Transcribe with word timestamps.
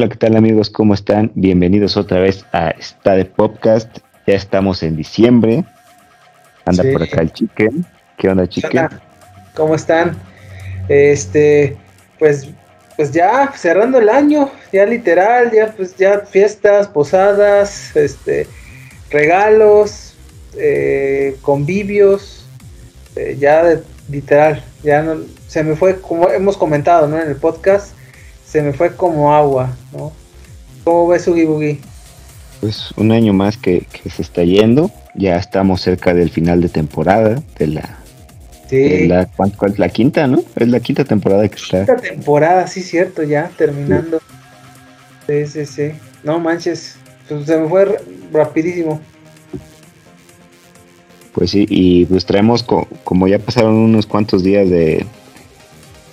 Hola, 0.00 0.08
¿qué 0.08 0.16
tal 0.16 0.34
amigos? 0.34 0.70
¿Cómo 0.70 0.94
están? 0.94 1.30
Bienvenidos 1.34 1.98
otra 1.98 2.20
vez 2.20 2.46
a 2.52 2.70
esta 2.70 3.16
de 3.16 3.26
Podcast. 3.26 3.98
Ya 4.26 4.32
estamos 4.32 4.82
en 4.82 4.96
diciembre. 4.96 5.62
Anda 6.64 6.84
por 6.90 7.02
acá 7.02 7.20
el 7.20 7.30
Chicken. 7.30 7.84
¿Qué 8.16 8.30
onda, 8.30 8.48
Chicken? 8.48 8.88
¿Cómo 9.54 9.74
están? 9.74 10.16
Este, 10.88 11.76
pues, 12.18 12.48
pues 12.96 13.12
ya 13.12 13.52
cerrando 13.54 13.98
el 13.98 14.08
año, 14.08 14.50
ya 14.72 14.86
literal, 14.86 15.50
ya 15.52 15.74
pues 15.76 15.94
ya 15.98 16.20
fiestas, 16.20 16.88
posadas, 16.88 17.94
este, 17.94 18.46
regalos, 19.10 20.14
eh, 20.56 21.36
convivios, 21.42 22.46
eh, 23.16 23.36
ya 23.38 23.64
de, 23.64 23.82
literal, 24.08 24.64
ya 24.82 25.02
no, 25.02 25.16
se 25.46 25.62
me 25.62 25.76
fue 25.76 26.00
como 26.00 26.30
hemos 26.30 26.56
comentado, 26.56 27.06
¿no? 27.06 27.20
En 27.20 27.28
el 27.28 27.36
podcast 27.36 27.99
se 28.50 28.62
me 28.62 28.72
fue 28.72 28.96
como 28.96 29.32
agua, 29.32 29.76
¿no? 29.92 30.12
¿Cómo 30.82 31.06
ves 31.08 31.28
Ugi 31.28 31.44
Boogie? 31.44 31.78
Pues 32.60 32.92
un 32.96 33.12
año 33.12 33.32
más 33.32 33.56
que, 33.56 33.86
se 34.12 34.22
está 34.22 34.42
yendo, 34.42 34.90
ya 35.14 35.36
estamos 35.36 35.82
cerca 35.82 36.12
del 36.14 36.30
final 36.30 36.60
de 36.60 36.68
temporada, 36.68 37.42
de 37.58 37.66
la... 37.68 37.96
Sí. 38.68 39.08
la, 39.08 39.26
¿cuál, 39.26 39.74
la 39.78 39.88
quinta, 39.88 40.26
¿no? 40.26 40.42
Es 40.54 40.68
la 40.68 40.78
quinta 40.78 41.04
temporada 41.04 41.48
que 41.48 41.56
está. 41.56 41.86
Quinta 41.86 41.96
temporada, 41.96 42.66
sí, 42.66 42.82
cierto, 42.82 43.22
ya 43.22 43.50
terminando. 43.56 44.20
Sí, 45.26 45.46
sí, 45.46 45.66
sí. 45.66 45.92
No 46.22 46.38
manches, 46.38 46.96
pues 47.28 47.46
se 47.46 47.56
me 47.56 47.68
fue 47.68 48.00
rapidísimo. 48.32 49.00
Pues 51.32 51.50
sí, 51.50 51.66
y 51.68 52.04
pues 52.06 52.24
traemos, 52.24 52.64
como 53.04 53.28
ya 53.28 53.38
pasaron 53.38 53.74
unos 53.74 54.06
cuantos 54.06 54.42
días 54.44 54.68
de, 54.68 55.04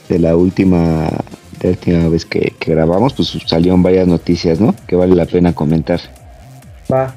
de 0.09 0.19
la 0.19 0.35
última 0.35 1.09
la 1.61 1.69
última 1.69 2.09
vez 2.09 2.25
que, 2.25 2.53
grabamos, 2.65 3.13
pues 3.13 3.37
salieron 3.45 3.81
varias 3.81 4.07
noticias, 4.07 4.59
¿no? 4.59 4.75
Que 4.87 4.95
vale 4.95 5.15
la 5.15 5.25
pena 5.25 5.53
comentar. 5.53 5.99
Va. 6.91 7.15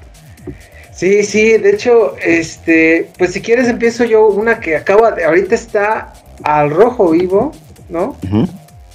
Sí, 0.93 1.23
sí, 1.25 1.57
de 1.57 1.71
hecho, 1.71 2.17
este, 2.19 3.09
pues 3.17 3.33
si 3.33 3.41
quieres 3.41 3.69
empiezo 3.69 4.05
yo 4.05 4.29
una 4.29 4.61
que 4.61 4.77
acaba 4.77 5.13
de, 5.13 5.25
ahorita 5.25 5.55
está 5.55 6.13
al 6.43 6.71
rojo 6.71 7.11
vivo, 7.11 7.53
¿no? 7.89 8.17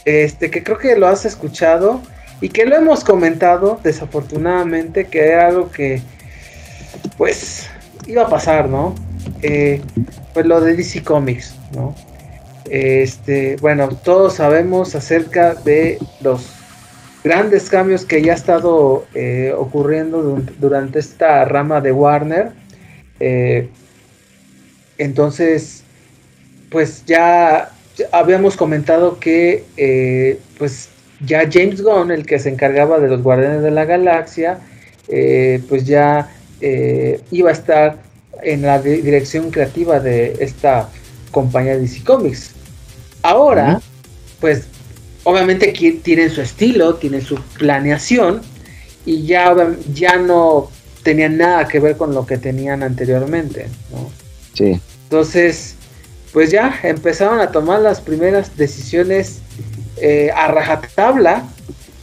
Este, 0.05 0.51
que 0.51 0.63
creo 0.63 0.77
que 0.77 0.95
lo 0.95 1.07
has 1.07 1.25
escuchado 1.25 2.01
y 2.41 2.49
que 2.49 2.65
lo 2.65 2.75
hemos 2.75 3.03
comentado, 3.03 3.79
desafortunadamente, 3.83 5.05
que 5.05 5.27
era 5.27 5.47
algo 5.47 5.71
que, 5.71 6.01
pues, 7.17 7.69
iba 8.07 8.23
a 8.23 8.29
pasar, 8.29 8.69
¿no? 8.69 8.93
Eh, 9.41 9.81
pues 10.33 10.45
lo 10.45 10.61
de 10.61 10.75
DC 10.75 11.03
Comics, 11.03 11.55
¿no? 11.73 11.95
Este, 12.69 13.57
bueno, 13.57 13.89
todos 13.89 14.35
sabemos 14.35 14.95
acerca 14.95 15.53
de 15.53 15.99
los 16.21 16.49
grandes 17.23 17.69
cambios 17.69 18.05
que 18.05 18.21
ya 18.21 18.33
ha 18.33 18.35
estado 18.35 19.05
eh, 19.13 19.53
ocurriendo 19.57 20.41
durante 20.59 20.99
esta 20.99 21.45
rama 21.45 21.81
de 21.81 21.91
Warner. 21.91 22.51
Eh, 23.19 23.69
entonces, 24.97 25.83
pues 26.69 27.03
ya 27.05 27.71
habíamos 28.11 28.55
comentado 28.57 29.19
que 29.19 29.63
eh, 29.77 30.39
pues 30.57 30.89
ya 31.25 31.49
James 31.51 31.81
Gunn, 31.81 32.11
el 32.11 32.25
que 32.25 32.39
se 32.39 32.49
encargaba 32.49 32.99
de 32.99 33.07
los 33.07 33.23
Guardianes 33.23 33.61
de 33.61 33.71
la 33.71 33.85
Galaxia, 33.85 34.59
pues 35.07 35.85
ya 35.85 36.29
iba 37.31 37.49
a 37.49 37.53
estar 37.53 37.97
en 38.41 38.63
la 38.63 38.81
dirección 38.81 39.51
creativa 39.51 39.99
de 39.99 40.35
esta 40.39 40.89
compañía 41.31 41.77
DC 41.77 42.03
Comics. 42.03 42.54
Ahora, 43.25 43.81
pues 44.39 44.67
obviamente 45.23 45.73
tienen 46.03 46.29
su 46.29 46.41
estilo, 46.41 46.93
tienen 46.93 47.23
su 47.23 47.37
planeación 47.57 48.41
y 49.03 49.25
ya, 49.25 49.55
ya 49.91 50.17
no 50.17 50.69
tenían 51.01 51.37
nada 51.37 51.67
que 51.67 51.79
ver 51.79 51.97
con 51.97 52.13
lo 52.13 52.27
que 52.27 52.37
tenían 52.37 52.83
anteriormente, 52.83 53.67
¿no? 53.91 54.11
Sí. 54.53 54.79
Entonces, 55.05 55.73
pues 56.33 56.51
ya 56.51 56.79
empezaron 56.83 57.39
a 57.39 57.49
tomar 57.51 57.81
las 57.81 57.99
primeras 57.99 58.55
decisiones 58.57 59.39
eh, 59.97 60.29
a 60.35 60.49
rajatabla. 60.49 61.47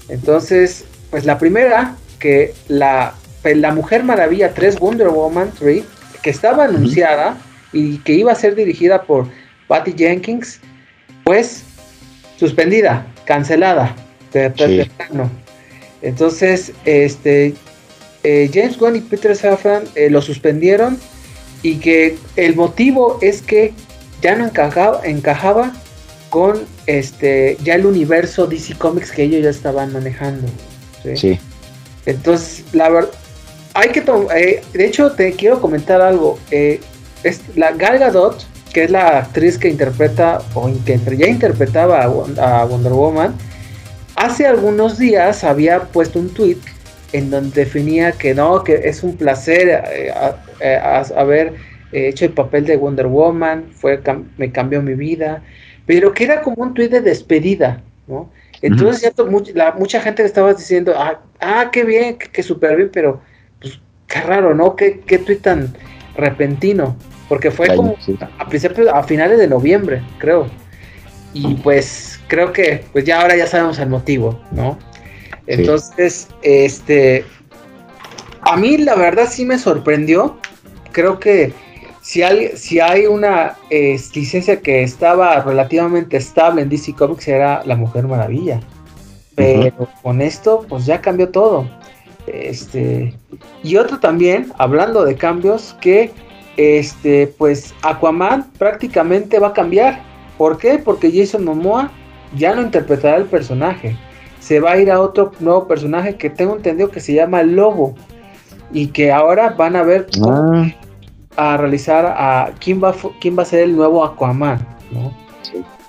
Entonces, 0.09 0.85
pues 1.11 1.25
la 1.25 1.39
primera, 1.39 1.95
que 2.19 2.53
la, 2.67 3.15
pues, 3.43 3.57
la 3.57 3.73
Mujer 3.73 4.03
Maravilla 4.03 4.55
3 4.55 4.81
Wonder 4.81 5.11
Woman 5.11 5.53
3, 5.57 5.85
que 6.21 6.31
estaba 6.31 6.65
anunciada 6.65 7.37
y 7.73 7.99
que 7.99 8.15
iba 8.15 8.33
a 8.33 8.35
ser 8.35 8.57
dirigida 8.57 9.05
por 9.05 9.29
Patty 9.69 9.95
Jenkins, 9.97 10.61
pues 11.25 11.63
suspendida, 12.39 13.07
cancelada 13.25 13.95
de, 14.33 14.89
Entonces, 16.03 16.73
este 16.85 17.55
eh, 18.25 18.51
James 18.53 18.79
Gunn 18.79 18.97
y 18.97 19.01
Peter 19.01 19.37
Safran 19.37 19.85
eh, 19.95 20.11
lo 20.11 20.23
suspendieron 20.23 20.99
y 21.63 21.77
que 21.77 22.17
el 22.37 22.57
motivo 22.57 23.19
es 23.21 23.43
que 23.43 23.73
ya 24.21 24.37
no 24.37 24.45
encajaba, 24.45 25.01
encajaba 25.05 25.73
con 26.31 26.63
este 26.87 27.57
ya 27.63 27.75
el 27.75 27.87
universo 27.87 28.47
DC 28.47 28.75
Comics 28.77 29.13
que 29.13 29.25
ellos 29.25 29.43
ya 29.43 29.51
estaban 29.51 29.93
manejando. 29.93 30.49
Sí. 31.15 31.39
Entonces, 32.07 32.65
la 32.73 32.89
verdad, 32.89 33.11
hay 33.75 33.91
que 33.91 34.05
eh, 34.37 34.63
de 34.73 34.87
hecho 34.87 35.13
te 35.13 35.33
quiero 35.33 35.61
comentar 35.61 36.01
algo. 36.01 36.39
es, 36.51 37.41
la 37.55 37.73
Gal 37.73 37.99
Gadot 37.99 38.45
que 38.73 38.85
es 38.85 38.91
la 38.91 39.19
actriz 39.19 39.59
que 39.59 39.69
interpreta 39.69 40.41
o 40.55 40.71
que 40.85 40.99
ya 41.17 41.27
interpretaba 41.27 42.03
a 42.03 42.65
Wonder 42.65 42.93
Woman, 42.93 43.35
hace 44.17 44.47
algunos 44.47 44.99
días 44.99 45.45
había 45.45 45.81
puesto 45.81 46.19
un 46.19 46.31
tweet 46.31 46.59
en 47.13 47.31
donde 47.31 47.65
definía 47.65 48.13
que 48.13 48.35
no, 48.35 48.65
que 48.65 48.75
es 48.85 49.03
un 49.03 49.17
placer 49.17 49.83
eh, 49.93 50.13
eh, 50.61 50.81
haber 51.15 51.55
hecho 51.93 52.25
el 52.25 52.33
papel 52.33 52.65
de 52.65 52.77
Wonder 52.77 53.07
Woman, 53.07 53.67
fue 53.73 54.01
me 54.39 54.51
cambió 54.51 54.81
mi 54.81 54.95
vida, 54.95 55.43
pero 55.85 56.15
que 56.15 56.25
era 56.25 56.41
como 56.41 56.63
un 56.63 56.73
tweet 56.73 56.89
de 56.89 57.03
despedida, 57.03 57.83
¿no? 58.07 58.31
Entonces 58.63 59.13
ya 59.55 59.75
mucha 59.77 60.01
gente 60.01 60.25
estaba 60.25 60.55
diciendo, 60.55 60.95
ah, 60.97 61.21
ah 61.41 61.71
qué 61.73 61.85
bien, 61.85 62.17
qué, 62.17 62.43
súper 62.43 62.77
bien, 62.77 62.91
pero 62.93 63.21
pues 63.61 63.81
qué 64.07 64.21
raro, 64.21 64.55
¿no? 64.55 64.77
Qué, 64.77 65.01
qué 65.01 65.19
tweet 65.19 65.39
tan 65.39 65.75
repentino. 66.17 66.97
Porque 67.33 67.51
fue 67.51 67.75
como 67.75 67.97
a 68.39 68.47
principios, 68.47 68.89
a 68.93 69.03
finales 69.05 69.39
de 69.39 69.49
noviembre, 69.49 70.03
creo. 70.19 70.49
Y 71.33 71.55
pues 71.55 72.21
creo 72.27 72.53
que 72.53 72.85
pues 72.93 73.07
ya 73.07 73.23
ahora 73.23 73.35
ya 73.35 73.47
sabemos 73.47 73.79
el 73.79 73.89
motivo, 73.89 74.39
¿no? 74.51 74.79
Entonces, 75.47 76.29
este 76.43 77.25
a 78.43 78.59
mí 78.59 78.77
la 78.77 78.97
verdad 78.97 79.27
sí 79.31 79.47
me 79.47 79.59
sorprendió. 79.59 80.37
Creo 80.91 81.19
que 81.19 81.55
si 82.03 82.23
hay, 82.23 82.55
si 82.55 82.81
hay 82.81 83.07
una 83.07 83.57
licencia 83.71 84.61
que 84.61 84.83
estaba 84.83 85.41
relativamente 85.41 86.19
estable 86.19 86.61
en 86.61 86.69
DC 86.69 86.93
Comics 86.93 87.29
era 87.29 87.63
La 87.65 87.77
Mujer 87.77 88.07
Maravilla. 88.07 88.61
Pero 89.37 89.89
con 90.03 90.21
esto, 90.21 90.67
pues 90.69 90.85
ya 90.85 91.01
cambió 91.01 91.31
todo. 91.31 91.67
Este, 92.27 93.15
y 93.63 93.77
otro 93.77 94.01
también, 94.01 94.53
hablando 94.59 95.07
de 95.07 95.15
cambios, 95.15 95.75
que 95.81 96.11
este, 96.57 97.27
pues 97.39 97.75
Aquaman 97.83 98.51
prácticamente 98.59 99.39
va 99.39 99.49
a 99.49 99.53
cambiar. 99.53 100.03
¿Por 100.39 100.59
qué? 100.59 100.79
Porque 100.79 101.13
Jason 101.13 101.45
Momoa 101.45 101.91
ya 102.37 102.55
no 102.55 102.63
interpretará 102.63 103.17
el 103.17 103.25
personaje. 103.25 103.97
Se 104.41 104.61
va 104.61 104.73
a 104.73 104.79
ir 104.79 104.91
a 104.91 105.01
otro 105.01 105.33
nuevo 105.41 105.69
personaje 105.69 106.17
que 106.17 106.31
tengo 106.31 106.57
entendido 106.57 106.91
que 106.91 107.01
se 107.01 107.15
llama 107.15 107.43
Lobo. 107.43 107.95
Y 108.73 108.89
que 108.89 109.13
ahora 109.13 109.51
van 109.51 109.77
a 109.77 109.83
ver 109.83 110.07
ah. 110.27 110.67
a 111.37 111.57
realizar 111.59 112.07
a 112.07 112.53
quién 112.59 112.83
va, 112.83 112.95
quién 113.21 113.37
va 113.39 113.43
a 113.43 113.47
ser 113.47 113.61
el 113.61 113.77
nuevo 113.77 114.05
Aquaman. 114.05 114.67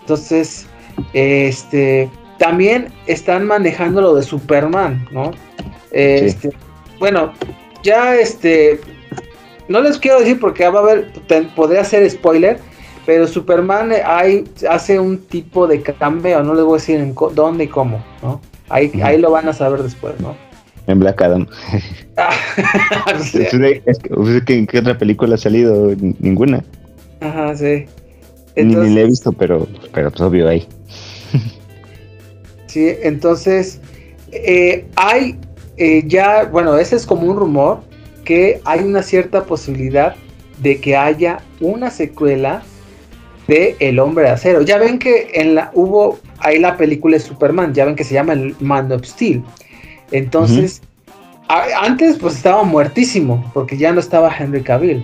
Entonces, 0.01 0.67
este 1.13 2.09
también 2.37 2.89
están 3.07 3.47
manejando 3.47 4.01
lo 4.01 4.15
de 4.15 4.23
Superman, 4.23 5.07
¿no? 5.11 5.31
Este, 5.91 6.49
bueno, 6.99 7.31
ya 7.83 8.15
este 8.15 8.81
no 9.67 9.81
les 9.81 9.97
quiero 9.97 10.19
decir 10.19 10.39
porque 10.39 10.67
va 10.67 10.79
a 10.79 10.83
haber, 10.83 11.11
podría 11.55 11.83
ser 11.83 12.09
spoiler, 12.09 12.59
pero 13.05 13.27
Superman 13.27 13.91
hay, 14.05 14.45
hace 14.69 14.99
un 14.99 15.17
tipo 15.17 15.67
de 15.67 15.81
cambio, 15.81 16.43
no 16.43 16.53
les 16.53 16.63
voy 16.63 16.73
a 16.73 16.79
decir 16.79 16.99
en 16.99 17.15
dónde 17.33 17.65
y 17.65 17.67
cómo, 17.67 18.03
¿no? 18.21 18.41
Ahí, 18.69 18.91
ahí 19.03 19.19
lo 19.19 19.31
van 19.31 19.47
a 19.47 19.53
saber 19.53 19.83
después, 19.83 20.19
¿no? 20.19 20.35
En 20.87 20.99
Black 20.99 21.21
Adam. 21.21 21.47
Ah, 22.17 22.29
es, 23.19 23.31
que, 24.45 24.53
¿En 24.53 24.67
qué 24.67 24.79
otra 24.79 24.97
película 24.97 25.35
ha 25.35 25.37
salido? 25.37 25.95
Ninguna. 26.19 26.63
Ajá, 27.21 27.55
sí. 27.55 27.85
ni, 28.55 28.75
ni, 28.75 28.93
la 28.93 29.01
he 29.01 29.05
visto, 29.05 29.31
pero, 29.31 29.67
pero 29.93 30.11
pues 30.11 30.21
obvio 30.21 30.49
ahí. 30.49 30.67
sí, 32.67 32.95
entonces 33.01 33.79
eh, 34.31 34.85
hay 34.95 35.37
eh, 35.77 36.03
ya, 36.05 36.45
bueno, 36.45 36.77
ese 36.77 36.95
es 36.95 37.05
como 37.05 37.23
un 37.23 37.37
rumor, 37.37 37.79
que 38.23 38.61
hay 38.65 38.79
una 38.81 39.03
cierta 39.03 39.43
posibilidad 39.45 40.15
de 40.59 40.79
que 40.79 40.95
haya 40.95 41.39
una 41.59 41.89
secuela 41.89 42.63
de 43.47 43.75
El 43.79 43.99
Hombre 43.99 44.25
de 44.25 44.31
Acero. 44.31 44.61
Ya 44.61 44.77
ven 44.77 44.99
que 44.99 45.31
en 45.33 45.55
la 45.55 45.71
hubo 45.73 46.19
ahí 46.39 46.59
la 46.59 46.77
película 46.77 47.17
es 47.17 47.23
Superman, 47.23 47.73
ya 47.73 47.85
ven 47.85 47.95
que 47.95 48.03
se 48.03 48.13
llama 48.13 48.33
el 48.33 48.55
Man 48.59 48.91
of 48.91 49.03
Steel. 49.05 49.43
Entonces, 50.11 50.81
antes 51.47 52.17
pues 52.17 52.35
estaba 52.35 52.63
muertísimo, 52.63 53.49
porque 53.53 53.77
ya 53.77 53.91
no 53.91 53.99
estaba 53.99 54.35
Henry 54.35 54.61
Cavill. 54.61 55.03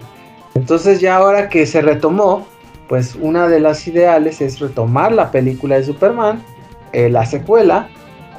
Entonces 0.56 1.00
ya 1.00 1.16
ahora 1.16 1.50
que 1.50 1.66
se 1.66 1.81
retomó, 1.81 2.48
pues 2.88 3.16
una 3.19 3.48
de 3.48 3.60
las 3.60 3.88
ideales 3.88 4.42
es 4.42 4.60
retomar 4.60 5.12
la 5.12 5.31
película 5.31 5.75
de 5.75 5.83
Superman, 5.83 6.44
eh, 6.92 7.10
la 7.10 7.25
secuela, 7.25 7.88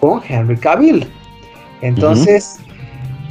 con 0.00 0.20
Henry 0.26 0.56
Cavill. 0.56 1.06
Entonces, 1.82 2.58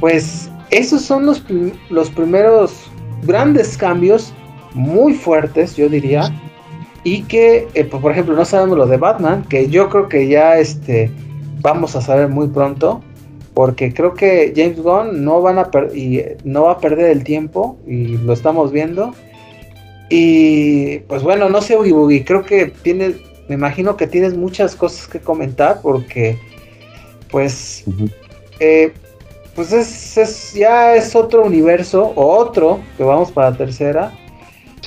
pues 0.00 0.49
esos 0.70 1.02
son 1.02 1.26
los, 1.26 1.44
los 1.88 2.10
primeros 2.10 2.90
grandes 3.22 3.76
cambios, 3.76 4.32
muy 4.74 5.14
fuertes, 5.14 5.76
yo 5.76 5.88
diría, 5.88 6.32
y 7.02 7.22
que, 7.22 7.68
eh, 7.74 7.84
pues, 7.84 8.02
por 8.02 8.12
ejemplo, 8.12 8.34
no 8.36 8.44
sabemos 8.44 8.76
lo 8.78 8.86
de 8.86 8.96
Batman, 8.96 9.44
que 9.48 9.68
yo 9.68 9.88
creo 9.88 10.08
que 10.08 10.28
ya 10.28 10.58
este, 10.58 11.10
vamos 11.60 11.96
a 11.96 12.00
saber 12.00 12.28
muy 12.28 12.48
pronto, 12.48 13.02
porque 13.54 13.92
creo 13.92 14.14
que 14.14 14.52
James 14.54 14.80
Gunn 14.80 15.24
no, 15.24 15.42
van 15.42 15.58
a 15.58 15.70
y 15.94 16.22
no 16.44 16.64
va 16.64 16.72
a 16.72 16.78
perder 16.78 17.10
el 17.10 17.24
tiempo, 17.24 17.78
y 17.86 18.16
lo 18.18 18.32
estamos 18.32 18.70
viendo. 18.70 19.14
Y 20.08 20.98
pues 21.00 21.22
bueno, 21.22 21.48
no 21.48 21.60
sé, 21.62 21.76
Boogie 21.76 22.24
creo 22.24 22.42
que 22.42 22.66
tienes, 22.66 23.16
me 23.48 23.54
imagino 23.54 23.96
que 23.96 24.06
tienes 24.06 24.36
muchas 24.36 24.74
cosas 24.76 25.08
que 25.08 25.20
comentar, 25.20 25.80
porque 25.82 26.38
pues, 27.30 27.84
eh, 28.58 28.92
pues 29.54 29.72
es, 29.72 30.54
ya 30.54 30.94
es 30.94 31.14
otro 31.14 31.44
universo, 31.44 32.12
o 32.14 32.36
otro, 32.36 32.80
que 32.96 33.04
vamos 33.04 33.30
para 33.30 33.50
la 33.50 33.56
tercera. 33.56 34.12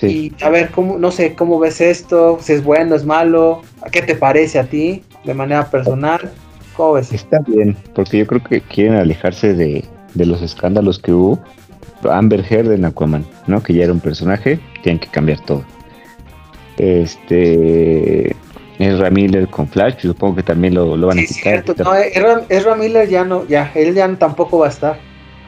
Y 0.01 0.33
a 0.43 0.49
ver, 0.49 0.69
cómo, 0.71 0.97
no 0.97 1.11
sé, 1.11 1.33
cómo 1.33 1.59
ves 1.59 1.79
esto, 1.79 2.37
si 2.41 2.53
es 2.53 2.63
bueno, 2.63 2.93
es 2.93 3.05
malo, 3.05 3.61
¿qué 3.91 4.01
te 4.01 4.15
parece 4.15 4.59
a 4.59 4.65
ti 4.65 5.01
de 5.23 5.33
manera 5.33 5.69
personal? 5.69 6.29
¿Cómo 6.75 6.93
ves? 6.93 7.13
Está 7.13 7.39
bien, 7.47 7.77
porque 7.93 8.17
yo 8.17 8.27
creo 8.27 8.43
que 8.43 8.61
quieren 8.61 8.95
alejarse 8.95 9.53
de, 9.53 9.85
los 10.15 10.41
escándalos 10.41 10.99
que 10.99 11.13
hubo. 11.13 11.39
Amber 12.09 12.43
Heard 12.49 12.73
en 12.73 12.83
Aquaman, 12.83 13.25
¿no? 13.47 13.63
Que 13.63 13.75
ya 13.75 13.85
era 13.85 13.93
un 13.93 14.01
personaje, 14.01 14.59
tienen 14.81 14.99
que 14.99 15.07
cambiar 15.07 15.39
todo. 15.45 15.63
Este. 16.77 18.35
Ezra 18.79 19.09
Miller 19.09 19.47
con 19.47 19.67
Flash, 19.67 19.99
supongo 19.99 20.37
que 20.37 20.43
también 20.43 20.73
lo, 20.73 20.89
van 20.89 21.19
a 21.19 21.21
quitar. 21.21 21.63
Cierto. 21.63 21.83
No, 21.83 21.93
Ezra, 22.49 22.75
Miller 22.75 23.07
ya 23.07 23.23
no, 23.23 23.47
ya, 23.47 23.71
él 23.75 23.93
ya 23.93 24.13
tampoco 24.15 24.59
va 24.59 24.67
a 24.67 24.69
estar. 24.69 24.99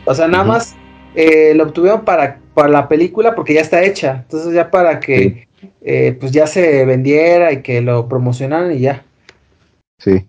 O 0.05 0.13
sea, 0.13 0.27
nada 0.27 0.43
más 0.43 0.75
eh, 1.15 1.53
lo 1.55 1.63
obtuvieron 1.63 2.05
para, 2.05 2.39
para 2.53 2.69
la 2.69 2.87
película 2.87 3.33
porque 3.35 3.53
ya 3.53 3.61
está 3.61 3.83
hecha. 3.83 4.23
Entonces 4.23 4.53
ya 4.53 4.69
para 4.69 4.99
que 4.99 5.47
eh, 5.81 6.15
pues 6.19 6.31
ya 6.31 6.47
se 6.47 6.85
vendiera 6.85 7.51
y 7.51 7.61
que 7.61 7.81
lo 7.81 8.07
promocionaran 8.07 8.71
y 8.71 8.79
ya. 8.79 9.03
Sí. 9.99 10.25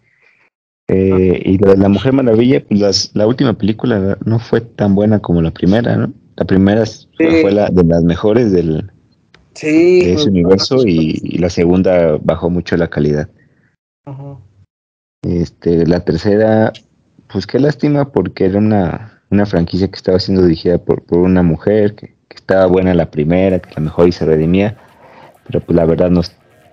Eh, 0.88 1.43
y 1.44 1.58
lo 1.58 1.72
de 1.72 1.78
la 1.78 1.88
Mujer 1.88 2.12
Maravilla, 2.12 2.62
pues 2.64 3.10
la 3.14 3.26
última 3.26 3.52
película 3.52 4.16
no 4.25 4.38
fue 4.38 4.60
tan 4.60 4.94
buena 4.94 5.19
como 5.19 5.43
la 5.43 5.50
primera, 5.50 5.96
¿no? 5.96 6.12
La 6.37 6.44
primera 6.44 6.84
fue 7.16 7.50
la 7.50 7.69
de 7.70 7.82
las 7.82 8.04
mejores 8.04 8.52
del, 8.52 8.90
sí, 9.56 10.05
de 10.05 10.12
ese 10.12 10.29
universo 10.29 10.87
y, 10.87 11.38
la 11.38 11.50
segunda 11.50 12.19
bajó 12.23 12.50
mucho 12.50 12.76
la 12.76 12.88
calidad. 12.88 13.29
Este, 15.23 15.87
la 15.87 16.05
tercera, 16.05 16.73
pues 17.32 17.47
qué 17.47 17.58
lástima 17.58 18.12
porque 18.12 18.47
era 18.47 18.58
una, 18.58 19.23
una 19.31 19.47
franquicia 19.47 19.88
que 19.88 19.97
estaba 19.97 20.20
siendo 20.20 20.43
dirigida 20.44 20.79
por, 20.79 21.03
por 21.03 21.19
una 21.19 21.43
mujer, 21.43 21.94
que, 21.97 22.14
que, 22.29 22.37
estaba 22.37 22.67
buena 22.67 22.94
la 22.94 23.11
primera, 23.11 23.58
que 23.58 23.70
a 23.70 23.81
lo 23.81 23.87
mejor 23.87 24.08
y 24.08 24.12
se 24.12 24.25
redimía, 24.25 24.76
pero 25.47 25.61
pues 25.61 25.75
la 25.75 25.85
verdad 25.85 26.11
no, 26.11 26.20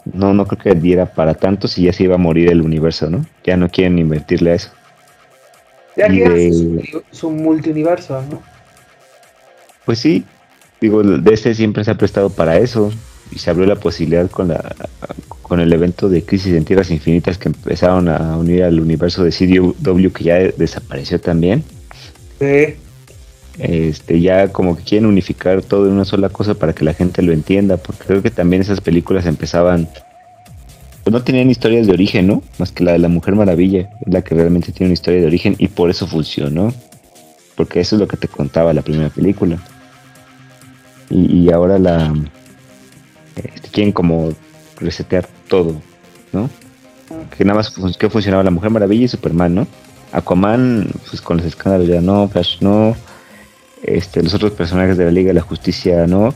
no, 0.06 0.34
no 0.34 0.46
creo 0.46 0.62
que 0.62 0.80
diera 0.80 1.06
para 1.06 1.34
tanto 1.34 1.68
si 1.68 1.84
ya 1.84 1.94
se 1.94 2.04
iba 2.04 2.16
a 2.16 2.20
morir 2.20 2.52
el 2.52 2.62
universo, 2.62 3.10
¿no? 3.10 3.26
Ya 3.44 3.58
no 3.58 3.70
quieren 3.70 3.98
invertirle 4.00 4.52
a 4.52 4.56
eso. 4.56 4.72
Ya 5.96 6.08
que 6.08 6.52
su, 7.12 7.30
multiuniverso, 7.30 8.22
¿no? 8.24 8.42
Pues 9.86 10.00
sí, 10.00 10.26
digo, 10.84 11.02
DC 11.02 11.56
siempre 11.56 11.84
se 11.86 11.92
ha 11.92 11.98
prestado 11.98 12.30
para 12.30 12.58
eso 12.58 12.92
y 13.32 13.40
se 13.40 13.50
abrió 13.50 13.66
la 13.66 13.76
posibilidad 13.76 14.30
con 14.30 14.50
la 14.50 14.76
con 15.42 15.60
el 15.60 15.72
evento 15.72 16.10
de 16.10 16.24
Crisis 16.24 16.54
en 16.54 16.66
Tierras 16.66 16.92
Infinitas 16.92 17.38
que 17.38 17.50
empezaron 17.50 18.10
a 18.10 18.38
unir 18.38 18.64
al 18.64 18.80
universo 18.80 19.24
de 19.24 19.32
CW 19.32 20.10
que 20.10 20.24
ya 20.24 20.36
desapareció 20.40 21.22
también. 21.22 21.64
Sí. 22.40 22.76
Este, 23.60 24.20
ya 24.20 24.48
como 24.48 24.76
que 24.76 24.84
quieren 24.84 25.06
unificar 25.06 25.62
todo 25.62 25.88
en 25.88 25.94
una 25.94 26.06
sola 26.06 26.30
cosa 26.30 26.56
para 26.56 26.74
que 26.74 26.84
la 26.84 26.94
gente 26.94 27.22
lo 27.22 27.32
entienda, 27.32 27.78
porque 27.78 28.04
creo 28.06 28.22
que 28.22 28.32
también 28.32 28.62
esas 28.62 28.82
películas 28.82 29.26
empezaban, 29.26 29.88
pues 31.04 31.14
no 31.14 31.24
tenían 31.24 31.50
historias 31.50 31.86
de 31.88 31.94
origen, 31.94 32.28
¿no? 32.28 32.42
Más 32.58 32.72
que 32.72 32.84
la 32.84 32.94
de 32.94 33.00
la 33.00 33.10
Mujer 33.10 33.36
Maravilla, 33.36 33.90
es 34.06 34.12
la 34.14 34.22
que 34.22 34.34
realmente 34.34 34.72
tiene 34.72 34.88
una 34.88 34.94
historia 34.94 35.22
de 35.22 35.28
origen 35.28 35.56
y 35.60 35.68
por 35.68 35.90
eso 35.90 36.08
funcionó, 36.08 36.74
porque 37.56 37.80
eso 37.80 37.96
es 37.96 38.00
lo 38.00 38.08
que 38.08 38.18
te 38.18 38.28
contaba 38.28 38.74
la 38.74 38.82
primera 38.82 39.10
película. 39.10 39.60
Y, 41.10 41.52
ahora 41.52 41.78
la 41.78 42.14
este, 43.36 43.70
quieren 43.70 43.92
como 43.92 44.32
resetear 44.78 45.28
todo, 45.48 45.82
¿no? 46.32 46.50
Que 47.38 47.46
nada 47.46 47.58
más 47.58 47.74
que 47.98 48.10
funcionaba 48.10 48.44
la 48.44 48.52
Mujer 48.52 48.72
Maravilla 48.72 49.06
y 49.06 49.08
Superman, 49.08 49.54
¿no? 49.54 49.68
Aquaman, 50.12 50.90
pues 51.10 51.22
con 51.22 51.38
los 51.38 51.46
escándalos 51.46 51.88
ya 51.88 52.02
no, 52.02 52.28
Flash 52.28 52.58
no, 52.62 52.96
este, 53.84 54.24
los 54.24 54.34
otros 54.34 54.52
personajes 54.52 54.98
de 54.98 55.06
la 55.06 55.12
Liga 55.12 55.28
de 55.28 55.34
la 55.36 55.42
Justicia, 55.42 56.08
¿no? 56.08 56.34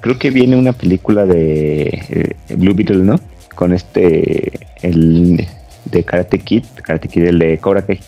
Creo 0.00 0.18
que 0.18 0.30
viene 0.30 0.56
una 0.56 0.72
película 0.72 1.24
de 1.26 2.36
eh, 2.48 2.54
Blue 2.56 2.74
Beetle, 2.74 2.98
¿no? 2.98 3.18
Con 3.54 3.72
este, 3.72 4.66
el 4.82 5.46
de 5.86 6.04
Karate 6.04 6.38
Kid, 6.38 6.64
Karate 6.82 7.08
Kid, 7.08 7.24
el 7.24 7.38
de 7.38 7.58
Cobra 7.58 7.82
Kai. 7.82 8.00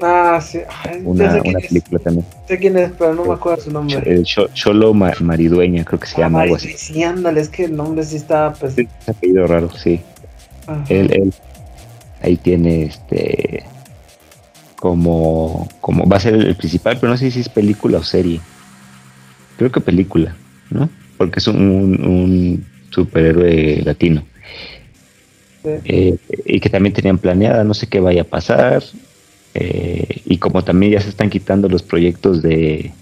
Ah, 0.00 0.40
sí. 0.40 0.60
una, 1.04 1.40
una 1.42 1.58
película 1.60 1.98
también. 2.00 2.26
Sé 2.48 2.58
quién 2.58 2.76
es, 2.76 2.90
pero 2.98 3.14
no 3.14 3.24
me 3.24 3.34
acuerdo 3.34 3.62
su 3.62 3.70
nombre. 3.70 4.02
El 4.04 4.24
Cholo 4.24 4.92
Maridueña, 4.92 5.84
creo 5.84 6.00
que 6.00 6.06
se 6.06 6.16
ah, 6.16 6.20
llama 6.24 6.42
algo 6.42 6.56
así. 6.56 6.72
Sí, 6.76 7.02
ándale, 7.02 7.40
es 7.40 7.48
que 7.48 7.64
el 7.64 7.76
nombre 7.76 8.04
sí 8.04 8.16
está. 8.16 8.52
Pues... 8.52 8.74
Sí, 8.74 8.88
es 9.00 9.08
apellido 9.08 9.46
raro, 9.46 9.70
sí. 9.70 10.00
Él, 10.88 11.12
él, 11.12 11.32
ahí 12.22 12.36
tiene 12.36 12.84
este 12.84 13.64
como, 14.84 15.66
como 15.80 16.06
va 16.06 16.18
a 16.18 16.20
ser 16.20 16.34
el 16.34 16.56
principal, 16.56 16.98
pero 17.00 17.10
no 17.10 17.16
sé 17.16 17.30
si 17.30 17.40
es 17.40 17.48
película 17.48 17.96
o 17.96 18.02
serie. 18.02 18.38
Creo 19.56 19.72
que 19.72 19.80
película, 19.80 20.36
¿no? 20.68 20.90
Porque 21.16 21.38
es 21.38 21.46
un, 21.46 21.56
un, 21.58 22.66
superhéroe 22.90 23.80
latino. 23.82 24.22
Eh, 25.64 26.18
y 26.44 26.60
que 26.60 26.68
también 26.68 26.92
tenían 26.92 27.16
planeada, 27.16 27.64
no 27.64 27.72
sé 27.72 27.86
qué 27.86 27.98
vaya 27.98 28.20
a 28.20 28.26
pasar. 28.26 28.82
Eh, 29.54 30.22
y 30.24 30.38
como 30.38 30.64
también 30.64 30.92
ya 30.92 31.00
se 31.00 31.08
están 31.08 31.30
quitando 31.30 31.68
los 31.68 31.82
proyectos 31.82 32.42
de, 32.42 32.92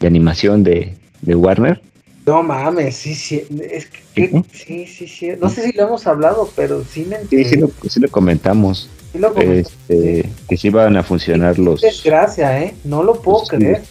animación 0.00 0.62
de, 0.62 0.94
Warner. 1.24 1.80
No 2.24 2.42
mames, 2.42 2.96
sí, 2.96 3.14
sí, 3.14 3.44
es 3.70 3.86
que, 3.86 4.42
¿Sí? 4.52 4.86
sí, 4.86 5.06
sí, 5.06 5.30
No 5.40 5.48
sé 5.48 5.70
si 5.70 5.76
lo 5.76 5.84
hemos 5.84 6.06
hablado, 6.06 6.50
pero 6.56 6.84
sí 6.84 7.06
me 7.08 7.18
Sí, 7.28 7.44
sí 7.44 7.56
lo, 7.56 7.70
sí 7.88 8.00
lo 8.00 8.08
comentamos 8.08 8.88
este, 9.38 10.30
que 10.48 10.56
sí 10.56 10.70
van 10.70 10.96
a 10.96 11.02
funcionar 11.02 11.58
los. 11.58 11.80
Desgracia, 11.80 12.62
¿eh? 12.62 12.74
No 12.84 13.02
lo 13.02 13.20
puedo 13.20 13.44
creer. 13.44 13.82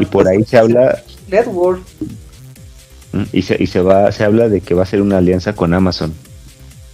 y 0.00 0.04
por 0.06 0.28
ahí 0.28 0.44
se 0.44 0.58
habla. 0.58 1.02
Network. 1.28 1.82
Mm, 3.12 3.22
y 3.32 3.42
se, 3.42 3.62
y 3.62 3.66
se 3.66 3.80
va, 3.80 4.10
se 4.12 4.24
habla 4.24 4.48
de 4.48 4.60
que 4.60 4.74
va 4.74 4.82
a 4.82 4.86
ser 4.86 5.02
una 5.02 5.18
alianza 5.18 5.54
con 5.54 5.74
Amazon 5.74 6.14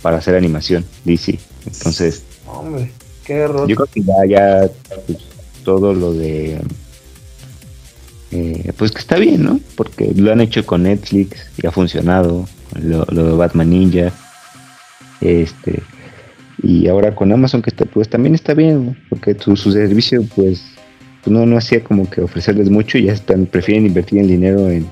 para 0.03 0.19
hacer 0.19 0.35
animación, 0.35 0.85
DC. 1.05 1.39
Entonces. 1.67 2.23
Hombre, 2.47 2.91
Yo 3.29 3.77
creo 3.77 3.87
que 3.87 4.03
ya, 4.03 4.15
ya 4.29 4.71
pues, 5.07 5.19
todo 5.65 5.93
lo 5.95 6.13
de. 6.13 6.61
Eh, 8.31 8.73
pues 8.77 8.91
que 8.91 8.99
está 8.99 9.17
bien, 9.17 9.43
¿no? 9.43 9.61
Porque 9.75 10.13
lo 10.15 10.33
han 10.33 10.41
hecho 10.41 10.65
con 10.67 10.83
Netflix 10.83 11.51
y 11.63 11.67
ha 11.67 11.71
funcionado. 11.71 12.47
Lo, 12.81 13.05
de 13.05 13.33
Batman 13.33 13.71
Ninja. 13.71 14.13
Este 15.21 15.83
y 16.63 16.89
ahora 16.89 17.15
con 17.15 17.33
Amazon 17.33 17.63
que 17.63 17.71
está, 17.71 17.85
pues 17.85 18.09
también 18.09 18.35
está 18.35 18.55
bien, 18.55 18.97
porque 19.09 19.37
su, 19.39 19.57
servicio 19.57 20.25
pues 20.35 20.65
no, 21.27 21.47
no 21.47 21.57
hacía 21.57 21.85
como 21.85 22.11
que 22.11 22.21
ofrecerles 22.21 22.69
mucho 22.69 22.99
y 22.99 23.05
ya 23.05 23.13
están, 23.13 23.47
prefieren 23.47 23.87
invertir 23.87 24.21
el 24.21 24.29
dinero 24.29 24.69
en, 24.69 24.89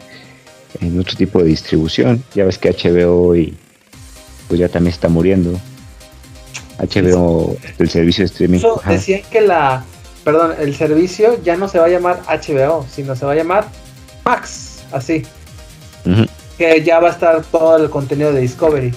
otro 0.98 1.16
tipo 1.16 1.42
de 1.42 1.48
distribución. 1.48 2.22
Ya 2.34 2.44
ves 2.44 2.58
que 2.58 2.70
HBO 2.70 3.34
y 3.34 3.54
pues 4.46 4.60
ya 4.60 4.68
también 4.68 4.92
está 4.92 5.08
muriendo. 5.08 5.58
HBO, 6.78 7.56
el 7.78 7.88
servicio 7.88 8.22
de 8.22 8.26
streaming. 8.26 8.60
decían 8.86 9.22
que 9.30 9.40
la, 9.40 9.84
perdón, 10.24 10.52
el 10.58 10.74
servicio 10.74 11.42
ya 11.42 11.56
no 11.56 11.68
se 11.68 11.78
va 11.78 11.86
a 11.86 11.88
llamar 11.88 12.22
HBO, 12.28 12.86
sino 12.90 13.16
se 13.16 13.24
va 13.24 13.32
a 13.32 13.36
llamar 13.36 13.68
Max, 14.24 14.84
así. 14.92 15.22
Que 16.58 16.82
ya 16.82 17.00
va 17.00 17.08
a 17.08 17.12
estar 17.12 17.42
todo 17.42 17.76
el 17.76 17.90
contenido 17.90 18.32
de 18.32 18.40
Discovery. 18.40 18.92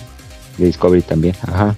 De 0.58 0.66
Discovery 0.66 1.02
también, 1.02 1.36
ajá 1.42 1.76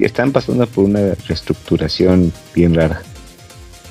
están 0.00 0.32
pasando 0.32 0.66
por 0.66 0.84
una 0.84 1.14
reestructuración 1.26 2.32
bien 2.54 2.74
rara. 2.74 3.02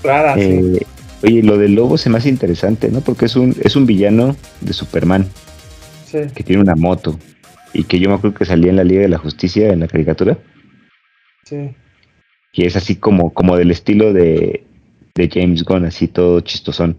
Rara, 0.03 0.35
eh, 0.37 0.85
Oye, 1.21 1.43
lo 1.43 1.57
del 1.57 1.75
lobo 1.75 1.97
se 1.97 2.09
me 2.09 2.17
hace 2.17 2.29
interesante, 2.29 2.89
¿no? 2.89 3.01
Porque 3.01 3.25
es 3.25 3.35
un, 3.35 3.55
es 3.61 3.75
un 3.75 3.85
villano 3.85 4.35
de 4.61 4.73
Superman. 4.73 5.27
Que 6.11 6.43
tiene 6.43 6.61
una 6.61 6.75
moto. 6.75 7.19
Y 7.73 7.83
que 7.83 7.99
yo 7.99 8.09
me 8.09 8.15
acuerdo 8.15 8.37
que 8.37 8.45
salía 8.45 8.71
en 8.71 8.77
la 8.77 8.83
Liga 8.83 9.01
de 9.01 9.09
la 9.09 9.19
Justicia 9.19 9.71
en 9.71 9.81
la 9.81 9.87
caricatura. 9.87 10.37
Sí. 11.49 11.75
Y 12.53 12.65
es 12.65 12.75
así 12.75 12.95
como, 12.95 13.33
como 13.33 13.57
del 13.57 13.71
estilo 13.71 14.13
de, 14.13 14.63
de 15.15 15.29
James 15.31 15.63
Gunn, 15.63 15.85
así 15.85 16.07
todo 16.07 16.41
chistosón. 16.41 16.97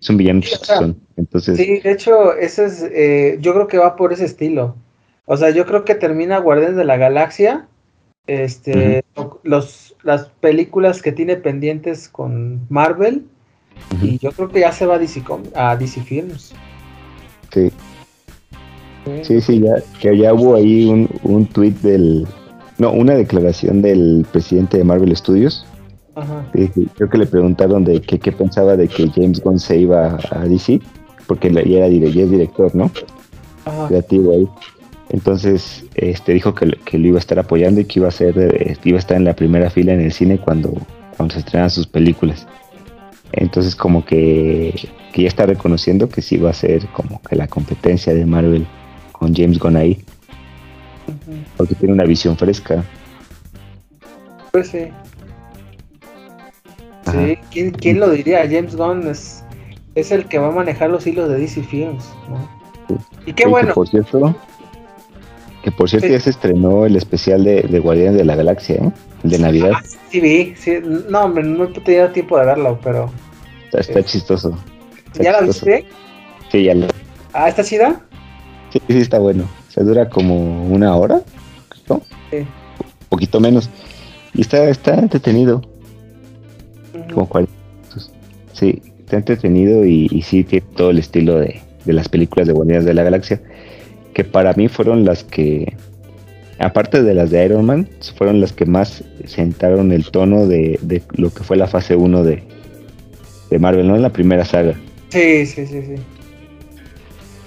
Es 0.00 0.10
un 0.10 0.18
villano 0.18 0.40
chistosón. 0.40 1.00
Entonces, 1.16 1.56
Sí, 1.56 1.80
de 1.80 1.92
hecho, 1.92 2.34
ese 2.36 2.66
es, 2.66 2.82
eh, 2.92 3.38
yo 3.40 3.54
creo 3.54 3.66
que 3.66 3.78
va 3.78 3.96
por 3.96 4.12
ese 4.12 4.24
estilo. 4.24 4.76
O 5.24 5.36
sea, 5.36 5.50
yo 5.50 5.66
creo 5.66 5.84
que 5.84 5.94
termina 5.94 6.38
Guardianes 6.38 6.76
de 6.76 6.84
la 6.84 6.96
Galaxia, 6.96 7.66
este, 8.26 9.04
los, 9.42 9.96
las 10.02 10.26
películas 10.40 11.02
que 11.02 11.12
tiene 11.12 11.36
pendientes 11.36 12.08
con 12.08 12.66
Marvel, 12.68 13.24
y 14.02 14.18
yo 14.18 14.32
creo 14.32 14.48
que 14.48 14.60
ya 14.60 14.72
se 14.72 14.86
va 14.86 14.96
a 14.96 14.98
DC, 14.98 15.22
a 15.54 15.76
DC 15.76 16.02
Films. 16.02 16.54
sí, 17.52 17.70
sí, 19.22 19.40
sí, 19.40 19.60
ya, 19.60 19.74
que 20.00 20.16
ya 20.16 20.32
hubo 20.32 20.56
ahí 20.56 20.86
un, 20.86 21.08
un 21.22 21.46
tweet 21.46 21.74
del, 21.82 22.26
no, 22.78 22.92
una 22.92 23.14
declaración 23.14 23.82
del 23.82 24.26
presidente 24.30 24.78
de 24.78 24.84
Marvel 24.84 25.14
Studios. 25.16 25.66
Ajá. 26.14 26.46
Sí, 26.54 26.70
creo 26.94 27.08
que 27.10 27.18
le 27.18 27.26
preguntaron 27.26 27.84
de 27.84 28.00
qué 28.00 28.32
pensaba 28.32 28.76
de 28.76 28.88
que 28.88 29.08
James 29.10 29.40
Gunn 29.42 29.58
se 29.58 29.78
iba 29.78 30.18
a 30.30 30.44
DC, 30.46 30.80
porque 31.26 31.50
ya 31.52 31.60
era 31.60 31.88
ya 31.88 32.22
es 32.22 32.30
director, 32.30 32.74
¿no? 32.74 32.90
Ajá. 33.64 33.88
creativo 33.88 34.32
ahí. 34.32 34.48
Entonces, 35.10 35.84
este 35.94 36.32
dijo 36.32 36.54
que, 36.54 36.66
lo- 36.66 36.78
que 36.84 36.98
lo 36.98 37.08
iba 37.08 37.16
a 37.16 37.20
estar 37.20 37.38
apoyando 37.38 37.80
y 37.80 37.84
que 37.84 37.98
iba 38.00 38.08
a 38.08 38.12
ser, 38.12 38.34
eh, 38.38 38.76
iba 38.84 38.96
a 38.96 39.00
estar 39.00 39.16
en 39.16 39.24
la 39.24 39.34
primera 39.34 39.70
fila 39.70 39.92
en 39.92 40.00
el 40.00 40.12
cine 40.12 40.38
cuando, 40.38 40.72
cuando 41.16 41.32
se 41.34 41.40
estrenan 41.40 41.70
sus 41.70 41.86
películas. 41.86 42.46
Entonces, 43.32 43.74
como 43.76 44.04
que, 44.04 44.88
que 45.12 45.22
ya 45.22 45.28
está 45.28 45.46
reconociendo 45.46 46.08
que 46.08 46.22
sí 46.22 46.36
va 46.38 46.50
a 46.50 46.54
ser 46.54 46.86
como 46.88 47.20
que 47.22 47.36
la 47.36 47.46
competencia 47.48 48.14
de 48.14 48.24
Marvel 48.24 48.66
con 49.12 49.34
James 49.34 49.58
Gunn 49.58 49.76
ahí. 49.76 49.98
Porque 51.56 51.74
tiene 51.74 51.94
una 51.94 52.04
visión 52.04 52.36
fresca. 52.36 52.82
Pues 54.52 54.68
sí. 54.68 54.88
Ajá. 57.04 57.24
Sí, 57.26 57.38
¿quién, 57.50 57.70
quién 57.72 58.00
lo 58.00 58.10
diría? 58.10 58.40
James 58.50 58.74
Gunn 58.76 59.06
es, 59.08 59.44
es 59.94 60.10
el 60.10 60.26
que 60.26 60.38
va 60.38 60.48
a 60.48 60.52
manejar 60.52 60.90
los 60.90 61.06
hilos 61.06 61.28
de 61.28 61.38
DC 61.38 61.62
Films, 61.62 62.04
¿no? 62.28 62.96
Y 63.26 63.32
qué 63.32 63.44
Sí, 63.44 63.50
bueno. 63.50 63.68
Que 63.68 63.74
por 63.74 63.88
cierto, 63.88 64.34
que 65.62 65.70
por 65.72 65.88
cierto 65.90 66.06
Sí. 66.08 66.12
ya 66.12 66.20
se 66.20 66.30
estrenó 66.30 66.86
el 66.86 66.96
especial 66.96 67.44
de, 67.44 67.62
de 67.62 67.78
Guardianes 67.80 68.16
de 68.16 68.24
la 68.24 68.36
Galaxia, 68.36 68.76
¿eh? 68.76 68.92
El 69.24 69.30
de 69.30 69.38
Navidad. 69.38 69.72
Ah, 69.74 69.82
sí 70.10 70.20
vi, 70.20 70.54
sí, 70.56 70.78
no, 71.08 71.22
hombre, 71.22 71.42
no 71.44 71.64
he 71.64 71.68
tenido 71.80 72.10
tiempo 72.10 72.38
de 72.38 72.46
verlo, 72.46 72.78
pero 72.82 73.10
Está, 73.66 73.80
está 73.80 74.00
sí. 74.02 74.06
chistoso. 74.18 74.56
Está 75.06 75.22
¿ya 75.24 75.32
la 75.32 75.38
chistoso. 75.40 75.66
viste? 75.66 75.86
Sí, 76.52 76.62
ya 76.64 76.74
lo- 76.74 76.86
Ah, 77.32 77.48
¿está 77.48 77.64
chida? 77.64 78.00
Sí, 78.72 78.80
sí, 78.88 78.98
está 78.98 79.18
bueno. 79.18 79.44
Dura 79.84 80.08
como 80.08 80.66
una 80.66 80.94
hora, 80.96 81.20
¿no? 81.88 82.02
Sí. 82.30 82.38
Un 82.38 83.08
poquito 83.08 83.40
menos. 83.40 83.68
Y 84.34 84.42
está, 84.42 84.68
está 84.68 84.94
entretenido, 84.98 85.62
como 87.12 87.28
40 87.28 87.52
minutos. 87.52 88.12
Sí, 88.52 88.82
está 88.98 89.16
entretenido 89.16 89.84
y, 89.84 90.08
y 90.10 90.22
sí 90.22 90.44
tiene 90.44 90.66
todo 90.76 90.90
el 90.90 90.98
estilo 90.98 91.38
de, 91.38 91.60
de 91.84 91.92
las 91.92 92.08
películas 92.08 92.46
de 92.46 92.52
Guardianes 92.52 92.84
de 92.84 92.94
la 92.94 93.02
Galaxia, 93.02 93.40
que 94.12 94.24
para 94.24 94.52
mí 94.54 94.68
fueron 94.68 95.04
las 95.04 95.24
que, 95.24 95.76
aparte 96.58 97.02
de 97.02 97.14
las 97.14 97.30
de 97.30 97.44
Iron 97.44 97.64
Man, 97.64 97.88
fueron 98.16 98.40
las 98.40 98.52
que 98.52 98.66
más 98.66 99.04
sentaron 99.26 99.92
el 99.92 100.10
tono 100.10 100.46
de, 100.46 100.78
de 100.82 101.02
lo 101.16 101.32
que 101.32 101.44
fue 101.44 101.56
la 101.56 101.66
fase 101.66 101.96
1 101.96 102.22
de, 102.22 102.42
de 103.50 103.58
Marvel, 103.58 103.88
¿no? 103.88 103.96
En 103.96 104.02
la 104.02 104.10
primera 104.12 104.44
saga. 104.44 104.74
Sí, 105.10 105.46
sí, 105.46 105.66
sí, 105.66 105.82
sí. 105.82 105.94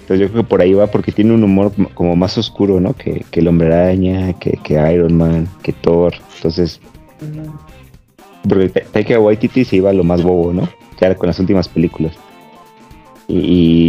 Entonces 0.10 0.25
yo 0.28 0.32
creo 0.34 0.44
que 0.44 0.50
por 0.50 0.62
ahí 0.62 0.74
va 0.74 0.88
porque 0.88 1.12
tiene 1.12 1.36
un 1.36 1.44
humor 1.44 1.72
como 1.94 2.16
más 2.16 2.36
oscuro, 2.36 2.80
¿no? 2.80 2.94
Que, 2.94 3.24
que 3.30 3.42
el 3.42 3.48
Hombre 3.48 3.72
Araña, 3.72 4.34
que, 4.34 4.54
que 4.63 4.74
Iron 4.92 5.16
Man, 5.16 5.48
que 5.62 5.72
Thor. 5.72 6.16
Entonces, 6.38 6.82
porque 8.48 8.70
Ta- 8.70 8.82
Taika 8.92 9.20
Waititi 9.20 9.63
se 9.63 9.75
iba 9.75 9.92
a 9.92 9.94
lo 9.94 10.04
más 10.04 10.24
bobo, 10.24 10.51
¿no? 10.51 10.68
Ya 11.00 11.13
con 11.13 11.28
las 11.28 11.39
últimas 11.39 11.68
películas. 11.68 12.13
Y, 13.28 13.38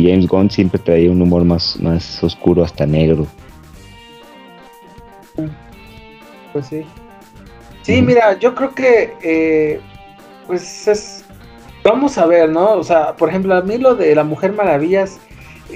y 0.04 0.10
James 0.10 0.26
Gunn 0.28 0.50
siempre 0.50 0.78
traía 0.78 1.10
un 1.10 1.22
humor 1.22 1.42
más, 1.44 1.80
más 1.80 2.22
oscuro, 2.22 2.62
hasta 2.62 2.84
negro. 2.84 3.26
Pues 6.52 6.66
sí. 6.66 6.82
Sí, 7.80 8.02
mira, 8.02 8.38
yo 8.38 8.54
creo 8.54 8.74
que, 8.74 9.14
eh, 9.22 9.80
pues 10.46 10.86
es, 10.86 11.24
vamos 11.82 12.18
a 12.18 12.26
ver, 12.26 12.50
¿no? 12.50 12.74
O 12.74 12.84
sea, 12.84 13.16
por 13.16 13.30
ejemplo, 13.30 13.54
a 13.54 13.62
mí 13.62 13.78
lo 13.78 13.94
de 13.94 14.14
la 14.14 14.22
Mujer 14.22 14.52
Maravillas, 14.52 15.18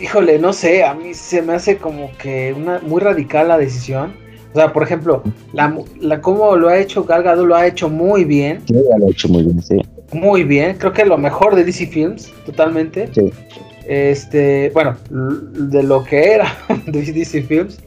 híjole, 0.00 0.38
no 0.38 0.52
sé, 0.52 0.84
a 0.84 0.94
mí 0.94 1.14
se 1.14 1.42
me 1.42 1.54
hace 1.54 1.76
como 1.76 2.10
que 2.18 2.52
una 2.56 2.80
muy 2.80 3.00
radical 3.00 3.48
la 3.48 3.58
decisión. 3.58 4.12
O 4.52 4.56
sea, 4.56 4.72
por 4.72 4.84
ejemplo, 4.84 5.22
la, 5.52 5.76
la 6.00 6.20
cómo 6.20 6.54
lo 6.56 6.68
ha 6.68 6.78
hecho 6.78 7.04
Gal 7.04 7.24
Gadot 7.24 7.46
lo 7.46 7.56
ha 7.56 7.66
hecho 7.66 7.88
muy 7.88 8.24
bien, 8.24 8.60
Sí, 8.66 8.74
ya 8.74 8.98
lo 8.98 9.06
ha 9.06 9.10
hecho 9.10 9.28
muy 9.28 9.42
bien, 9.42 9.60
sí. 9.62 9.76
muy 10.12 10.44
bien. 10.44 10.76
Creo 10.78 10.92
que 10.92 11.04
lo 11.04 11.18
mejor 11.18 11.56
de 11.56 11.64
DC 11.64 11.88
Films, 11.88 12.32
totalmente. 12.46 13.08
Sí. 13.12 13.32
Este, 13.86 14.70
bueno, 14.72 14.96
de 15.10 15.82
lo 15.82 16.04
que 16.04 16.34
era 16.34 16.56
de 16.86 17.02
DC 17.02 17.42
Films. 17.42 17.80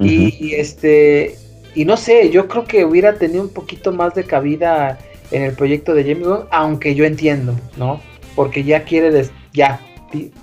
Y, 0.00 0.54
este 0.54 1.36
y 1.74 1.84
no 1.84 1.96
sé, 1.96 2.30
yo 2.30 2.48
creo 2.48 2.64
que 2.64 2.84
hubiera 2.84 3.14
tenido 3.14 3.42
un 3.42 3.48
poquito 3.48 3.92
más 3.92 4.14
de 4.14 4.24
cabida 4.24 4.98
en 5.30 5.42
el 5.42 5.52
proyecto 5.52 5.94
de 5.94 6.02
James 6.02 6.26
Gunn, 6.26 6.46
aunque 6.50 6.94
yo 6.94 7.04
entiendo, 7.04 7.54
¿no? 7.76 8.00
Porque 8.36 8.62
ya 8.62 8.84
quiere 8.84 9.24
ya 9.52 9.80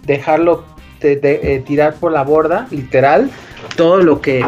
dejarlo 0.05 0.63
de- 1.01 1.39
eh, 1.55 1.60
tirar 1.65 1.93
por 1.96 2.12
la 2.12 2.24
borda, 2.24 2.67
literal, 2.72 3.29
todo 3.75 3.98
lo 3.98 4.22
que 4.22 4.46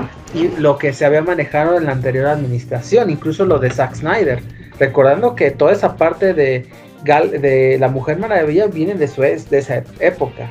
lo 0.58 0.80
que 0.80 0.94
se 0.94 1.06
había 1.06 1.22
manejado 1.22 1.78
en 1.78 1.86
la 1.86 1.92
anterior 1.92 2.26
administración, 2.26 3.12
incluso 3.12 3.46
lo 3.46 3.60
de 3.60 3.70
Zack 3.70 3.94
Snyder, 3.96 4.42
recordando 4.80 5.36
que 5.36 5.52
toda 5.52 5.72
esa 5.72 5.96
parte 5.96 6.34
de 6.34 6.66
Gal- 7.06 7.30
de 7.40 7.78
la 7.80 7.88
Mujer 7.90 8.18
Maravilla 8.18 8.66
viene 8.68 8.96
de 8.96 9.08
su 9.08 9.24
es- 9.24 9.50
de 9.52 9.60
esa 9.60 9.84
época. 10.00 10.50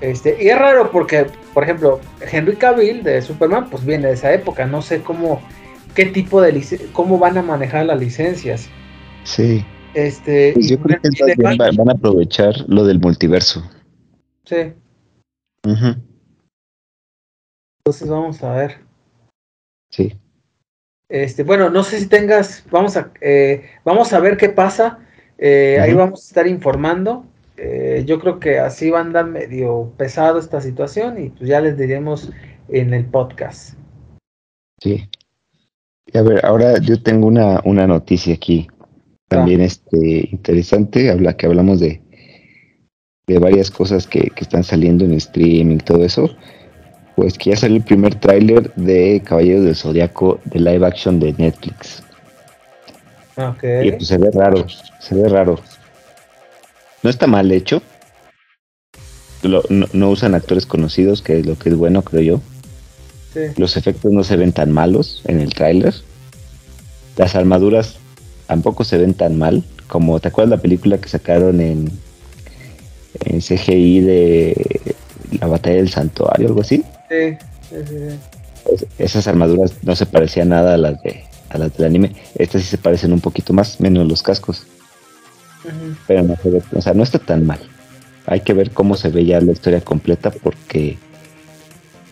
Este, 0.00 0.36
y 0.42 0.48
es 0.48 0.58
raro 0.58 0.90
porque, 0.90 1.26
por 1.54 1.62
ejemplo, 1.62 2.00
Henry 2.32 2.56
Cavill 2.56 3.04
de 3.04 3.22
Superman, 3.22 3.68
pues 3.70 3.84
viene 3.84 4.08
de 4.08 4.14
esa 4.14 4.32
época. 4.32 4.66
No 4.66 4.82
sé 4.82 5.00
cómo, 5.02 5.40
qué 5.94 6.06
tipo 6.06 6.40
de 6.40 6.60
cómo 6.92 7.18
van 7.18 7.38
a 7.38 7.42
manejar 7.42 7.86
las 7.86 8.00
licencias. 8.00 8.68
Sí. 9.22 9.64
Este, 9.94 10.52
Pues 10.54 10.66
y- 10.66 10.70
yo 10.70 10.78
creo 10.80 10.98
que 11.00 11.34
van 11.76 11.88
a 11.88 11.92
aprovechar 11.92 12.54
lo 12.66 12.84
del 12.84 12.98
multiverso. 12.98 13.62
Sí, 14.44 14.74
Ujú. 15.66 15.96
entonces 17.84 18.08
vamos 18.08 18.42
a 18.42 18.54
ver. 18.54 18.78
Sí. 19.90 20.14
Este, 21.08 21.42
bueno, 21.44 21.68
no 21.68 21.82
sé 21.84 21.98
si 22.00 22.06
tengas, 22.06 22.64
vamos 22.70 22.96
a, 22.96 23.12
eh, 23.20 23.68
vamos 23.84 24.12
a 24.12 24.20
ver 24.20 24.36
qué 24.36 24.48
pasa. 24.48 24.98
Eh, 25.36 25.78
Ahí 25.80 25.92
vamos 25.92 26.20
a 26.20 26.28
estar 26.28 26.46
informando. 26.46 27.26
Eh, 27.58 28.04
yo 28.06 28.18
creo 28.18 28.40
que 28.40 28.58
así 28.58 28.90
va 28.90 28.98
a 28.98 29.02
andar 29.02 29.26
medio 29.26 29.92
pesado 29.96 30.38
esta 30.38 30.60
situación 30.60 31.22
y 31.22 31.28
pues 31.28 31.48
ya 31.48 31.60
les 31.60 31.76
diremos 31.76 32.30
en 32.68 32.94
el 32.94 33.04
podcast. 33.04 33.74
Sí. 34.80 35.08
Y 36.06 36.18
a 36.18 36.22
ver, 36.22 36.44
ahora 36.44 36.78
yo 36.78 37.02
tengo 37.02 37.26
una, 37.26 37.60
una 37.64 37.86
noticia 37.86 38.34
aquí. 38.34 38.68
También 39.28 39.60
este 39.60 40.28
interesante, 40.30 41.10
habla 41.10 41.36
que 41.36 41.46
hablamos 41.46 41.80
de, 41.80 42.01
de 43.26 43.38
varias 43.38 43.70
cosas 43.70 44.06
que, 44.06 44.30
que 44.30 44.40
están 44.42 44.64
saliendo 44.64 45.04
en 45.04 45.12
streaming 45.14 45.78
todo 45.78 46.04
eso. 46.04 46.34
Pues 47.14 47.36
que 47.36 47.50
ya 47.50 47.56
salió 47.56 47.76
el 47.76 47.84
primer 47.84 48.14
tráiler 48.14 48.72
de 48.74 49.20
Caballeros 49.24 49.64
del 49.64 49.76
Zodiaco 49.76 50.40
de 50.44 50.60
live 50.60 50.86
action 50.86 51.20
de 51.20 51.34
Netflix. 51.34 52.02
Ok. 53.36 53.64
Y 53.84 53.92
pues 53.92 54.06
se 54.08 54.18
ve 54.18 54.30
raro, 54.32 54.66
se 54.98 55.14
ve 55.14 55.28
raro. 55.28 55.60
No 57.02 57.10
está 57.10 57.26
mal 57.26 57.50
hecho. 57.52 57.82
Lo- 59.42 59.64
no, 59.68 59.86
no 59.92 60.10
usan 60.10 60.34
actores 60.34 60.66
conocidos, 60.66 61.20
que 61.20 61.38
es 61.40 61.46
lo 61.46 61.58
que 61.58 61.68
es 61.68 61.76
bueno, 61.76 62.02
creo 62.02 62.22
yo. 62.22 62.40
Sí. 63.34 63.40
Los 63.56 63.76
efectos 63.76 64.12
no 64.12 64.24
se 64.24 64.36
ven 64.36 64.52
tan 64.52 64.72
malos 64.72 65.22
en 65.26 65.40
el 65.40 65.52
tráiler. 65.52 65.94
Las 67.16 67.34
armaduras 67.34 67.96
tampoco 68.46 68.84
se 68.84 68.98
ven 68.98 69.14
tan 69.14 69.38
mal. 69.38 69.64
Como, 69.88 70.18
¿te 70.20 70.28
acuerdas 70.28 70.50
la 70.58 70.62
película 70.62 70.98
que 70.98 71.08
sacaron 71.08 71.60
en, 71.60 71.90
en 73.24 73.40
CGI 73.40 74.00
de 74.00 74.94
la 75.40 75.46
batalla 75.46 75.76
del 75.76 75.88
santuario, 75.90 76.48
algo 76.48 76.60
así? 76.60 76.82
Sí, 77.10 77.36
sí, 77.68 77.76
sí, 77.88 77.94
sí. 77.98 78.18
Es- 78.74 78.86
esas 78.98 79.26
armaduras 79.28 79.72
no 79.82 79.96
se 79.96 80.06
parecían 80.06 80.50
nada 80.50 80.74
a 80.74 80.76
las 80.76 81.02
de 81.02 81.24
a 81.50 81.58
las 81.58 81.76
del 81.76 81.86
anime. 81.86 82.12
Estas 82.36 82.62
sí 82.62 82.68
se 82.68 82.78
parecen 82.78 83.12
un 83.12 83.20
poquito 83.20 83.52
más, 83.52 83.78
menos 83.80 84.08
los 84.08 84.22
cascos. 84.22 84.66
Pero 86.06 86.22
no 86.22 86.34
se 86.42 86.48
ve, 86.50 86.62
o 86.74 86.80
sea, 86.80 86.94
no 86.94 87.02
está 87.02 87.18
tan 87.18 87.46
mal. 87.46 87.58
Hay 88.26 88.40
que 88.40 88.54
ver 88.54 88.70
cómo 88.70 88.96
se 88.96 89.10
ve 89.10 89.24
ya 89.26 89.40
la 89.40 89.52
historia 89.52 89.80
completa 89.82 90.30
porque 90.30 90.96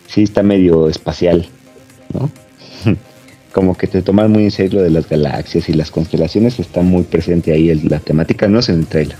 sí 0.09 0.23
está 0.25 0.43
medio 0.43 0.89
espacial, 0.89 1.49
¿no? 2.13 2.31
Como 3.53 3.77
que 3.77 3.87
te 3.89 4.03
toman 4.03 4.31
muy 4.31 4.45
en 4.45 4.51
serio 4.53 4.79
lo 4.81 4.85
de 4.85 4.91
las 4.91 5.09
galaxias 5.09 5.69
y 5.69 5.73
las 5.73 5.91
constelaciones, 5.91 6.61
está 6.61 6.83
muy 6.83 7.03
presente 7.05 7.51
ahí 7.53 7.71
el- 7.71 7.89
la 7.89 7.99
temática, 7.99 8.47
no 8.47 8.59
es 8.61 8.69
en 8.69 8.81
el 8.81 8.87
trailer. 8.87 9.17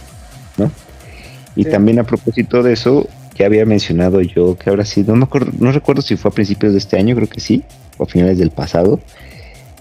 Y 1.57 1.65
Sí. 1.65 1.71
también 1.71 1.99
a 1.99 2.05
propósito 2.05 2.63
de 2.63 2.73
eso, 2.73 3.09
ya 3.37 3.47
había 3.47 3.65
mencionado 3.67 4.21
yo 4.21 4.57
que 4.57 4.71
ahora 4.71 4.85
sí, 4.85 5.05
no 5.07 5.17
me 5.17 5.25
acuerdo, 5.25 5.53
no 5.59 5.73
recuerdo 5.73 6.03
si 6.03 6.17
fue 6.17 6.31
a 6.31 6.35
principios 6.35 6.73
de 6.73 6.79
este 6.79 6.97
año, 6.99 7.15
creo 7.17 7.29
que 7.29 7.41
sí, 7.41 7.63
o 7.99 8.05
a 8.05 8.07
finales 8.07 8.39
del 8.39 8.51
pasado, 8.51 9.01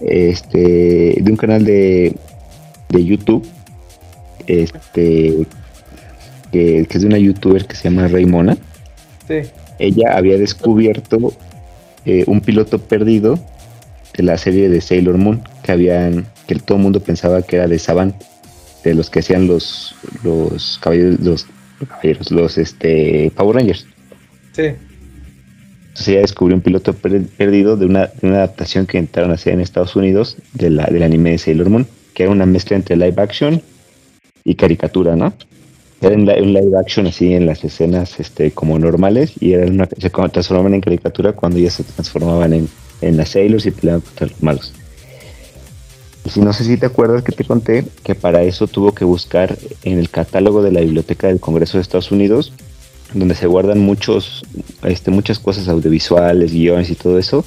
este, 0.00 1.16
de 1.20 1.30
un 1.30 1.36
canal 1.36 1.64
de, 1.64 2.16
de 2.88 3.04
YouTube, 3.04 3.46
este, 4.46 5.36
que, 6.52 6.86
es 6.90 7.00
de 7.00 7.06
una 7.06 7.18
youtuber 7.18 7.66
que 7.66 7.76
se 7.76 7.84
llama 7.88 8.08
Raymona. 8.08 8.56
Sí. 9.28 9.42
Ella 9.78 10.16
había 10.16 10.36
descubierto 10.38 11.32
eh, 12.04 12.24
un 12.26 12.40
piloto 12.40 12.78
perdido 12.78 13.38
de 14.16 14.22
la 14.22 14.36
serie 14.36 14.68
de 14.68 14.80
Sailor 14.80 15.18
Moon, 15.18 15.42
que 15.62 15.72
habían, 15.72 16.26
que 16.46 16.56
todo 16.56 16.78
el 16.78 16.82
mundo 16.82 17.00
pensaba 17.00 17.42
que 17.42 17.56
era 17.56 17.68
de 17.68 17.78
Saban, 17.78 18.14
de 18.84 18.94
los 18.94 19.10
que 19.10 19.20
hacían 19.20 19.46
los, 19.46 19.94
los 20.24 20.78
caballeros, 20.82 21.20
los, 21.20 21.46
caballeros, 21.86 22.30
los 22.30 22.58
este, 22.58 23.30
Power 23.34 23.56
Rangers. 23.56 23.86
Sí. 24.52 24.72
Entonces 25.88 26.08
ella 26.08 26.20
descubrió 26.20 26.56
un 26.56 26.62
piloto 26.62 26.92
perdido 26.92 27.76
de 27.76 27.86
una, 27.86 28.06
de 28.06 28.28
una, 28.28 28.36
adaptación 28.36 28.86
que 28.86 28.98
entraron 28.98 29.32
a 29.32 29.34
hacer 29.34 29.54
en 29.54 29.60
Estados 29.60 29.96
Unidos 29.96 30.36
de 30.54 30.70
la, 30.70 30.86
del 30.86 31.02
anime 31.02 31.32
de 31.32 31.38
Sailor 31.38 31.68
Moon, 31.68 31.86
que 32.14 32.22
era 32.22 32.32
una 32.32 32.46
mezcla 32.46 32.76
entre 32.76 32.96
live 32.96 33.20
action 33.20 33.60
y 34.44 34.54
caricatura, 34.54 35.16
¿no? 35.16 35.32
Era 36.00 36.14
un 36.14 36.24
live 36.24 36.78
action 36.78 37.06
así 37.06 37.34
en 37.34 37.44
las 37.44 37.62
escenas 37.62 38.18
este, 38.18 38.52
como 38.52 38.78
normales 38.78 39.34
y 39.38 39.52
era 39.52 39.66
una, 39.66 39.86
se 39.98 40.08
transformaban 40.08 40.72
en 40.72 40.80
caricatura 40.80 41.32
cuando 41.32 41.58
ya 41.58 41.70
se 41.70 41.84
transformaban 41.84 42.54
en, 42.54 42.68
en 43.02 43.16
las 43.18 43.30
Sailors 43.30 43.66
y 43.66 43.70
peleaban 43.70 44.00
contra 44.00 44.28
los 44.28 44.42
malos. 44.42 44.72
Y 46.24 46.30
si 46.30 46.40
no 46.40 46.52
sé 46.52 46.64
si 46.64 46.76
te 46.76 46.86
acuerdas 46.86 47.22
que 47.22 47.32
te 47.32 47.44
conté 47.44 47.84
que 48.02 48.14
para 48.14 48.42
eso 48.42 48.66
tuvo 48.66 48.92
que 48.92 49.04
buscar 49.04 49.56
en 49.82 49.98
el 49.98 50.10
catálogo 50.10 50.62
de 50.62 50.72
la 50.72 50.80
Biblioteca 50.80 51.28
del 51.28 51.40
Congreso 51.40 51.78
de 51.78 51.82
Estados 51.82 52.12
Unidos, 52.12 52.52
donde 53.14 53.34
se 53.34 53.46
guardan 53.46 53.80
muchos, 53.80 54.42
este, 54.82 55.10
muchas 55.10 55.38
cosas 55.38 55.68
audiovisuales, 55.68 56.52
guiones 56.52 56.90
y 56.90 56.94
todo 56.94 57.18
eso. 57.18 57.44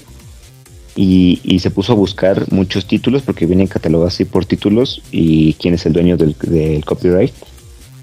Y, 0.95 1.39
y, 1.43 1.59
se 1.59 1.71
puso 1.71 1.93
a 1.93 1.95
buscar 1.95 2.51
muchos 2.51 2.85
títulos 2.85 3.23
porque 3.23 3.47
vienen 3.47 3.65
catalogados 3.65 4.13
así 4.13 4.25
por 4.25 4.45
títulos 4.45 5.01
y 5.11 5.53
quién 5.55 5.73
es 5.73 5.87
el 5.87 5.93
dueño 5.93 6.17
del, 6.17 6.35
del 6.39 6.85
copyright 6.85 7.33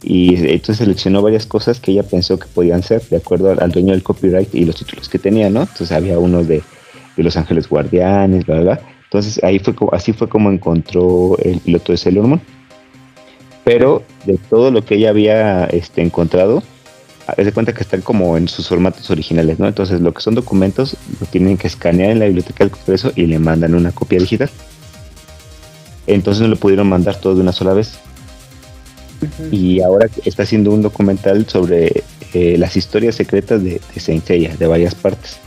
y 0.03 0.35
entonces 0.51 0.79
seleccionó 0.79 1.21
varias 1.21 1.47
cosas 1.47 1.79
que 1.79 1.93
ella 1.93 2.03
pensó 2.03 2.39
que 2.39 2.47
podían 2.47 2.83
ser 2.83 3.03
de 3.09 3.19
acuerdo 3.19 3.51
al, 3.51 3.71
dueño 3.71 3.93
del 3.93 4.03
copyright 4.03 4.55
y 4.55 4.65
los 4.65 4.77
títulos 4.77 5.09
que 5.09 5.19
tenía, 5.19 5.51
¿no? 5.51 5.63
Entonces 5.63 5.93
había 5.93 6.19
uno 6.19 6.43
de, 6.43 6.63
Los 7.17 7.37
Ángeles 7.37 7.69
Guardianes, 7.69 8.47
bla, 8.47 8.61
bla, 8.61 8.81
Entonces 9.11 9.43
ahí 9.43 9.59
fue 9.59 9.75
así 9.91 10.13
fue 10.13 10.29
como 10.29 10.53
encontró 10.53 11.37
el 11.43 11.59
piloto 11.59 11.91
de 11.91 11.99
Sailor 11.99 12.29
Moon. 12.29 12.41
Pero 13.65 14.05
de 14.25 14.39
todo 14.49 14.71
lo 14.71 14.85
que 14.85 14.95
ella 14.95 15.11
había 15.11 15.65
este, 15.65 16.01
encontrado, 16.01 16.63
de 17.37 17.53
cuenta 17.53 17.73
que 17.73 17.83
están 17.83 18.03
como 18.03 18.37
en 18.37 18.47
sus 18.47 18.69
formatos 18.69 19.11
originales, 19.11 19.59
¿no? 19.59 19.67
Entonces 19.67 20.01
lo 20.01 20.15
que 20.15 20.21
son 20.21 20.37
documentos 20.37 20.97
lo 21.21 21.27
tienen 21.27 21.59
que 21.59 21.67
escanear 21.67 22.11
en 22.11 22.21
la 22.21 22.27
biblioteca 22.27 22.63
del 22.63 22.71
Congreso 22.71 23.13
y 23.17 23.27
le 23.27 23.41
mandan 23.41 23.75
una 23.75 23.91
copia 23.91 24.21
digital. 24.21 24.49
Entonces 26.07 26.43
no 26.43 26.49
lo 26.49 26.57
pudieron 26.57 26.89
mandar 26.89 27.17
todo 27.17 27.35
de 27.35 27.41
una 27.41 27.53
sola 27.53 27.75
vez 27.75 27.99
y 29.51 29.81
ahora 29.81 30.09
está 30.25 30.45
haciendo 30.45 30.71
un 30.71 30.83
documental 30.83 31.49
sobre 31.49 32.05
eh, 32.33 32.57
las 32.59 32.77
historias 32.77 33.17
secretas 33.17 33.63
de, 33.63 33.81
de 33.95 34.57
de 34.57 34.67
varias 34.69 34.95
partes. 34.95 35.39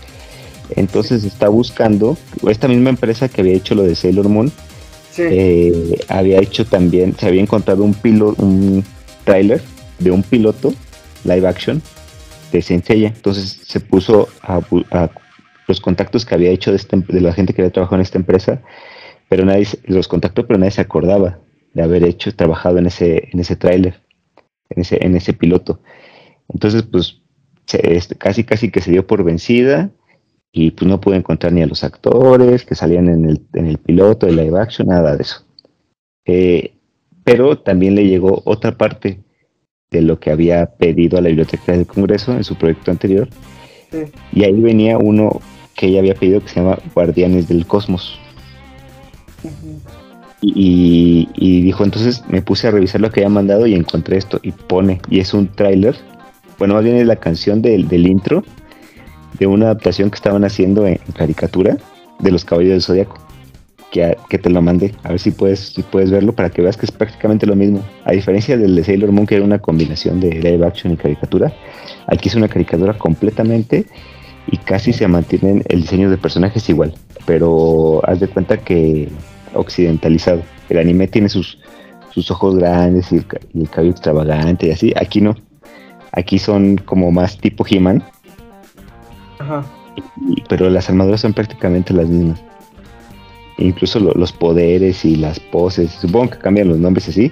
Entonces 0.76 1.24
está 1.24 1.50
buscando, 1.50 2.18
esta 2.50 2.68
misma 2.68 2.90
empresa 2.90 3.30
que 3.30 3.42
había 3.42 3.54
hecho 3.54 3.76
lo 3.76 3.84
de 3.84 3.96
Sailor 3.96 4.30
Moon, 4.30 4.52
eh, 5.18 6.00
había 6.08 6.40
hecho 6.40 6.66
también, 6.66 7.16
se 7.18 7.28
había 7.28 7.42
encontrado 7.42 7.84
un 7.84 7.94
piloto, 7.94 8.42
un 8.44 8.84
trailer 9.24 9.62
de 10.00 10.12
un 10.12 10.24
piloto 10.24 10.74
live 11.24 11.48
action 11.48 11.82
de 12.52 12.62
Saint 12.62 12.90
Entonces 12.90 13.62
se 13.64 13.80
puso 13.80 14.30
a, 14.42 14.62
los 15.68 15.80
contactos 15.80 16.26
que 16.26 16.36
había 16.36 16.50
hecho 16.50 16.72
de, 16.72 16.78
este, 16.78 16.98
de 16.98 17.22
la 17.22 17.34
gente 17.34 17.54
que 17.54 17.62
había 17.62 17.72
trabajado 17.72 17.96
en 17.98 18.02
esta 18.02 18.18
empresa, 18.18 18.62
pero 19.30 19.46
nadie 19.46 19.68
los 19.86 20.08
contactó, 20.08 20.46
pero 20.46 20.60
nadie 20.60 20.72
se 20.72 20.82
acordaba 20.82 21.40
de 21.74 21.84
haber 21.84 22.04
hecho, 22.04 22.36
trabajado 22.36 22.78
en 22.78 22.88
ese, 22.88 23.30
en 23.32 23.40
ese 23.40 23.56
tráiler, 23.56 24.02
en 24.70 24.82
ese, 24.82 25.04
en 25.04 25.16
ese 25.16 25.34
piloto. 25.34 25.80
Entonces, 26.50 26.84
pues, 26.84 27.22
este, 27.72 28.16
casi 28.16 28.44
casi 28.44 28.70
que 28.70 28.82
se 28.82 28.92
dio 28.92 29.08
por 29.08 29.24
vencida 29.24 29.90
y 30.56 30.70
pues 30.70 30.88
no 30.88 31.02
pude 31.02 31.18
encontrar 31.18 31.52
ni 31.52 31.64
a 31.64 31.68
los 31.68 31.84
actores 31.84 32.64
que 32.64 32.76
salían 32.76 33.10
en 33.10 33.26
el, 33.28 33.42
en 33.54 33.66
el 33.66 33.80
piloto 33.80 34.28
de 34.28 34.34
live 34.34 34.60
action, 34.60 34.88
nada 34.88 35.18
de 35.18 35.24
eso. 35.24 35.44
Eh, 36.26 36.76
pero 37.24 37.58
también 37.58 37.96
le 37.96 38.06
llegó 38.06 38.44
otra 38.46 38.78
parte 38.78 39.20
de 39.90 40.02
lo 40.04 40.20
que 40.20 40.30
había 40.30 40.68
pedido 40.68 41.18
a 41.18 41.22
la 41.22 41.30
Biblioteca 41.30 41.72
del 41.72 41.88
Congreso 41.88 42.34
en 42.34 42.44
su 42.44 42.56
proyecto 42.56 42.92
anterior. 42.92 43.28
Y 44.32 44.44
ahí 44.44 44.60
venía 44.60 45.00
uno 45.00 45.42
que 45.76 45.88
ella 45.88 46.00
había 46.00 46.14
pedido 46.14 46.40
que 46.42 46.50
se 46.50 46.60
llama 46.60 46.78
Guardianes 46.94 47.48
del 47.48 47.66
Cosmos. 47.66 48.20
Y, 50.40 51.62
dijo, 51.62 51.84
entonces 51.84 52.24
me 52.30 52.44
puse 52.44 52.68
a 52.68 52.72
revisar 52.72 53.02
lo 53.02 53.10
que 53.10 53.22
había 53.22 53.30
mandado 53.30 53.66
y 53.66 53.74
encontré 53.74 54.18
esto. 54.18 54.40
Y 54.44 54.52
pone, 54.52 55.02
y 55.10 55.20
es 55.20 55.34
un 55.34 55.48
tráiler. 55.48 55.96
Bueno, 56.60 56.76
más 56.76 56.84
bien 56.84 56.98
es 56.98 57.08
la 57.08 57.16
canción 57.16 57.64
del, 57.64 57.88
del 57.88 58.06
intro 58.06 58.44
de 59.40 59.48
una 59.48 59.66
adaptación 59.66 60.10
que 60.10 60.16
estaban 60.16 60.44
haciendo 60.44 60.86
en, 60.86 61.00
caricatura 61.16 61.78
de 62.20 62.32
los 62.32 62.46
caballos 62.46 62.72
del 62.72 62.82
zodiaco. 62.82 63.18
Que, 63.92 64.18
que, 64.28 64.40
te 64.40 64.50
lo 64.50 64.60
mandé. 64.60 64.92
A 65.04 65.10
ver 65.10 65.20
si 65.20 65.30
puedes, 65.30 65.60
si 65.60 65.84
puedes 65.84 66.10
verlo 66.10 66.34
para 66.34 66.50
que 66.50 66.64
veas 66.64 66.78
que 66.78 66.88
es 66.88 66.92
prácticamente 66.92 67.46
lo 67.46 67.56
mismo. 67.56 67.80
A 68.06 68.12
diferencia 68.12 68.58
del 68.58 68.76
de 68.76 68.84
Sailor 68.84 69.12
Moon, 69.12 69.28
que 69.28 69.36
era 69.36 69.46
una 69.46 69.60
combinación 69.60 70.20
de 70.20 70.32
live 70.32 70.66
action 70.66 70.94
y 70.94 70.98
caricatura, 70.98 71.54
aquí 72.08 72.28
es 72.28 72.36
una 72.36 72.48
caricatura 72.48 72.98
completamente 72.98 73.86
y 74.52 74.58
casi 74.58 74.94
se 74.94 75.08
mantienen 75.08 75.64
el 75.70 75.82
diseño 75.82 76.10
de 76.10 76.18
personajes 76.18 76.68
igual. 76.70 76.94
Pero 77.28 78.02
haz 78.08 78.20
de 78.20 78.28
cuenta 78.28 78.58
que 78.58 79.10
occidentalizado. 79.54 80.42
El 80.70 80.78
anime 80.78 81.08
tiene 81.08 81.30
sus, 81.30 81.60
sus 82.12 82.30
ojos 82.32 82.56
grandes 82.56 83.12
y 83.12 83.18
el, 83.18 83.70
cabello 83.70 83.92
extravagante 83.92 84.68
y 84.68 84.72
así. 84.72 84.94
Aquí 84.96 85.22
no. 85.22 85.36
Aquí 86.12 86.40
son 86.40 86.78
como 86.78 87.12
más 87.12 87.38
tipo 87.38 87.66
He-Man. 87.68 88.04
Ajá. 89.44 89.66
pero 90.48 90.70
las 90.70 90.90
armaduras 90.90 91.22
son 91.22 91.34
prácticamente 91.34 91.94
las 91.94 92.08
mismas. 92.08 92.42
Incluso 93.58 94.00
los 94.00 94.32
poderes 94.32 95.06
y 95.06 95.16
las 95.16 95.40
poses. 95.40 95.92
Supongo 95.92 96.32
que 96.32 96.38
cambian 96.40 96.70
los 96.70 96.80
nombres 96.80 97.10
así. 97.10 97.32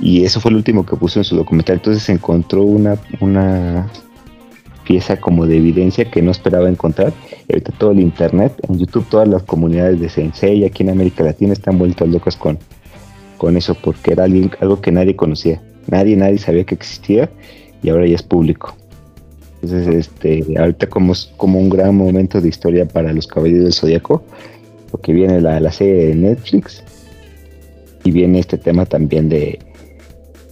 Y 0.00 0.24
eso 0.24 0.40
fue 0.40 0.50
lo 0.50 0.58
último 0.58 0.86
que 0.86 0.96
puso 0.96 1.18
en 1.20 1.24
su 1.24 1.36
documental. 1.36 1.76
Entonces 1.76 2.08
encontró 2.08 2.62
una, 2.62 2.96
una 3.20 3.88
pieza 4.84 5.16
como 5.18 5.46
de 5.46 5.56
evidencia 5.56 6.10
que 6.10 6.22
no 6.22 6.30
esperaba 6.30 6.68
encontrar. 6.68 7.12
ahorita 7.48 7.72
todo 7.78 7.92
el 7.92 8.00
internet, 8.00 8.54
en 8.68 8.78
YouTube 8.78 9.06
todas 9.08 9.28
las 9.28 9.42
comunidades 9.42 10.00
de 10.00 10.08
Sensei 10.08 10.64
aquí 10.64 10.82
en 10.82 10.90
América 10.90 11.24
Latina 11.24 11.52
están 11.52 11.78
vueltas 11.78 12.08
locas 12.08 12.36
con, 12.36 12.58
con 13.36 13.56
eso, 13.56 13.74
porque 13.74 14.12
era 14.12 14.24
algo 14.24 14.80
que 14.80 14.92
nadie 14.92 15.16
conocía. 15.16 15.60
Nadie, 15.86 16.16
nadie 16.16 16.38
sabía 16.38 16.64
que 16.64 16.74
existía 16.74 17.30
y 17.82 17.88
ahora 17.88 18.06
ya 18.06 18.14
es 18.14 18.22
público. 18.22 18.76
Entonces, 19.62 19.94
este, 19.94 20.44
ahorita 20.58 20.88
como, 20.88 21.12
como 21.36 21.58
un 21.58 21.68
gran 21.68 21.94
momento 21.94 22.40
de 22.40 22.48
historia 22.48 22.86
para 22.86 23.12
los 23.12 23.26
caballeros 23.26 23.64
del 23.64 23.72
zodiaco, 23.72 24.22
porque 24.90 25.12
viene 25.12 25.40
la, 25.40 25.60
la 25.60 25.70
serie 25.70 26.08
de 26.08 26.14
Netflix 26.14 26.82
y 28.04 28.10
viene 28.10 28.38
este 28.40 28.56
tema 28.56 28.86
también 28.86 29.28
de 29.28 29.58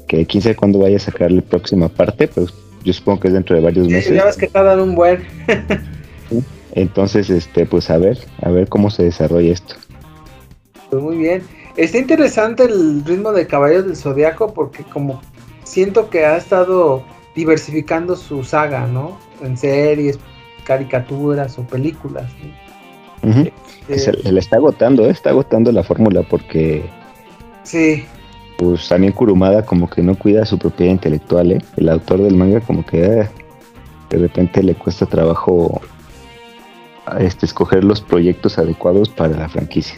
que 0.06 0.26
quién 0.26 0.42
sabe 0.42 0.56
cuándo 0.56 0.78
vaya 0.78 0.96
a 0.96 1.00
sacar 1.00 1.30
la 1.30 1.42
próxima 1.42 1.88
parte, 1.88 2.28
pero 2.28 2.46
yo 2.84 2.92
supongo 2.92 3.20
que 3.20 3.28
es 3.28 3.34
dentro 3.34 3.56
de 3.56 3.62
varios 3.62 3.88
meses. 3.88 4.14
Ya 4.14 4.24
ves 4.24 4.36
que 4.36 4.46
tardan 4.46 4.80
un 4.80 4.94
buen. 4.94 5.22
Entonces, 6.72 7.30
este, 7.30 7.66
pues 7.66 7.90
a 7.90 7.98
ver, 7.98 8.18
a 8.42 8.50
ver 8.50 8.68
cómo 8.68 8.90
se 8.90 9.04
desarrolla 9.04 9.52
esto. 9.52 9.74
Pues 10.90 11.02
muy 11.02 11.16
bien. 11.16 11.42
Está 11.76 11.98
interesante 11.98 12.64
el 12.64 13.04
ritmo 13.04 13.32
de 13.32 13.46
Caballos 13.46 13.86
del 13.86 13.96
Zodiaco 13.96 14.52
porque 14.52 14.82
como 14.84 15.20
siento 15.64 16.10
que 16.10 16.24
ha 16.24 16.36
estado 16.36 17.04
diversificando 17.38 18.16
su 18.16 18.44
saga, 18.44 18.86
¿no? 18.86 19.18
En 19.42 19.56
series, 19.56 20.18
caricaturas 20.64 21.58
o 21.58 21.62
películas. 21.62 22.30
Este, 23.88 23.98
se, 24.22 24.32
le 24.32 24.40
está 24.40 24.56
agotando, 24.56 25.06
¿eh? 25.06 25.10
está 25.10 25.30
agotando 25.30 25.72
la 25.72 25.82
fórmula 25.82 26.22
porque... 26.22 26.84
Sí 27.64 28.04
pues 28.58 28.88
también 28.88 29.12
Kurumada 29.12 29.64
como 29.64 29.88
que 29.88 30.02
no 30.02 30.16
cuida 30.18 30.44
su 30.44 30.58
propiedad 30.58 30.90
intelectual, 30.90 31.52
¿eh? 31.52 31.58
El 31.76 31.88
autor 31.88 32.20
del 32.22 32.34
manga 32.34 32.60
como 32.60 32.84
que 32.84 33.04
eh, 33.04 33.28
de 34.10 34.18
repente 34.18 34.64
le 34.64 34.74
cuesta 34.74 35.06
trabajo 35.06 35.80
este, 37.20 37.46
escoger 37.46 37.84
los 37.84 38.00
proyectos 38.00 38.58
adecuados 38.58 39.08
para 39.10 39.36
la 39.36 39.48
franquicia. 39.48 39.96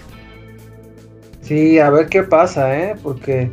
Sí, 1.40 1.78
a 1.78 1.88
ver 1.88 2.08
qué 2.08 2.22
pasa, 2.22 2.78
¿eh? 2.78 2.96
Porque 3.02 3.50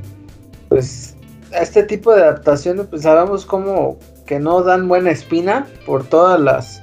pues 0.67 1.15
este 1.51 1.83
tipo 1.83 2.13
de 2.13 2.23
adaptaciones 2.23 2.87
pues 2.87 3.03
sabemos 3.03 3.45
como 3.45 3.97
que 4.25 4.39
no 4.39 4.61
dan 4.63 4.87
buena 4.87 5.11
espina 5.11 5.67
por 5.85 6.05
todas 6.05 6.39
las 6.39 6.81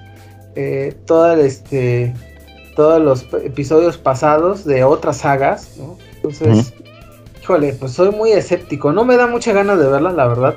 eh, 0.57 0.95
todas 1.07 1.39
este 1.39 2.15
todos 2.77 3.01
los 3.01 3.27
episodios 3.45 3.99
pasados 3.99 4.65
de 4.65 4.83
otras 4.83 5.19
sagas, 5.19 5.77
¿no? 5.79 5.97
Entonces, 6.17 6.75
Híjole, 7.45 7.75
pues 7.75 7.93
soy 7.93 8.11
muy 8.11 8.33
escéptico. 8.33 8.91
No 8.91 9.05
me 9.05 9.19
da 9.19 9.27
mucha 9.27 9.53
ganas 9.53 9.79
de 9.79 9.87
verla, 9.87 10.11
la 10.13 10.27
verdad. 10.27 10.55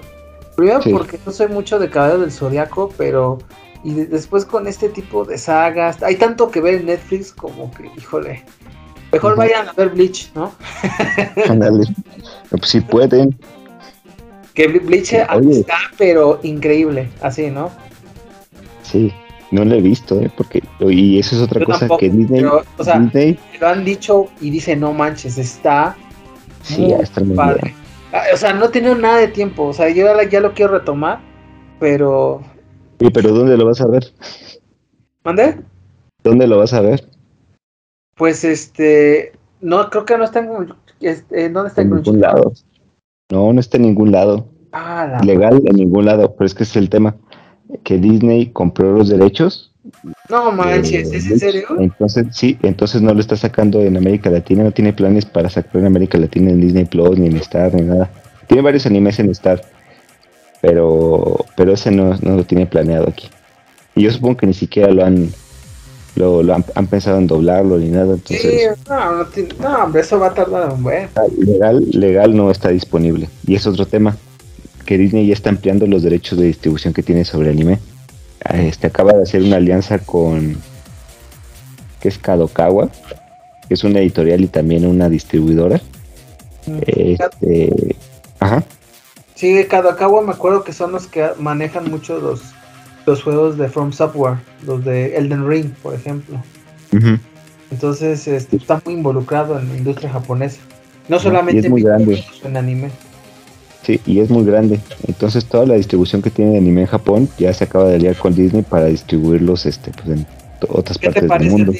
Primero 0.55 0.79
porque 0.89 1.19
no 1.25 1.33
soy 1.33 1.49
mucho 1.49 1.79
de 1.79 1.89
Caballero 1.89 2.21
del 2.21 2.31
Zodiaco, 2.31 2.93
pero. 2.97 3.39
Y 3.83 3.93
después 3.93 4.45
con 4.45 4.67
este 4.67 4.87
tipo 4.87 5.25
de 5.25 5.37
sagas. 5.37 6.01
Hay 6.01 6.15
tanto 6.15 6.49
que 6.49 6.61
ver 6.61 6.75
en 6.75 6.85
Netflix 6.85 7.33
como 7.33 7.69
que, 7.71 7.91
híjole. 7.97 8.45
Mejor 9.11 9.35
vayan 9.35 9.67
a 9.67 9.73
ver 9.73 9.89
Bleach, 9.89 10.31
¿no? 10.33 10.53
Ándale. 11.49 11.87
pues 12.49 12.69
si 12.69 12.79
pueden. 12.79 13.37
Que 14.57 14.67
Bleach 14.67 15.13
está, 15.13 15.77
pero 15.99 16.39
increíble, 16.41 17.09
así, 17.21 17.51
¿no? 17.51 17.69
Sí, 18.81 19.13
no 19.51 19.63
lo 19.63 19.75
he 19.75 19.81
visto, 19.81 20.19
¿eh? 20.19 20.31
Porque, 20.35 20.63
y 20.79 21.19
eso 21.19 21.35
es 21.35 21.43
otra 21.43 21.63
cosa 21.63 21.87
que 21.99 22.09
Disney, 22.09 22.43
o 22.43 22.83
sea, 22.83 22.99
lo 23.61 23.67
han 23.67 23.85
dicho 23.85 24.25
y 24.41 24.49
dicen, 24.49 24.79
no 24.79 24.93
manches, 24.93 25.37
está 25.37 25.95
sí, 26.63 26.91
está 26.91 27.21
muy 27.21 27.35
padre. 27.35 27.75
Ah, 28.11 28.23
o 28.33 28.37
sea, 28.37 28.51
no 28.51 28.65
he 28.65 28.69
tenido 28.69 28.95
nada 28.95 29.17
de 29.17 29.27
tiempo, 29.27 29.65
o 29.65 29.73
sea, 29.73 29.89
yo 29.89 30.07
ya 30.27 30.39
lo 30.39 30.53
quiero 30.55 30.71
retomar, 30.71 31.19
pero... 31.79 32.41
¿Y 32.97 33.11
pero 33.11 33.33
dónde 33.33 33.57
lo 33.57 33.65
vas 33.67 33.79
a 33.81 33.85
ver? 33.85 34.11
¿Mande? 35.23 35.59
¿Dónde 36.23 36.47
lo 36.47 36.57
vas 36.57 36.73
a 36.73 36.81
ver? 36.81 37.07
Pues 38.15 38.43
este, 38.43 39.33
no, 39.61 39.87
creo 39.91 40.05
que 40.05 40.17
no 40.17 40.23
está 40.23 40.39
en, 40.39 40.73
este, 40.99 41.47
¿dónde 41.49 41.69
está 41.69 41.83
en 41.83 41.91
ningún 41.91 42.21
lado. 42.21 42.53
No, 43.29 43.51
no 43.51 43.59
está 43.59 43.77
en 43.77 43.83
ningún 43.83 44.11
lado. 44.11 44.49
Ah, 44.71 45.21
Legal 45.23 45.61
en 45.65 45.75
ningún 45.75 46.05
lado, 46.05 46.35
pero 46.35 46.45
es 46.45 46.53
que 46.53 46.63
es 46.63 46.75
el 46.75 46.89
tema 46.89 47.15
que 47.83 47.97
Disney 47.97 48.47
compró 48.47 48.93
los 48.93 49.09
derechos. 49.09 49.73
No 50.29 50.51
manches, 50.51 51.11
¿es 51.11 51.29
en 51.31 51.39
serio? 51.39 51.67
Entonces, 51.79 52.27
sí, 52.31 52.57
entonces 52.61 53.01
no 53.01 53.13
lo 53.13 53.19
está 53.19 53.35
sacando 53.35 53.81
en 53.81 53.97
América 53.97 54.29
Latina, 54.29 54.63
no 54.63 54.71
tiene 54.71 54.93
planes 54.93 55.25
para 55.25 55.49
sacar 55.49 55.77
en 55.81 55.87
América 55.87 56.17
Latina 56.17 56.51
en 56.51 56.61
Disney 56.61 56.85
Plus, 56.85 57.17
ni 57.17 57.27
en 57.27 57.37
Star, 57.37 57.73
ni 57.73 57.81
nada. 57.81 58.09
Tiene 58.47 58.63
varios 58.63 58.85
animes 58.85 59.19
en 59.19 59.29
Star, 59.31 59.61
pero, 60.61 61.45
pero 61.55 61.73
ese 61.73 61.91
no, 61.91 62.15
no 62.21 62.35
lo 62.35 62.43
tiene 62.43 62.65
planeado 62.65 63.07
aquí. 63.09 63.29
Y 63.95 64.03
yo 64.03 64.11
supongo 64.11 64.37
que 64.37 64.47
ni 64.47 64.53
siquiera 64.53 64.91
lo 64.91 65.05
han 65.05 65.29
lo, 66.17 66.53
han, 66.53 66.87
pensado 66.87 67.17
en 67.17 67.27
doblarlo 67.27 67.77
ni 67.77 67.89
nada. 67.89 68.15
Entonces, 68.15 68.41
sí, 68.41 68.89
no, 68.89 69.69
no, 69.69 69.83
hombre, 69.83 70.01
eso 70.01 70.19
va 70.19 70.27
a 70.27 70.33
tardar 70.33 70.71
un 70.73 70.83
buen. 70.83 71.09
Legal, 71.37 71.85
legal 71.91 72.35
no 72.35 72.51
está 72.51 72.69
disponible. 72.69 73.29
Y 73.45 73.55
es 73.55 73.67
otro 73.67 73.85
tema 73.85 74.17
que 74.85 74.97
Disney 74.97 75.27
ya 75.27 75.33
está 75.33 75.49
ampliando 75.49 75.85
los 75.85 76.03
derechos 76.03 76.39
de 76.39 76.45
distribución 76.45 76.93
que 76.93 77.03
tiene 77.03 77.25
sobre 77.25 77.51
anime. 77.51 77.79
Este 78.53 78.87
acaba 78.87 79.13
de 79.13 79.23
hacer 79.23 79.43
una 79.43 79.57
alianza 79.57 79.99
con 79.99 80.57
que 81.99 82.09
es 82.09 82.17
Kadokawa, 82.17 82.89
que 83.67 83.73
es 83.73 83.83
una 83.83 83.99
editorial 83.99 84.41
y 84.41 84.47
también 84.47 84.85
una 84.85 85.09
distribuidora. 85.09 85.81
Mm. 86.65 86.79
Este, 86.85 87.95
ajá. 88.39 88.63
Sí, 89.35 89.65
Kadokawa 89.65 90.21
me 90.21 90.31
acuerdo 90.31 90.63
que 90.63 90.73
son 90.73 90.91
los 90.91 91.07
que 91.07 91.29
manejan 91.37 91.91
mucho 91.91 92.19
los, 92.19 92.41
los 93.07 93.23
juegos 93.23 93.57
de 93.57 93.69
From 93.69 93.93
Software, 93.93 94.35
los 94.65 94.83
de 94.83 95.15
Elden 95.15 95.47
Ring, 95.47 95.71
por 95.81 95.95
ejemplo. 95.95 96.37
Entonces 97.71 98.27
este, 98.27 98.57
está 98.57 98.81
muy 98.83 98.95
involucrado 98.95 99.57
en 99.57 99.69
la 99.69 99.77
industria 99.77 100.09
japonesa. 100.09 100.59
No 101.07 101.17
solamente 101.17 101.67
en 101.67 102.57
anime. 102.57 102.91
Sí, 103.83 104.01
y 104.05 104.19
es 104.19 104.29
muy 104.29 104.43
grande. 104.43 104.81
Entonces 105.07 105.45
toda 105.45 105.65
la 105.65 105.75
distribución 105.75 106.21
que 106.21 106.29
tiene 106.29 106.51
de 106.51 106.57
anime 106.57 106.81
en 106.81 106.87
Japón 106.87 107.29
ya 107.37 107.53
se 107.53 107.63
acaba 107.63 107.85
de 107.85 107.95
aliar 107.95 108.15
con 108.17 108.35
Disney 108.35 108.61
para 108.61 108.85
distribuirlos 108.85 109.65
este, 109.65 109.91
pues, 109.91 110.19
en 110.19 110.27
otras 110.67 110.97
partes 110.97 111.29
del 111.29 111.49
mundo. 111.49 111.73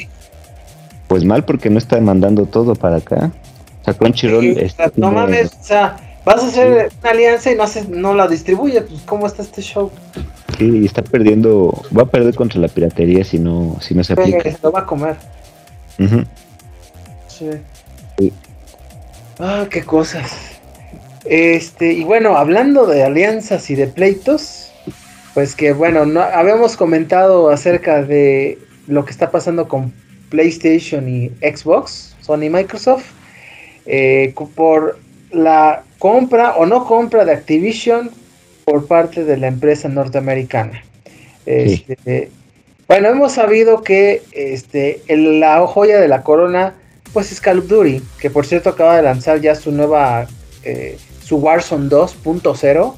Pues 1.10 1.26
mal 1.26 1.44
porque 1.44 1.70
no 1.70 1.78
está 1.78 2.00
mandando 2.00 2.46
todo 2.46 2.74
para 2.74 2.98
acá. 2.98 3.32
O 3.82 3.84
sea, 3.84 3.94
Crunchyroll... 3.94 4.72
No 4.96 5.12
mames, 5.12 5.52
o 5.60 5.64
sea, 5.64 5.98
vas 6.24 6.42
a 6.44 6.48
hacer 6.48 6.90
una 7.02 7.10
alianza 7.10 7.52
y 7.52 7.56
no, 7.56 7.64
haces, 7.64 7.90
no 7.90 8.14
la 8.14 8.30
distribuye. 8.30 8.82
Pues 8.82 9.02
¿cómo 9.02 9.28
está 9.28 9.42
este 9.42 9.62
show? 9.62 9.92
Sí, 10.58 10.80
y 10.80 10.86
está 10.86 11.04
perdiendo, 11.04 11.84
va 11.96 12.04
a 12.04 12.06
perder 12.08 12.34
contra 12.36 12.60
la 12.60 12.68
piratería 12.68 13.24
si 13.24 13.38
no, 13.38 13.78
si 13.80 13.94
no 13.94 14.04
se 14.04 14.14
aplica. 14.14 14.42
Se 14.44 14.58
lo 14.64 14.72
va 14.72 14.80
a 14.82 14.86
comer. 14.86 15.16
sí. 17.28 17.46
Ah, 19.40 19.68
qué 19.70 19.84
cosas. 19.84 20.58
Este, 21.26 21.94
y 21.94 22.04
bueno, 22.04 22.38
hablando 22.38 22.88
de 22.88 23.04
alianzas 23.04 23.70
y 23.70 23.76
de 23.76 23.88
pleitos, 23.88 24.72
pues 25.34 25.56
que 25.56 25.74
bueno, 25.74 26.06
no, 26.06 26.22
habíamos 26.22 26.76
comentado 26.76 27.50
acerca 27.50 28.02
de 28.02 28.58
lo 28.88 29.06
que 29.06 29.12
está 29.12 29.30
pasando 29.30 29.68
con 29.68 29.94
PlayStation 30.30 31.08
y 31.08 31.30
Xbox, 31.42 32.16
Sony 32.22 32.44
y 32.44 32.50
Microsoft, 32.50 33.06
eh, 33.86 34.34
por 34.56 34.98
la 35.32 35.84
compra 36.00 36.56
o 36.56 36.66
no 36.66 36.86
compra 36.86 37.26
de 37.26 37.34
Activision 37.34 38.10
por 38.68 38.86
parte 38.86 39.24
de 39.24 39.38
la 39.38 39.48
empresa 39.48 39.88
norteamericana. 39.88 40.84
Este, 41.46 42.30
bueno, 42.86 43.08
hemos 43.08 43.32
sabido 43.32 43.82
que 43.82 44.24
este, 44.34 45.02
la 45.08 45.66
joya 45.66 46.02
de 46.02 46.10
la 46.10 46.22
corona, 46.22 46.76
pues 47.14 47.32
es 47.32 47.40
Call 47.40 47.60
of 47.60 47.70
Duty, 47.70 48.02
que 48.20 48.30
por 48.30 48.46
cierto 48.46 48.72
acaba 48.72 48.98
de 48.98 49.04
lanzar 49.04 49.40
ya 49.40 49.56
su 49.56 49.72
nueva 49.72 50.28
eh, 50.66 50.98
su 51.24 51.38
Warzone 51.38 51.90
2.0. 51.90 52.94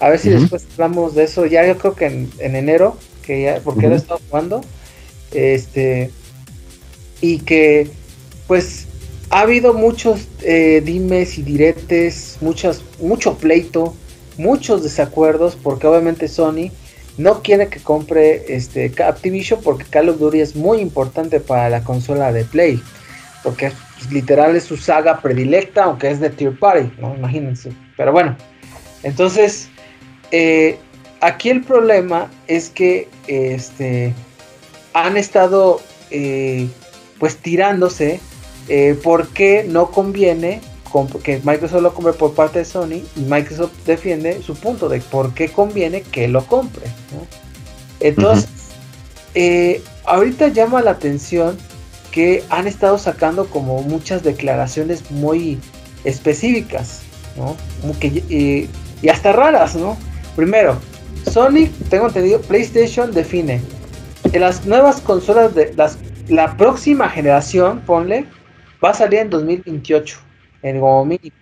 A 0.00 0.08
ver 0.10 0.18
si 0.18 0.28
después 0.28 0.66
hablamos 0.72 1.14
de 1.14 1.24
eso. 1.24 1.46
Ya 1.46 1.66
yo 1.66 1.78
creo 1.78 1.94
que 1.94 2.04
en, 2.04 2.30
enero, 2.38 2.98
que 3.22 3.40
ya, 3.40 3.60
porque 3.64 3.88
lo 3.88 3.94
he 3.94 3.96
estado 3.96 4.20
jugando. 4.28 4.60
Este. 5.32 6.10
Y 7.22 7.38
que, 7.38 7.88
pues, 8.46 8.86
ha 9.30 9.40
habido 9.40 9.72
muchos 9.72 10.28
eh, 10.42 10.82
dimes 10.84 11.38
y 11.38 11.42
diretes, 11.42 12.36
muchos, 12.42 12.84
mucho 13.00 13.38
pleito, 13.38 13.96
muchos 14.38 14.82
desacuerdos, 14.82 15.56
porque 15.56 15.86
obviamente 15.86 16.28
Sony 16.28 16.70
no 17.18 17.42
quiere 17.42 17.68
que 17.68 17.80
compre 17.80 18.44
este 18.54 18.92
Activision 19.02 19.60
porque 19.62 19.84
Call 19.84 20.10
of 20.10 20.18
Duty 20.18 20.40
es 20.40 20.54
muy 20.54 20.80
importante 20.80 21.40
para 21.40 21.70
la 21.70 21.82
consola 21.82 22.32
de 22.32 22.44
Play. 22.44 22.82
Porque 23.42 23.72
pues, 23.98 24.12
literal 24.12 24.54
es 24.56 24.64
su 24.64 24.76
saga 24.76 25.20
predilecta, 25.20 25.84
aunque 25.84 26.10
es 26.10 26.20
de 26.20 26.30
Tier 26.30 26.58
Party, 26.58 26.90
¿no? 27.00 27.14
Imagínense. 27.14 27.72
Pero 27.96 28.12
bueno, 28.12 28.36
entonces, 29.02 29.68
eh, 30.30 30.78
aquí 31.20 31.50
el 31.50 31.62
problema 31.62 32.30
es 32.46 32.68
que 32.68 33.08
este, 33.26 34.12
han 34.92 35.16
estado 35.16 35.80
eh, 36.10 36.68
pues 37.18 37.36
tirándose 37.36 38.20
eh, 38.68 38.98
porque 39.02 39.64
no 39.68 39.90
conviene 39.90 40.60
que 41.22 41.40
Microsoft 41.44 41.82
lo 41.82 41.94
compre 41.94 42.12
por 42.12 42.34
parte 42.34 42.60
de 42.60 42.64
Sony 42.64 43.02
y 43.16 43.20
Microsoft 43.20 43.72
defiende 43.84 44.42
su 44.42 44.54
punto 44.54 44.88
de 44.88 45.00
por 45.00 45.34
qué 45.34 45.48
conviene 45.48 46.02
que 46.02 46.28
lo 46.28 46.44
compre. 46.46 46.86
Entonces, 48.00 48.48
ahorita 50.04 50.48
llama 50.48 50.82
la 50.82 50.92
atención 50.92 51.56
que 52.10 52.42
han 52.48 52.66
estado 52.66 52.98
sacando 52.98 53.46
como 53.46 53.82
muchas 53.82 54.22
declaraciones 54.22 55.10
muy 55.10 55.58
específicas, 56.04 57.02
¿no? 57.36 57.56
y 58.00 59.08
hasta 59.10 59.32
raras, 59.32 59.76
¿no? 59.76 59.96
Primero, 60.34 60.78
Sony, 61.30 61.68
tengo 61.90 62.06
entendido, 62.06 62.40
PlayStation 62.40 63.12
define 63.12 63.60
que 64.30 64.38
las 64.38 64.64
nuevas 64.64 65.00
consolas 65.00 65.54
de 65.54 65.72
las, 65.74 65.98
la 66.28 66.56
próxima 66.56 67.08
generación, 67.08 67.80
ponle, 67.80 68.26
va 68.84 68.90
a 68.90 68.94
salir 68.94 69.20
en 69.20 69.30
2028, 69.30 70.18
en 70.62 70.80
como 70.80 71.04
mínimo. 71.04 71.36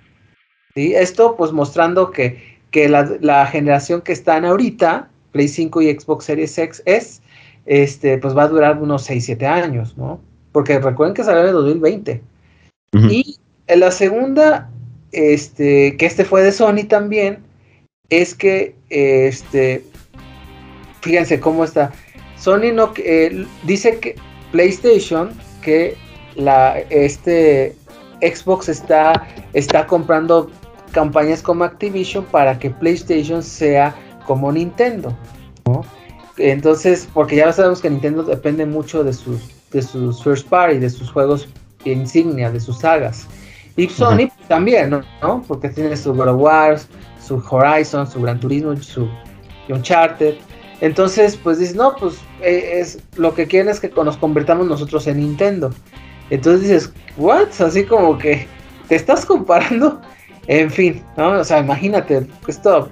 Esto 0.74 1.36
pues 1.36 1.52
mostrando 1.52 2.10
que, 2.10 2.58
que 2.70 2.88
la, 2.88 3.08
la, 3.20 3.46
generación 3.46 4.02
que 4.02 4.12
están 4.12 4.44
ahorita, 4.44 5.08
Play 5.32 5.48
5 5.48 5.82
y 5.82 5.98
Xbox 5.98 6.24
Series 6.24 6.58
X, 6.58 6.82
es, 6.84 7.22
este, 7.66 8.18
pues 8.18 8.36
va 8.36 8.44
a 8.44 8.48
durar 8.48 8.80
unos 8.80 9.08
6-7 9.08 9.44
años, 9.44 9.96
¿no? 9.96 10.20
porque 10.54 10.78
recuerden 10.78 11.14
que 11.14 11.24
salió 11.24 11.42
en 11.42 11.48
el 11.48 11.54
2020. 11.54 12.22
Y 13.10 13.40
en 13.66 13.80
la 13.80 13.90
segunda, 13.90 14.70
este, 15.10 15.96
que 15.96 16.06
este 16.06 16.24
fue 16.24 16.44
de 16.44 16.52
Sony 16.52 16.84
también, 16.88 17.40
es 18.08 18.36
que, 18.36 18.76
este, 18.88 19.84
fíjense 21.00 21.40
cómo 21.40 21.64
está. 21.64 21.90
Sony 22.36 22.72
no 22.72 22.92
eh, 22.98 23.44
dice 23.64 23.98
que 23.98 24.14
PlayStation 24.52 25.30
que 25.60 25.96
la 26.36 26.78
este 26.90 27.74
Xbox 28.26 28.68
está 28.68 29.26
está 29.52 29.86
comprando 29.86 30.50
campañas 30.92 31.42
como 31.42 31.64
Activision 31.64 32.24
para 32.24 32.58
que 32.58 32.70
PlayStation 32.70 33.42
sea 33.42 33.94
como 34.26 34.50
Nintendo, 34.50 35.14
Entonces, 36.38 37.08
porque 37.12 37.36
ya 37.36 37.52
sabemos 37.52 37.80
que 37.80 37.90
Nintendo 37.90 38.22
depende 38.22 38.64
mucho 38.66 39.04
de 39.04 39.12
sus 39.12 39.40
de 39.70 39.82
sus 39.82 40.22
first 40.22 40.48
party, 40.48 40.78
de 40.78 40.88
sus 40.88 41.10
juegos 41.10 41.48
insignia, 41.84 42.50
de 42.50 42.60
sus 42.60 42.78
sagas. 42.78 43.26
Y 43.76 43.88
Sony 43.88 44.30
también, 44.48 44.90
¿no? 45.20 45.42
Porque 45.46 45.68
tiene 45.68 45.96
su 45.96 46.14
God 46.14 46.28
of 46.28 46.40
War, 46.40 46.78
su 47.20 47.42
Horizon, 47.50 48.10
su 48.10 48.22
Gran 48.22 48.38
Turismo, 48.38 48.76
su 48.76 49.08
Uncharted. 49.68 50.36
Entonces, 50.80 51.36
pues 51.36 51.58
dices, 51.58 51.74
no, 51.74 51.96
pues 51.96 52.14
eh, 52.40 52.78
es 52.80 52.98
lo 53.16 53.34
que 53.34 53.46
quieren 53.46 53.68
es 53.68 53.80
que 53.80 53.88
nos 53.88 54.16
convertamos 54.16 54.66
nosotros 54.66 55.06
en 55.06 55.18
Nintendo. 55.18 55.70
Entonces 56.30 56.62
dices, 56.62 56.92
¿what? 57.16 57.48
Así 57.60 57.84
como 57.84 58.18
que 58.18 58.46
te 58.88 58.96
estás 58.96 59.24
comparando. 59.24 60.00
En 60.46 60.70
fin, 60.70 61.02
¿no? 61.16 61.40
O 61.40 61.42
sea, 61.42 61.60
imagínate 61.60 62.26
esto, 62.46 62.90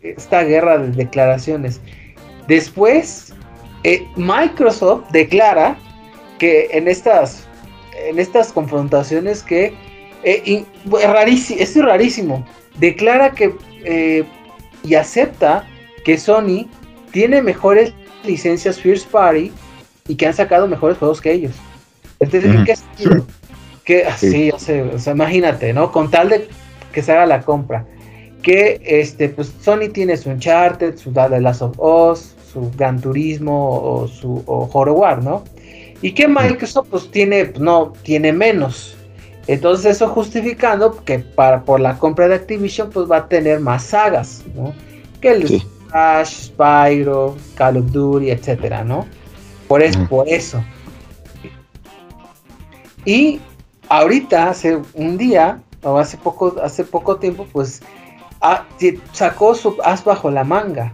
esta 0.00 0.42
guerra 0.44 0.78
de 0.78 0.92
declaraciones. 0.92 1.78
Después, 2.48 3.34
eh, 3.84 4.08
Microsoft 4.16 5.04
declara 5.10 5.76
que 6.38 6.68
en 6.72 6.88
estas 6.88 7.46
en 8.04 8.18
estas 8.18 8.52
confrontaciones 8.52 9.42
que 9.42 9.74
eh, 10.22 10.64
rarísimo, 11.06 11.60
es 11.60 11.76
rarísimo. 11.76 12.46
Declara 12.78 13.30
que 13.30 13.54
eh, 13.84 14.24
y 14.82 14.94
acepta 14.94 15.64
que 16.04 16.18
Sony 16.18 16.68
tiene 17.10 17.42
mejores 17.42 17.92
licencias 18.24 18.78
First 18.78 19.10
Party 19.10 19.52
y 20.08 20.14
que 20.14 20.26
han 20.26 20.34
sacado 20.34 20.66
mejores 20.66 20.98
juegos 20.98 21.20
que 21.20 21.32
ellos. 21.32 21.54
Entonces, 22.20 22.54
¿en 22.54 22.64
qué 22.64 22.76
sentido? 22.76 23.26
Que, 23.84 24.06
sí, 24.16 24.50
o 24.50 24.58
sea, 24.58 25.12
imagínate, 25.12 25.72
¿no? 25.72 25.92
Con 25.92 26.10
tal 26.10 26.30
de 26.30 26.48
que 26.92 27.02
se 27.02 27.12
haga 27.12 27.26
la 27.26 27.42
compra. 27.42 27.84
Que 28.42 28.80
este, 28.84 29.28
pues 29.28 29.52
Sony 29.60 29.88
tiene 29.92 30.16
su 30.16 30.30
Uncharted, 30.30 30.96
su 30.96 31.12
The 31.12 31.40
Last 31.40 31.62
of 31.62 31.78
Us, 31.78 32.34
su 32.52 32.70
Gran 32.76 33.00
Turismo 33.00 33.80
o 33.80 34.08
su 34.08 34.42
o 34.46 34.66
War, 34.66 35.22
¿no? 35.22 35.44
Y 36.02 36.12
que 36.12 36.28
Microsoft 36.28 36.88
pues 36.90 37.10
tiene, 37.10 37.46
pues, 37.46 37.60
no, 37.60 37.92
tiene 38.02 38.32
menos. 38.32 38.96
Entonces 39.46 39.96
eso 39.96 40.08
justificando 40.08 41.04
que 41.04 41.20
para, 41.20 41.62
por 41.62 41.80
la 41.80 41.98
compra 41.98 42.28
de 42.28 42.34
Activision 42.34 42.90
pues 42.90 43.10
va 43.10 43.18
a 43.18 43.28
tener 43.28 43.60
más 43.60 43.84
sagas, 43.84 44.42
¿no? 44.54 44.74
Que 45.20 45.30
el 45.30 45.48
sí. 45.48 45.62
Spyro, 46.24 47.36
Call 47.54 47.78
of 47.78 47.92
Duty, 47.92 48.30
etcétera, 48.30 48.84
¿no? 48.84 49.06
Por 49.68 49.82
eso, 49.82 50.06
por 50.08 50.28
eso. 50.28 50.62
Y 53.06 53.40
ahorita, 53.88 54.50
hace 54.50 54.78
un 54.94 55.16
día, 55.16 55.62
o 55.82 55.96
hace 55.96 56.18
poco, 56.18 56.56
hace 56.62 56.84
poco 56.84 57.16
tiempo, 57.16 57.46
pues 57.52 57.80
sacó 59.12 59.54
su 59.54 59.76
as 59.82 60.04
bajo 60.04 60.30
la 60.30 60.44
manga. 60.44 60.92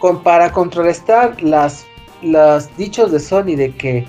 Con, 0.00 0.22
para 0.22 0.50
contrarrestar 0.50 1.40
las, 1.42 1.86
los 2.22 2.74
dichos 2.76 3.12
de 3.12 3.20
Sony 3.20 3.54
de 3.56 3.74
que 3.76 4.06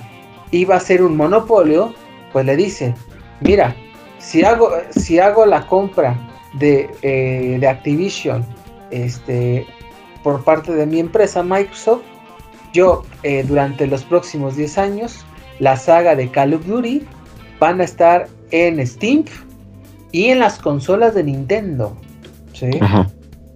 iba 0.52 0.76
a 0.76 0.80
ser 0.80 1.04
un 1.04 1.16
monopolio, 1.16 1.94
pues 2.32 2.46
le 2.46 2.56
dice, 2.56 2.96
mira, 3.42 3.76
si 4.20 4.44
hago, 4.44 4.72
si 4.92 5.20
hago 5.20 5.46
la 5.46 5.68
compra 5.68 6.18
de, 6.54 6.90
eh, 7.02 7.58
de 7.60 7.68
Activision 7.68 8.46
este, 8.92 9.66
por 10.24 10.44
parte 10.44 10.74
de 10.74 10.86
mi 10.86 11.00
empresa 11.00 11.44
Microsoft, 11.44 12.02
yo 12.74 13.04
eh, 13.24 13.44
durante 13.44 13.88
los 13.88 14.04
próximos 14.04 14.56
10 14.56 14.78
años, 14.78 15.26
la 15.60 15.76
saga 15.76 16.16
de 16.16 16.30
Call 16.30 16.54
of 16.54 16.66
Duty 16.66 17.06
van 17.60 17.82
a 17.82 17.84
estar 17.84 18.28
en 18.52 18.86
Steam 18.86 19.26
y 20.12 20.26
en 20.26 20.40
las 20.40 20.60
consolas 20.60 21.16
de 21.16 21.24
Nintendo. 21.24 21.96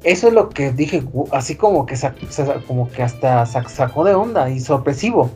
Eso 0.03 0.27
es 0.27 0.33
lo 0.33 0.49
que 0.49 0.71
dije, 0.71 1.03
así 1.31 1.55
como 1.55 1.85
que, 1.85 1.95
como 2.67 2.89
que 2.89 3.03
hasta 3.03 3.45
sacó 3.45 4.03
de 4.03 4.13
onda 4.13 4.49
y 4.49 4.59
sorpresivo. 4.59 5.29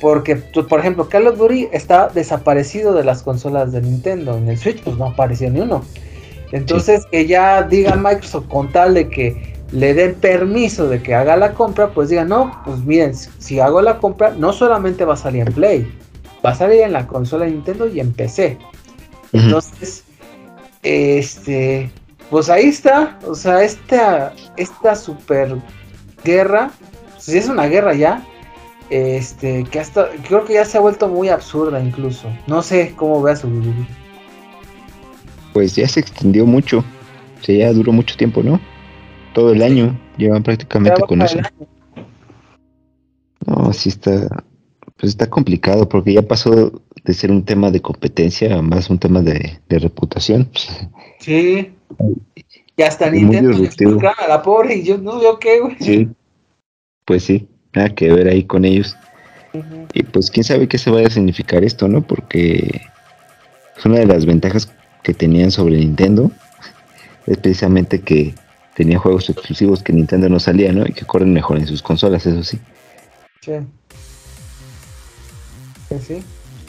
Porque, 0.00 0.36
por 0.36 0.80
ejemplo, 0.80 1.08
Call 1.08 1.26
of 1.28 1.38
Duty 1.38 1.68
está 1.72 2.08
desaparecido 2.08 2.92
de 2.92 3.04
las 3.04 3.22
consolas 3.22 3.72
de 3.72 3.80
Nintendo. 3.80 4.36
En 4.36 4.48
el 4.48 4.58
Switch, 4.58 4.82
pues 4.82 4.96
no 4.96 5.06
apareció 5.06 5.50
ni 5.50 5.60
uno. 5.60 5.82
Entonces, 6.52 7.04
que 7.10 7.26
ya 7.26 7.62
diga 7.62 7.96
Microsoft 7.96 8.48
con 8.48 8.70
tal 8.70 8.94
de 8.94 9.08
que 9.08 9.54
le 9.72 9.94
den 9.94 10.14
permiso 10.14 10.88
de 10.88 11.02
que 11.02 11.14
haga 11.14 11.36
la 11.36 11.54
compra, 11.54 11.88
pues 11.88 12.08
diga, 12.08 12.24
no, 12.24 12.60
pues 12.64 12.78
miren, 12.84 13.14
si 13.14 13.58
hago 13.58 13.82
la 13.82 13.98
compra, 13.98 14.30
no 14.36 14.52
solamente 14.52 15.04
va 15.04 15.14
a 15.14 15.16
salir 15.16 15.46
en 15.46 15.52
Play, 15.52 15.92
va 16.44 16.50
a 16.50 16.54
salir 16.54 16.82
en 16.82 16.92
la 16.92 17.06
consola 17.06 17.46
de 17.46 17.52
Nintendo 17.52 17.86
y 17.88 18.00
en 18.00 18.12
PC. 18.12 18.58
Entonces, 19.32 20.04
este, 20.82 21.90
pues 22.30 22.50
ahí 22.50 22.66
está, 22.66 23.18
o 23.26 23.34
sea, 23.34 23.62
esta, 23.62 24.32
esta 24.56 24.94
super 24.94 25.56
guerra, 26.22 26.70
si 27.18 27.38
es 27.38 27.48
una 27.48 27.66
guerra 27.66 27.94
ya, 27.94 28.22
este, 28.90 29.64
que 29.64 29.80
hasta, 29.80 30.08
creo 30.28 30.44
que 30.44 30.54
ya 30.54 30.64
se 30.64 30.78
ha 30.78 30.80
vuelto 30.80 31.08
muy 31.08 31.28
absurda 31.28 31.80
incluso. 31.80 32.28
No 32.46 32.62
sé 32.62 32.94
cómo 32.96 33.22
veas 33.22 33.40
su 33.40 33.48
Pues 35.52 35.74
ya 35.74 35.88
se 35.88 36.00
extendió 36.00 36.46
mucho, 36.46 36.80
o 37.40 37.44
sea, 37.44 37.56
ya 37.56 37.72
duró 37.72 37.92
mucho 37.92 38.16
tiempo, 38.16 38.42
¿no? 38.42 38.60
Todo 39.32 39.52
el 39.52 39.62
año, 39.62 39.98
llevan 40.16 40.42
prácticamente 40.42 41.00
con 41.02 41.22
eso. 41.22 41.38
No, 43.46 43.72
sí 43.72 43.88
está, 43.88 44.44
pues 45.04 45.12
está 45.12 45.28
complicado 45.28 45.86
porque 45.86 46.14
ya 46.14 46.22
pasó 46.22 46.80
de 47.04 47.12
ser 47.12 47.30
un 47.30 47.44
tema 47.44 47.70
de 47.70 47.82
competencia 47.82 48.56
a 48.56 48.62
más 48.62 48.88
un 48.88 48.98
tema 48.98 49.20
de, 49.20 49.58
reputación. 49.68 50.48
Sí. 51.20 51.74
Y 52.74 52.82
hasta 52.82 53.10
Nintendo 53.10 53.52
a 54.18 54.26
la 54.26 54.40
pobre 54.42 54.76
y 54.76 54.82
yo 54.82 54.96
no 54.96 55.20
veo 55.20 55.38
qué, 55.38 55.60
güey. 55.60 55.76
Sí. 55.78 56.08
Pues 57.04 57.24
sí 57.24 57.46
nada 57.74 57.94
que 57.94 58.10
ver 58.10 58.28
ahí 58.28 58.44
con 58.44 58.64
ellos. 58.64 58.96
Y 59.92 60.04
pues 60.04 60.30
quién 60.30 60.42
sabe 60.42 60.68
qué 60.68 60.78
se 60.78 60.88
vaya 60.88 61.08
a 61.08 61.10
significar 61.10 61.64
esto, 61.64 61.86
¿no? 61.86 62.00
Porque 62.00 62.80
es 63.76 63.84
una 63.84 63.98
de 63.98 64.06
las 64.06 64.24
ventajas 64.24 64.72
que 65.02 65.12
tenían 65.12 65.50
sobre 65.50 65.76
Nintendo 65.76 66.30
es 67.26 67.36
precisamente 67.36 68.00
que 68.00 68.34
tenía 68.74 68.98
juegos 68.98 69.28
exclusivos 69.28 69.82
que 69.82 69.92
Nintendo 69.92 70.30
no 70.30 70.40
salía, 70.40 70.72
¿no? 70.72 70.86
Y 70.86 70.92
que 70.92 71.04
corren 71.04 71.34
mejor 71.34 71.58
en 71.58 71.66
sus 71.66 71.82
consolas, 71.82 72.24
eso 72.24 72.42
sí. 72.42 72.58
Sí. 73.42 73.52
Sí. 76.00 76.22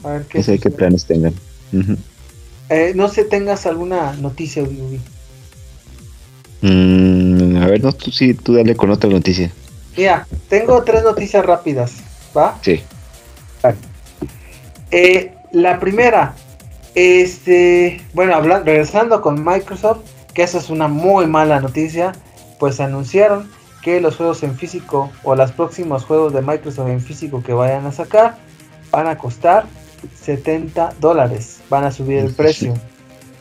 A 0.04 0.10
ver 0.10 0.26
qué. 0.26 0.60
qué 0.60 0.70
planes 0.70 1.06
tengan. 1.06 1.34
eh, 2.70 2.94
no 2.96 3.10
sé, 3.10 3.26
tengas 3.26 3.66
alguna 3.66 4.14
noticia, 4.14 4.64
mm, 6.62 7.58
a 7.58 7.68
ver, 7.68 7.84
no, 7.84 7.94
tú 7.94 8.12
sí, 8.12 8.34
tú 8.34 8.54
dale 8.56 8.76
con 8.76 8.90
otra 8.92 9.10
noticia. 9.10 9.52
Mira, 9.98 10.28
tengo 10.50 10.84
tres 10.84 11.04
noticias 11.04 11.46
rápidas, 11.46 11.94
¿va? 12.36 12.58
Sí. 12.62 12.82
Eh, 14.92 15.34
la 15.52 15.80
primera, 15.80 16.36
este, 16.94 18.02
bueno, 18.14 18.36
hablando, 18.36 18.66
regresando 18.66 19.22
con 19.22 19.44
Microsoft, 19.44 20.00
que 20.34 20.44
esa 20.44 20.58
es 20.58 20.70
una 20.70 20.88
muy 20.88 21.28
mala 21.28 21.60
noticia, 21.62 22.12
pues 22.60 22.80
anunciaron 22.80 23.50
que 23.82 24.02
los 24.02 24.18
juegos 24.18 24.44
en 24.44 24.56
físico 24.56 25.12
o 25.24 25.36
los 25.36 25.52
próximos 25.52 26.04
juegos 26.06 26.34
de 26.34 26.42
Microsoft 26.42 26.90
en 26.90 27.02
físico 27.02 27.44
que 27.44 27.54
vayan 27.54 27.86
a 27.86 27.92
sacar 27.92 28.38
van 28.96 29.08
a 29.08 29.18
costar 29.18 29.66
70 30.24 30.94
dólares, 31.02 31.60
van 31.70 31.84
a 31.84 31.92
subir 31.92 32.20
el 32.20 32.34
precio. 32.34 32.74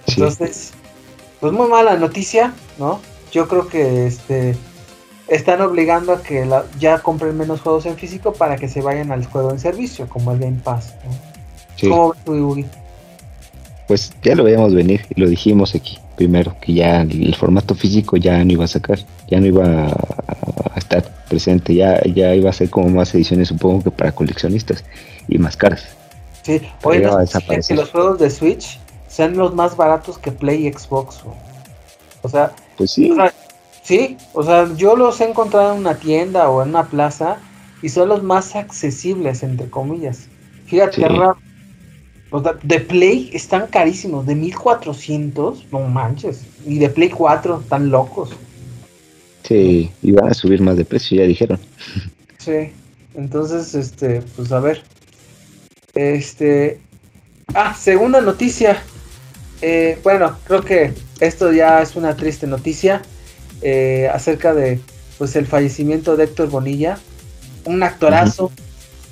Entonces, 0.09 0.73
pues 1.38 1.53
muy 1.53 1.69
mala 1.69 1.97
noticia, 1.97 2.53
¿no? 2.77 3.01
Yo 3.31 3.47
creo 3.47 3.69
que 3.69 4.07
este 4.07 4.57
están 5.29 5.61
obligando 5.61 6.12
a 6.12 6.23
que 6.23 6.47
ya 6.79 6.99
compren 6.99 7.38
menos 7.38 7.61
juegos 7.61 7.87
en 7.87 7.97
físico 7.97 8.33
para 8.33 8.57
que 8.57 8.69
se 8.69 8.83
vayan 8.83 9.12
al 9.12 9.25
juego 9.25 9.53
en 9.53 9.61
servicio, 9.61 10.09
como 10.09 10.33
el 10.33 10.40
Game 10.40 10.59
Pass. 10.62 10.95
¿Cómo 11.81 12.14
Pues 13.87 14.12
ya 14.23 14.35
lo 14.35 14.45
veíamos 14.45 14.75
venir 14.75 15.07
y 15.14 15.21
lo 15.21 15.29
dijimos 15.29 15.75
aquí 15.75 15.99
primero, 16.17 16.57
que 16.61 16.75
ya 16.75 17.03
el, 17.03 17.35
formato 17.35 17.75
físico 17.75 18.17
ya 18.17 18.45
no 18.45 18.53
iba 18.53 18.64
a 18.64 18.69
sacar, 18.69 18.99
ya 19.29 19.40
no 19.40 19.47
iba 19.47 19.87
a, 19.87 20.79
estar 20.79 21.03
presente, 21.29 21.75
ya, 21.75 22.01
ya 22.03 22.35
iba 22.35 22.51
a 22.51 22.53
ser 22.53 22.71
como 22.71 22.88
más 22.88 23.14
ediciones 23.14 23.49
supongo 23.49 23.85
que 23.85 23.90
para 23.90 24.12
coleccionistas 24.12 24.85
y 25.29 25.39
más 25.39 25.57
caras. 25.57 25.85
Sí, 26.43 26.61
hoy 26.83 27.01
no 27.01 27.17
que 27.67 27.75
los 27.75 27.91
juegos 27.91 28.19
de 28.19 28.31
Switch 28.31 28.79
sean 29.09 29.37
los 29.37 29.55
más 29.55 29.77
baratos 29.77 30.19
que 30.19 30.31
Play 30.31 30.67
y 30.67 30.73
Xbox. 30.73 31.21
O 32.23 32.29
sea, 32.29 32.53
pues 32.77 32.91
sí. 32.91 33.13
Sí, 33.83 34.17
o 34.33 34.43
sea, 34.43 34.75
yo 34.77 34.97
los 34.97 35.21
he 35.21 35.29
encontrado 35.29 35.75
en 35.75 35.81
una 35.81 35.95
tienda 35.95 36.49
o 36.49 36.63
en 36.63 36.71
una 36.71 36.87
plaza 36.87 37.39
y 37.83 37.91
son 37.91 38.09
los 38.09 38.23
más 38.23 38.57
accesibles, 38.57 39.43
entre 39.43 39.69
comillas. 39.69 40.29
Fíjate, 40.67 41.03
qué 41.03 41.09
raro. 41.09 41.37
de 42.63 42.81
Play 42.81 43.31
están 43.35 43.67
carísimos, 43.67 44.27
de 44.27 44.35
1400, 44.35 45.67
no 45.71 45.81
manches. 45.81 46.47
Y 46.67 46.79
de 46.79 46.89
Play 46.89 47.11
4, 47.11 47.61
están 47.61 47.91
locos. 47.91 48.31
Sí, 49.43 49.91
y 50.03 50.13
van 50.13 50.31
a 50.31 50.35
subir 50.35 50.63
más 50.63 50.79
de 50.79 50.87
precio, 50.87 51.19
ya 51.19 51.27
dijeron. 51.27 51.59
Sí, 52.39 52.73
entonces, 53.15 53.75
este, 53.75 54.23
pues 54.35 54.51
a 54.51 54.61
ver. 54.61 54.83
Este. 55.95 56.81
Ah, 57.55 57.75
segunda 57.75 58.21
noticia. 58.21 58.83
Eh, 59.63 59.99
bueno, 60.03 60.37
creo 60.47 60.63
que 60.63 60.93
esto 61.21 61.53
ya 61.53 61.81
es 61.83 61.97
una 61.97 62.17
triste 62.17 62.47
noticia. 62.47 63.03
Eh, 63.63 64.11
acerca 64.13 64.53
de 64.53 64.79
pues 65.17 65.37
el 65.37 65.47
fallecimiento 65.47 66.17
de 66.17 66.25
Héctor 66.25 66.51
Bonilla, 66.51 66.99
un 67.65 67.83
actorazo. 67.83 68.53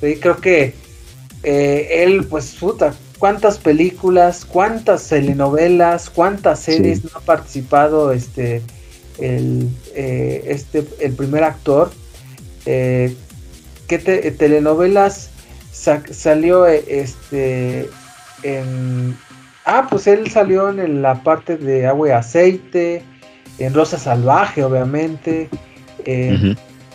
Creo 0.00 0.36
que 0.38 0.74
eh, 1.44 1.88
él, 2.02 2.26
pues, 2.28 2.54
puta, 2.56 2.92
cuántas 3.18 3.58
películas, 3.58 4.44
cuántas 4.44 5.08
telenovelas, 5.08 6.10
cuántas 6.10 6.58
series 6.60 7.04
no 7.04 7.10
ha 7.14 7.20
participado 7.20 8.12
este 8.12 8.62
el, 9.18 9.70
eh, 9.94 10.44
este, 10.48 10.84
el 11.00 11.12
primer 11.12 11.44
actor. 11.44 11.92
¿Qué 12.64 14.34
telenovelas 14.36 15.30
salió 15.72 16.66
este 16.66 17.88
en... 18.42 19.16
Ah, 19.64 19.86
pues 19.88 20.06
él 20.06 20.30
salió 20.30 20.68
en 20.70 21.02
la 21.02 21.22
parte 21.22 21.56
de 21.56 21.86
agua 21.86 22.08
y 22.08 22.10
aceite, 22.10 23.02
en 23.58 23.74
Rosa 23.74 23.98
Salvaje, 23.98 24.64
obviamente. 24.64 25.48
Eh, 26.04 26.54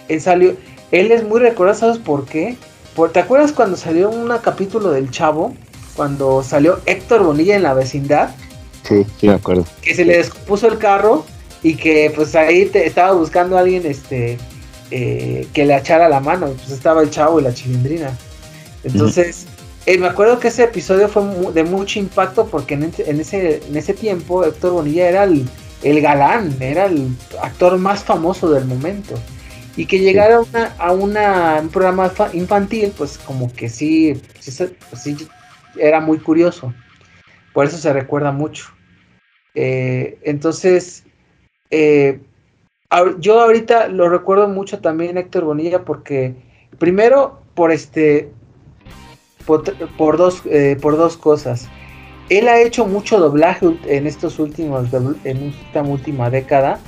él 0.10 0.22
salió, 0.22 0.56
él 0.92 1.12
es 1.12 1.24
muy 1.24 1.40
recordado, 1.40 1.80
¿sabes 1.80 1.98
por 1.98 2.26
qué? 2.26 2.58
¿Te 3.14 3.20
acuerdas 3.20 3.54
cuando 3.54 3.78
salió 3.78 4.10
un 4.10 4.30
capítulo 4.40 4.92
del 4.92 5.12
Chavo? 5.12 5.54
cuando 5.98 6.44
salió 6.44 6.80
Héctor 6.86 7.24
Bonilla 7.24 7.56
en 7.56 7.64
la 7.64 7.74
vecindad. 7.74 8.30
Sí, 8.84 9.06
sí 9.20 9.28
me 9.28 9.34
acuerdo. 9.34 9.66
Que 9.82 9.96
se 9.96 10.06
le 10.06 10.18
descompuso 10.18 10.68
el 10.68 10.78
carro 10.78 11.26
y 11.64 11.76
que 11.76 12.14
pues 12.16 12.36
ahí 12.36 12.68
te, 12.68 12.86
estaba 12.86 13.12
buscando 13.14 13.58
a 13.58 13.62
alguien 13.62 13.86
este 13.86 14.38
eh, 14.92 15.48
que 15.52 15.66
le 15.66 15.76
echara 15.76 16.08
la 16.08 16.22
mano. 16.22 16.52
Pues 16.52 16.70
estaba 16.70 17.02
el 17.02 17.10
chavo 17.10 17.42
y 17.42 17.44
la 17.44 17.54
chilindrina. 17.54 18.16
Entonces, 18.88 19.48
eh, 19.86 19.98
me 19.98 20.08
acuerdo 20.08 20.40
que 20.40 20.50
ese 20.50 20.64
episodio 20.64 21.08
fue 21.08 21.24
de 21.54 21.64
mucho 21.64 22.00
impacto 22.00 22.48
porque 22.48 22.74
en, 22.74 22.84
ese, 22.84 23.62
en 23.68 23.78
ese 23.78 23.94
tiempo 23.94 24.44
Héctor 24.44 24.74
Bonilla 24.74 25.08
era 25.08 25.24
el, 25.24 26.02
galán, 26.02 26.56
era 26.60 26.86
el 26.86 27.10
actor 27.42 27.78
más 27.78 28.04
famoso 28.04 28.50
del 28.52 28.66
momento. 28.66 29.16
Y 29.76 29.86
que 29.86 30.00
llegara 30.00 30.42
a, 30.80 30.92
una, 30.92 31.60
un 31.62 31.70
programa 31.70 32.12
infantil, 32.34 32.92
pues 32.98 33.18
como 33.20 33.54
que 33.54 33.70
sí, 33.70 34.20
sí, 34.40 35.18
era 35.78 36.00
muy 36.00 36.18
curioso. 36.18 36.74
Por 37.54 37.66
eso 37.66 37.78
se 37.78 37.94
recuerda 37.94 38.32
mucho. 38.32 38.66
Eh, 39.54 40.18
entonces, 40.24 41.04
eh, 41.70 42.20
yo 43.20 43.40
ahorita 43.40 43.88
lo 43.88 44.10
recuerdo 44.10 44.48
mucho 44.48 44.80
también 44.80 45.18
Héctor 45.18 45.44
Bonilla 45.44 45.84
porque 45.86 46.36
primero 46.78 47.42
por 47.54 47.72
este 47.72 48.32
por, 49.48 50.18
dos, 50.18 50.44
eh, 50.46 50.78
por 50.80 50.98
dos 50.98 51.18
cosas. 51.18 51.68
Él 52.30 52.48
ha 52.48 52.62
hecho 52.62 52.86
mucho 52.86 53.20
doblaje 53.20 53.78
en 53.88 54.06
estos 54.06 54.38
últimos, 54.38 54.88
en 55.24 55.54
esta 55.66 55.82
última 55.82 56.30
década. 56.30 56.80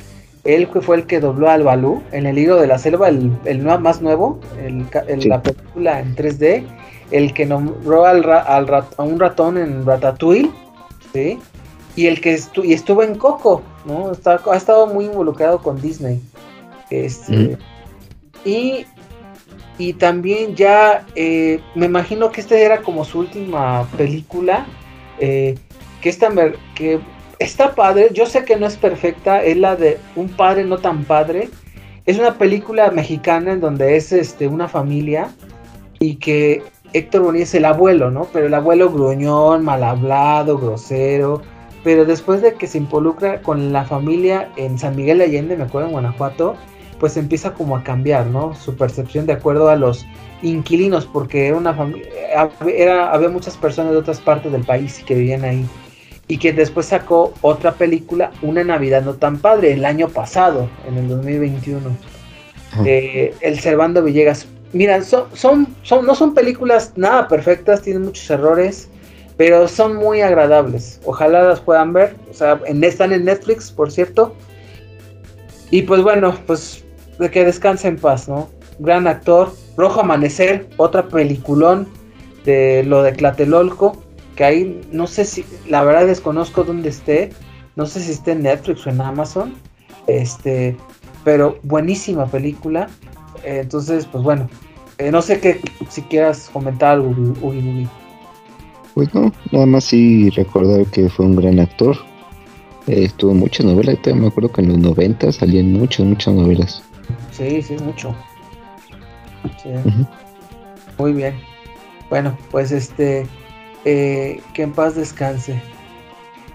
Él 0.43 0.67
fue 0.81 0.97
el 0.97 1.05
que 1.05 1.19
dobló 1.19 1.49
al 1.49 1.63
Balú 1.63 2.03
en 2.11 2.25
el 2.25 2.37
hilo 2.37 2.57
de 2.57 2.67
la 2.67 2.77
selva, 2.77 3.09
el, 3.09 3.31
el 3.45 3.61
más 3.61 4.01
nuevo, 4.01 4.39
el, 4.63 4.85
la 5.27 5.41
película 5.41 5.99
en 5.99 6.15
3D, 6.15 6.65
el 7.11 7.33
que 7.33 7.45
nombró 7.45 8.05
al, 8.05 8.29
al 8.29 8.69
a 8.69 9.03
un 9.03 9.19
ratón 9.19 9.57
en 9.57 9.85
Ratatouille, 9.85 10.51
¿sí? 11.13 11.39
y 11.95 12.07
el 12.07 12.21
que 12.21 12.39
y 12.63 12.73
estuvo 12.73 13.03
en 13.03 13.15
Coco, 13.15 13.61
¿no? 13.85 14.11
ha 14.25 14.55
estado 14.57 14.87
muy 14.87 15.05
involucrado 15.05 15.59
con 15.59 15.81
Disney. 15.81 16.21
Este, 16.89 17.57
Y 18.45 18.85
y 19.79 19.93
también 19.93 20.55
ya 20.57 21.05
eh, 21.15 21.61
me 21.73 21.85
imagino 21.85 22.31
que 22.31 22.41
esta 22.41 22.57
era 22.57 22.81
como 22.81 23.05
su 23.05 23.19
última 23.19 23.87
película. 23.97 24.67
Eh, 25.19 25.55
que, 26.01 26.09
esta, 26.09 26.29
que 26.75 26.99
está 27.39 27.73
padre. 27.75 28.09
Yo 28.13 28.25
sé 28.25 28.43
que 28.43 28.57
no 28.57 28.67
es 28.67 28.75
perfecta. 28.75 29.41
Es 29.41 29.55
la 29.55 29.77
de 29.77 29.97
Un 30.17 30.27
padre 30.27 30.65
no 30.65 30.79
tan 30.79 31.05
padre. 31.05 31.49
Es 32.05 32.19
una 32.19 32.37
película 32.37 32.91
mexicana 32.91 33.53
en 33.53 33.61
donde 33.61 33.95
es 33.95 34.11
este, 34.11 34.49
una 34.49 34.67
familia. 34.67 35.29
Y 35.99 36.15
que 36.15 36.61
Héctor 36.91 37.21
Bonilla 37.21 37.45
es 37.45 37.55
el 37.55 37.63
abuelo, 37.63 38.11
¿no? 38.11 38.27
Pero 38.33 38.47
el 38.47 38.53
abuelo 38.55 38.91
gruñón, 38.91 39.63
mal 39.63 39.85
hablado, 39.85 40.57
grosero. 40.57 41.41
Pero 41.85 42.03
después 42.03 42.41
de 42.41 42.55
que 42.55 42.67
se 42.67 42.79
involucra 42.79 43.41
con 43.41 43.71
la 43.71 43.85
familia 43.85 44.49
en 44.57 44.77
San 44.77 44.97
Miguel 44.97 45.19
de 45.19 45.23
Allende, 45.23 45.55
me 45.55 45.63
acuerdo 45.63 45.87
en 45.87 45.93
Guanajuato 45.93 46.57
pues 46.99 47.17
empieza 47.17 47.53
como 47.53 47.75
a 47.77 47.83
cambiar, 47.83 48.27
¿no? 48.27 48.55
Su 48.55 48.75
percepción 48.75 49.25
de 49.25 49.33
acuerdo 49.33 49.69
a 49.69 49.75
los 49.75 50.05
inquilinos, 50.41 51.05
porque 51.05 51.47
era 51.47 51.57
una 51.57 51.73
familia, 51.73 52.07
era, 52.67 53.11
había 53.11 53.29
muchas 53.29 53.57
personas 53.57 53.91
de 53.91 53.97
otras 53.97 54.19
partes 54.19 54.51
del 54.51 54.63
país 54.63 55.03
que 55.05 55.15
vivían 55.15 55.43
ahí. 55.43 55.65
Y 56.27 56.37
que 56.37 56.53
después 56.53 56.85
sacó 56.85 57.33
otra 57.41 57.73
película, 57.73 58.31
Una 58.43 58.63
Navidad 58.63 59.01
no 59.01 59.15
tan 59.15 59.39
padre, 59.39 59.73
el 59.73 59.83
año 59.83 60.09
pasado, 60.09 60.69
en 60.87 60.97
el 60.97 61.07
2021. 61.07 61.81
de 62.83 63.33
el 63.41 63.59
Servando 63.59 64.03
Villegas. 64.03 64.45
Mira, 64.71 65.01
son, 65.01 65.25
son, 65.33 65.67
son, 65.81 66.05
no 66.05 66.13
son 66.13 66.35
películas 66.35 66.93
nada 66.95 67.27
perfectas, 67.27 67.81
tienen 67.81 68.03
muchos 68.03 68.29
errores, 68.29 68.89
pero 69.37 69.67
son 69.67 69.95
muy 69.95 70.21
agradables. 70.21 71.01
Ojalá 71.03 71.41
las 71.41 71.61
puedan 71.61 71.93
ver. 71.93 72.15
O 72.29 72.33
sea, 72.33 72.59
en, 72.67 72.83
están 72.83 73.11
en 73.11 73.25
Netflix, 73.25 73.71
por 73.71 73.91
cierto. 73.91 74.35
Y 75.71 75.83
pues 75.83 76.01
bueno, 76.01 76.37
pues 76.45 76.83
de 77.19 77.29
que 77.29 77.45
descanse 77.45 77.87
en 77.87 77.97
paz, 77.97 78.27
¿no? 78.27 78.49
Gran 78.79 79.07
actor. 79.07 79.53
Rojo 79.77 80.01
Amanecer, 80.01 80.67
otra 80.77 81.07
peliculón 81.07 81.87
de 82.43 82.83
lo 82.83 83.03
de 83.03 83.13
Clatelolco, 83.13 83.97
que 84.35 84.43
ahí 84.43 84.81
no 84.91 85.07
sé 85.07 85.25
si, 85.25 85.45
la 85.67 85.83
verdad 85.83 86.05
desconozco 86.05 86.63
dónde 86.63 86.89
esté, 86.89 87.29
no 87.75 87.85
sé 87.85 88.01
si 88.01 88.11
esté 88.11 88.31
en 88.31 88.43
Netflix 88.43 88.85
o 88.85 88.89
en 88.89 88.99
Amazon, 88.99 89.53
este, 90.07 90.75
pero 91.23 91.59
buenísima 91.63 92.25
película. 92.25 92.89
entonces, 93.45 94.05
pues 94.05 94.21
bueno, 94.23 94.49
eh, 94.97 95.11
no 95.11 95.21
sé 95.21 95.39
qué, 95.39 95.61
si 95.89 96.01
quieras 96.01 96.49
comentar 96.51 96.93
algo, 96.93 97.09
Ugi, 97.41 97.87
Pues 98.95 99.13
no, 99.13 99.31
nada 99.51 99.65
más 99.65 99.85
sí 99.85 100.29
recordar 100.31 100.85
que 100.87 101.07
fue 101.09 101.25
un 101.25 101.37
gran 101.37 101.59
actor. 101.59 101.95
Eh, 102.87 103.05
estuvo 103.05 103.31
en 103.31 103.37
muchas 103.37 103.65
novelas, 103.65 103.97
me 104.13 104.27
acuerdo 104.27 104.51
que 104.51 104.61
en 104.61 104.69
los 104.69 104.77
90 104.79 105.31
salían 105.31 105.71
muchas, 105.71 106.05
muchas 106.05 106.33
novelas. 106.33 106.83
Sí, 107.39 107.61
sí, 107.61 107.77
mucho. 107.77 108.13
Muy 110.97 111.13
bien. 111.13 111.39
Bueno, 112.09 112.37
pues 112.51 112.73
este, 112.73 113.25
eh, 113.85 114.41
que 114.53 114.63
en 114.63 114.73
paz 114.73 114.95
descanse. 114.95 115.61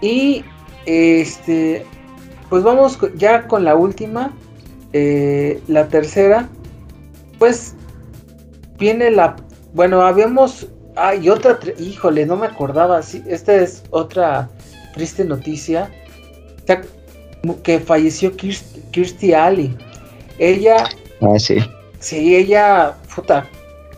Y 0.01 0.45
este, 0.85 1.83
pues 2.51 2.61
vamos 2.61 2.99
ya 3.15 3.47
con 3.47 3.63
la 3.63 3.73
última, 3.73 4.31
eh, 4.93 5.59
la 5.67 5.87
tercera. 5.87 6.47
Pues 7.39 7.73
viene 8.77 9.09
la, 9.09 9.37
bueno, 9.73 10.03
habíamos, 10.03 10.67
hay 10.95 11.29
otra, 11.29 11.57
híjole, 11.79 12.27
no 12.27 12.35
me 12.35 12.45
acordaba, 12.45 13.01
sí, 13.01 13.23
esta 13.25 13.55
es 13.55 13.83
otra 13.89 14.51
triste 14.93 15.25
noticia, 15.25 15.89
que 17.63 17.79
falleció 17.79 18.35
Kirstie, 18.35 18.83
Kirstie 18.91 19.35
Ali. 19.35 19.75
Ella. 20.39 20.89
Ah, 21.21 21.39
sí. 21.39 21.57
Sí, 21.99 22.35
ella. 22.35 22.95
Puta. 23.13 23.47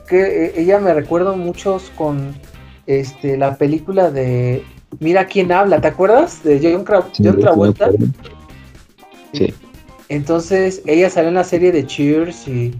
Que 0.07 0.45
eh, 0.45 0.53
ella 0.55 0.79
me 0.79 0.93
recuerda 0.93 1.33
muchos 1.33 1.91
con 1.95 2.35
este 2.85 3.37
la 3.37 3.57
película 3.57 4.09
de 4.09 4.63
Mira 4.99 5.25
quién 5.25 5.51
habla, 5.51 5.81
¿te 5.81 5.87
acuerdas? 5.87 6.43
De 6.43 6.59
John, 6.61 6.85
Travolta. 7.39 7.89
Sí. 9.33 9.53
Entonces, 10.09 10.81
ella 10.85 11.09
salió 11.09 11.29
en 11.29 11.35
la 11.35 11.43
serie 11.43 11.71
de 11.71 11.85
Cheers 11.85 12.47
y 12.47 12.73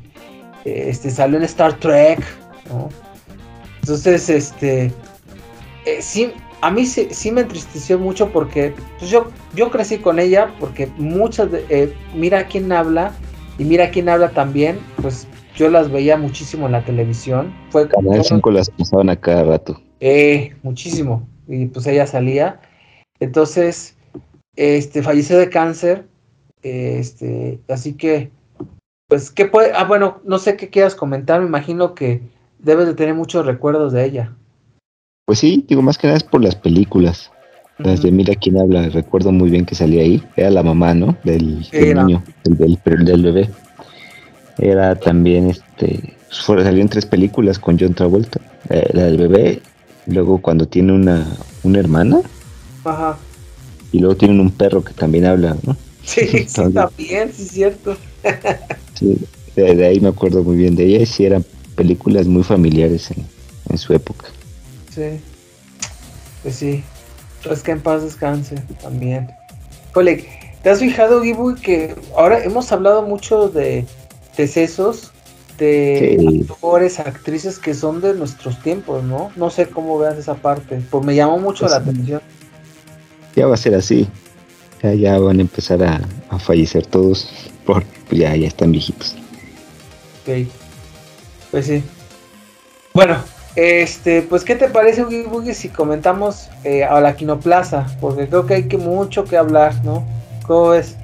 este 0.64 1.10
salió 1.10 1.38
en 1.38 1.44
Star 1.44 1.78
Trek, 1.80 2.24
Entonces, 3.82 4.30
este 4.30 4.92
eh, 5.86 6.02
sí, 6.02 6.32
a 6.62 6.72
mí 6.72 6.86
sí, 6.86 7.08
sí, 7.12 7.32
me 7.32 7.42
entristeció 7.42 8.00
mucho 8.00 8.30
porque 8.30 8.74
pues 9.00 9.12
yo, 9.12 9.28
yo 9.54 9.70
crecí 9.70 9.98
con 10.00 10.20
ella 10.20 10.54
porque 10.60 10.88
muchas 10.98 11.52
de, 11.52 11.66
eh, 11.70 11.94
mira 12.14 12.48
quién 12.48 12.72
habla 12.72 13.14
y 13.58 13.64
mira 13.64 13.90
quién 13.90 14.10
habla 14.10 14.30
también, 14.30 14.80
pues 15.02 15.28
yo 15.56 15.70
las 15.70 15.92
veía 15.92 16.18
muchísimo 16.18 16.68
en 16.68 16.74
la 16.74 16.86
televisión. 16.86 17.54
Fue 17.72 17.88
Canal 17.88 18.24
5 18.24 18.52
las 18.52 18.70
pasaban 18.70 19.10
a 19.10 19.16
cada 19.16 19.44
rato. 19.44 19.82
Eh, 20.00 20.56
muchísimo. 20.62 21.28
Y 21.48 21.66
pues 21.66 21.88
ella 21.88 22.06
salía. 22.06 22.62
Entonces, 23.20 23.96
este, 24.56 25.02
falleció 25.02 25.40
de 25.40 25.50
cáncer. 25.50 26.08
Este, 26.62 27.60
así 27.68 27.94
que, 27.94 28.32
pues, 29.08 29.32
¿qué 29.32 29.46
puede? 29.46 29.72
Ah, 29.74 29.86
bueno, 29.86 30.22
no 30.24 30.38
sé 30.38 30.58
qué 30.58 30.70
quieras 30.70 30.94
comentar. 30.94 31.42
Me 31.42 31.48
imagino 31.48 31.96
que 31.96 32.22
debes 32.60 32.86
de 32.86 32.94
tener 32.94 33.16
muchos 33.16 33.46
recuerdos 33.46 33.94
de 33.94 34.06
ella. 34.06 34.36
Pues 35.26 35.40
sí, 35.40 35.66
digo, 35.68 35.82
más 35.82 35.98
que 35.98 36.08
nada 36.08 36.18
es 36.18 36.24
por 36.24 36.44
las 36.44 36.56
películas. 36.56 37.32
Las 37.80 38.02
de 38.02 38.12
Mira 38.12 38.34
quién 38.36 38.58
habla, 38.58 38.90
recuerdo 38.90 39.32
muy 39.32 39.50
bien 39.50 39.66
que 39.66 39.76
salía 39.76 40.02
ahí. 40.02 40.24
Era 40.36 40.50
la 40.50 40.64
mamá, 40.64 40.94
¿no? 40.94 41.16
Del, 41.24 41.66
niño, 41.72 42.24
del, 42.44 42.80
del, 43.06 43.24
bebé. 43.24 43.50
Era 44.58 44.96
también, 44.96 45.50
este, 45.50 46.16
salió 46.32 46.82
en 46.82 46.90
tres 46.90 47.06
películas 47.06 47.60
con 47.60 47.78
John 47.80 47.94
Travolta. 47.94 48.42
Eh, 48.70 48.90
la 48.94 49.04
del 49.04 49.18
bebé, 49.18 49.62
luego 50.08 50.42
cuando 50.42 50.68
tiene 50.68 50.94
una, 50.94 51.28
una 51.64 51.80
hermana. 51.80 52.22
Ajá. 52.84 53.18
Y 53.92 54.00
luego 54.00 54.18
tienen 54.18 54.40
un 54.40 54.50
perro 54.50 54.84
que 54.84 54.94
también 54.94 55.26
habla, 55.26 55.56
¿no? 55.64 55.78
Sí, 56.04 56.48
sí, 56.48 56.64
también, 56.74 57.32
sí, 57.32 57.44
es 57.44 57.48
cierto. 57.50 57.96
sí, 58.96 59.18
de, 59.56 59.86
ahí 59.86 60.00
me 60.00 60.10
acuerdo 60.10 60.44
muy 60.44 60.56
bien 60.56 60.76
de 60.76 60.86
ella. 60.86 61.04
Y 61.04 61.06
sí, 61.06 61.26
eran 61.26 61.46
películas 61.76 62.26
muy 62.26 62.44
familiares 62.44 63.12
en, 63.12 63.24
en 63.70 63.78
su 63.78 63.94
época. 63.94 64.26
Sí, 64.96 65.20
pues 66.42 66.56
sí. 66.56 66.84
Pues 67.44 67.62
que 67.62 67.72
en 67.72 67.82
paz 67.82 68.04
descanse 68.04 68.56
también. 68.82 69.32
Ole, 69.94 70.28
¿te 70.62 70.70
has 70.70 70.80
fijado, 70.80 71.22
Gibu, 71.22 71.56
que 71.56 71.96
ahora 72.16 72.44
hemos 72.44 72.72
hablado 72.72 73.04
mucho 73.04 73.50
de 73.50 73.86
decesos 74.36 75.12
de 75.58 76.46
actores, 76.52 77.00
actrices 77.00 77.58
que 77.58 77.74
son 77.74 78.02
de 78.02 78.14
nuestros 78.14 78.62
tiempos, 78.62 79.04
¿no? 79.04 79.32
No 79.36 79.50
sé 79.50 79.68
cómo 79.68 79.98
veas 79.98 80.18
esa 80.18 80.36
parte, 80.36 80.82
pues 80.90 81.04
me 81.04 81.16
llamó 81.16 81.40
mucho 81.40 81.62
pues 81.62 81.72
la 81.72 81.78
atención. 81.78 82.22
Ya 83.36 83.48
va 83.48 83.56
a 83.56 83.58
ser 83.58 83.76
así. 83.76 84.08
Ya, 84.84 84.94
ya 84.94 85.18
van 85.18 85.40
a 85.40 85.42
empezar 85.42 85.84
a, 85.84 86.00
fallecer 86.40 86.86
todos 86.86 87.28
porque 87.66 87.88
pues 88.08 88.22
ya, 88.22 88.36
ya 88.36 88.48
están 88.48 88.72
viejitos. 88.72 89.16
Ok. 90.22 90.48
Pues 91.50 91.66
sí. 91.66 91.84
Bueno, 92.94 93.18
Este, 93.58 94.22
pues, 94.22 94.44
¿qué 94.44 94.56
te 94.56 94.70
parece, 94.70 95.04
Boogie 95.04 95.56
si 95.56 95.70
comentamos 95.70 96.48
eh, 96.64 96.84
a 96.84 97.02
la 97.02 97.16
Quinoplaza? 97.16 97.88
Porque 98.00 98.28
creo 98.28 98.46
que 98.46 98.54
hay 98.54 98.64
que 98.68 98.78
mucho 98.78 99.24
que 99.24 99.36
hablar, 99.36 99.84
¿no? 99.84 100.06
¿Cómo 100.46 100.70
ves? 100.70 100.96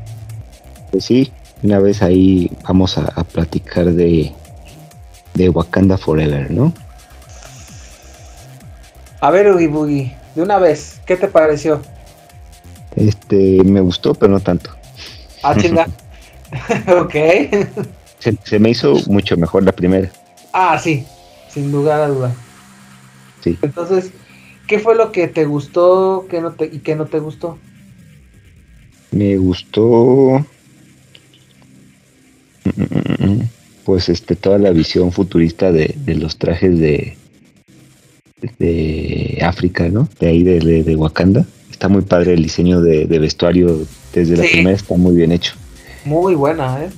Pues 0.91 1.06
sí, 1.06 1.34
una 1.64 1.80
vez 1.80 2.04
ahí 2.04 2.51
vamos 2.64 2.99
a, 2.99 3.24
platicar 3.24 3.86
de, 3.86 4.32
de 5.34 5.49
Wakanda 5.49 5.97
Forever, 5.97 6.51
¿no? 6.51 6.72
A 9.20 9.32
ver, 9.32 9.51
Boogie 9.51 9.68
Boogie, 9.68 10.16
de 10.36 10.43
una 10.43 10.60
vez, 10.60 11.01
¿qué 11.08 11.18
te 11.18 11.28
pareció? 11.28 11.82
Este, 12.95 13.64
me 13.64 13.82
gustó, 13.82 14.14
pero 14.14 14.32
no 14.32 14.39
tanto. 14.39 14.70
Ah, 15.41 15.56
chinga. 15.60 15.88
ok. 17.01 17.16
Se, 18.20 18.60
me 18.60 18.70
hizo 18.70 18.93
mucho 19.08 19.36
mejor 19.38 19.64
la 19.64 19.72
primera. 19.72 20.12
Ah, 20.51 20.78
sí, 20.78 21.04
sin 21.54 21.72
lugar 21.72 22.01
a 22.01 22.08
duda. 22.08 22.36
Sí. 23.43 23.58
Entonces, 23.62 24.12
¿qué 24.68 24.80
fue 24.80 24.95
lo 24.95 25.12
que 25.12 25.28
te 25.28 25.45
gustó 25.45 26.26
qué 26.30 26.41
no 26.41 26.51
te, 26.54 26.66
y 26.66 26.80
qué 26.80 26.95
no 26.95 27.06
te 27.06 27.20
gustó? 27.20 27.58
Me 29.12 29.38
gustó. 29.38 30.45
Pues 33.84 34.10
este, 34.10 34.36
toda 34.36 34.58
la 34.58 34.72
visión 34.72 35.12
futurista 35.12 35.72
de, 35.72 35.95
los 36.08 36.38
trajes 36.38 36.80
de, 36.80 37.18
de 38.58 39.39
África, 39.43 39.89
¿no? 39.89 40.08
De 40.20 40.28
ahí 40.28 40.43
de, 40.43 40.84
de, 40.84 40.95
Wakanda. 40.95 41.45
Está 41.70 41.89
muy 41.89 42.01
padre 42.01 42.34
el 42.34 42.43
diseño 42.43 42.82
de, 42.82 43.06
vestuario 43.20 43.86
desde 44.14 44.38
la 44.38 44.43
primera, 44.43 44.76
está 44.76 44.95
muy 44.95 45.16
bien 45.16 45.32
hecho. 45.32 45.54
Muy 46.06 46.34
buena, 46.34 46.86
¿eh? 46.86 46.89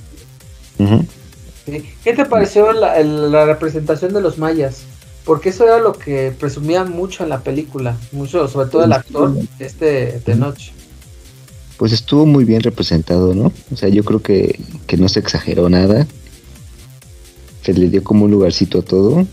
¿Qué 1.66 2.12
te 2.12 2.24
pareció 2.24 2.72
la, 2.72 3.44
representación 3.44 4.12
de 4.14 4.20
los 4.20 4.38
mayas? 4.38 4.82
Porque 5.24 5.48
eso 5.48 5.64
era 5.64 5.78
lo 5.78 5.92
que 5.92 6.32
presumían 6.38 6.92
mucho 6.92 7.24
en 7.24 7.30
la 7.30 7.40
película, 7.40 7.96
mucho, 8.12 8.46
sobre 8.46 8.68
todo 8.68 8.84
el 8.84 8.92
actor, 8.92 9.34
este 9.58 10.20
de 10.24 10.34
noche. 10.36 10.72
Pues 11.76 11.92
estuvo 11.92 12.24
muy 12.24 12.44
bien 12.44 12.62
representado, 12.62 13.34
¿no? 13.34 13.52
O 13.72 13.76
sea, 13.76 13.88
yo 13.88 14.04
creo 14.04 14.22
que, 14.22 14.60
no 14.96 15.08
se 15.08 15.18
exageró 15.18 15.68
nada. 15.68 16.06
Se 17.62 17.74
le 17.74 17.88
dio 17.88 18.04
como 18.04 18.26
un 18.26 18.30
lugarcito 18.30 18.78
a 18.78 18.82
todo. 18.82 19.26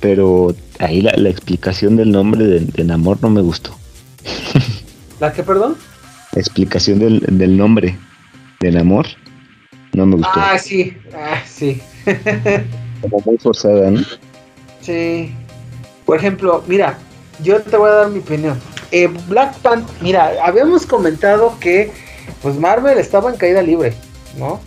Pero 0.00 0.54
ahí 0.78 1.02
la, 1.02 1.12
explicación 1.28 1.96
del 1.96 2.10
nombre 2.10 2.44
de, 2.44 2.60
de, 2.60 2.84
Namor 2.84 3.18
no 3.20 3.28
me 3.28 3.42
gustó. 3.42 3.76
¿La 5.20 5.32
qué, 5.32 5.42
perdón? 5.42 5.76
La 6.32 6.40
explicación 6.40 6.98
del, 6.98 7.20
del 7.20 7.56
nombre 7.56 7.98
de 8.60 8.72
Namor 8.72 9.06
no 9.94 10.06
me 10.06 10.16
gustó. 10.16 10.32
Ah, 10.34 10.58
sí, 10.58 10.96
ah, 11.14 11.42
sí. 11.46 11.80
Como 13.00 13.20
muy 13.24 13.38
forzada, 13.38 13.90
¿no? 13.90 14.00
Sí. 14.80 15.34
Por 16.04 16.18
ejemplo, 16.18 16.62
mira, 16.66 16.98
yo 17.42 17.60
te 17.62 17.76
voy 17.76 17.90
a 17.90 17.94
dar 17.94 18.10
mi 18.10 18.18
opinión. 18.18 18.60
Eh, 18.90 19.08
Black 19.28 19.56
Panther, 19.58 19.96
mira, 20.02 20.32
habíamos 20.42 20.86
comentado 20.86 21.58
que 21.58 21.90
pues 22.42 22.56
Marvel 22.56 22.98
estaba 22.98 23.30
en 23.30 23.36
caída 23.36 23.62
libre, 23.62 23.94
¿no? 24.38 24.60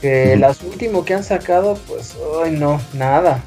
Que 0.00 0.36
las 0.36 0.62
últimas 0.62 1.04
que 1.04 1.14
han 1.14 1.24
sacado, 1.24 1.78
pues, 1.86 2.16
ay 2.42 2.52
no, 2.52 2.80
nada. 2.94 3.42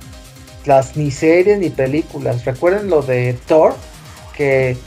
Las 0.66 0.96
ni 0.96 1.10
series 1.10 1.58
ni 1.60 1.70
películas. 1.70 2.46
Recuerden 2.46 2.90
lo 2.90 3.02
de 3.02 3.34
Thor, 3.48 3.74
que, 4.36 4.78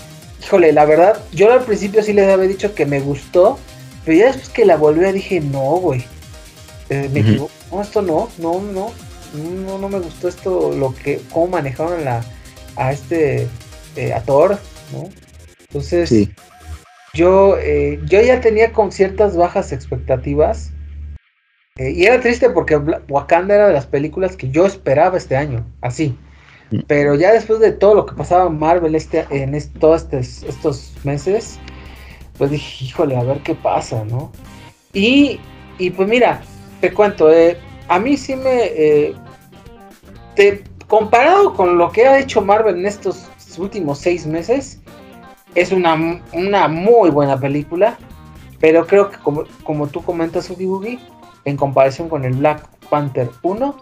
híjole, 0.43 0.73
la 0.73 0.85
verdad, 0.85 1.21
yo 1.33 1.53
al 1.53 1.65
principio 1.65 2.03
sí 2.03 2.13
les 2.13 2.31
había 2.31 2.47
dicho 2.47 2.75
que 2.75 2.87
me 2.87 3.01
gustó, 3.01 3.59
pero 4.05 4.19
ya 4.19 4.27
después 4.27 4.51
que 4.51 4.65
la 4.65 4.77
volví 4.77 5.11
dije, 5.13 5.41
no, 5.41 5.77
güey, 5.77 6.05
eh, 6.95 7.11
me 7.13 7.21
equivoco. 7.21 7.51
No, 7.73 7.83
esto 7.83 8.03
no, 8.03 8.29
no, 8.39 8.61
no, 8.61 8.93
no, 9.35 9.79
no 9.79 9.89
me 9.89 9.99
gustó 9.99 10.29
esto, 10.29 10.73
lo 10.73 10.95
que, 10.95 11.21
cómo 11.33 11.49
manejaron 11.49 12.05
la, 12.05 12.25
a 12.77 12.93
este, 12.93 13.49
eh, 13.97 14.13
a 14.13 14.21
Thor, 14.21 14.59
¿no? 14.93 15.09
Entonces, 15.61 16.29
yo, 17.15 17.59
eh, 17.59 18.01
yo 18.07 18.21
ya 18.21 18.41
tenía 18.41 18.73
con 18.73 18.93
ciertas 18.93 19.37
bajas 19.37 19.73
expectativas. 19.73 20.71
y 21.77 22.05
era 22.05 22.21
triste 22.21 22.51
porque 22.51 22.77
Wakanda 23.09 23.57
era 23.57 23.67
de 23.67 23.73
las 23.73 23.87
películas 23.87 24.37
que 24.37 24.51
yo 24.51 24.67
esperaba 24.67 25.17
este 25.17 25.37
año, 25.37 25.67
así. 25.81 26.17
Mm. 26.71 26.81
Pero 26.87 27.17
ya 27.17 27.33
después 27.33 27.59
de 27.59 27.73
todo 27.73 27.97
lo 27.97 28.07
que 28.07 28.15
pasaba 28.15 28.49
en 28.49 28.59
Marvel 28.59 28.95
este, 28.95 29.27
en 29.31 29.61
todos 29.81 30.07
estos 30.13 30.93
meses, 31.03 31.59
pues 32.39 32.51
dije, 32.53 32.85
híjole, 32.85 33.17
a 33.17 33.25
ver 33.25 33.41
qué 33.41 33.55
pasa, 33.55 34.05
¿no? 34.05 34.31
Y, 34.93 35.41
y 35.79 35.91
pues 35.91 36.09
mira, 36.09 36.41
te 36.85 36.93
cuento, 36.93 37.33
eh, 37.33 37.57
a 37.89 37.99
mí 37.99 38.15
sí 38.19 38.37
me... 38.37 38.65
Eh, 38.65 39.15
te, 40.37 40.65
comparado 40.87 41.55
con 41.55 41.79
lo 41.79 41.91
que 41.91 42.07
ha 42.07 42.19
hecho 42.19 42.43
Marvel 42.43 42.77
en 42.77 42.85
estos 42.85 43.27
últimos 43.57 44.01
seis 44.01 44.27
meses, 44.27 44.83
es 45.55 45.73
una, 45.73 45.97
muy 46.69 47.09
buena 47.09 47.41
película, 47.41 47.97
pero 48.61 48.87
creo 48.87 49.11
que 49.11 49.17
como, 49.17 49.45
como 49.63 49.87
tú 49.87 50.03
comentas, 50.05 50.51
Ugi 50.51 50.67
Boogie, 50.67 50.99
en 51.47 51.57
comparación 51.57 52.11
con 52.11 52.27
el 52.27 52.35
Black 52.35 52.69
Panther 52.91 53.31
1, 53.41 53.77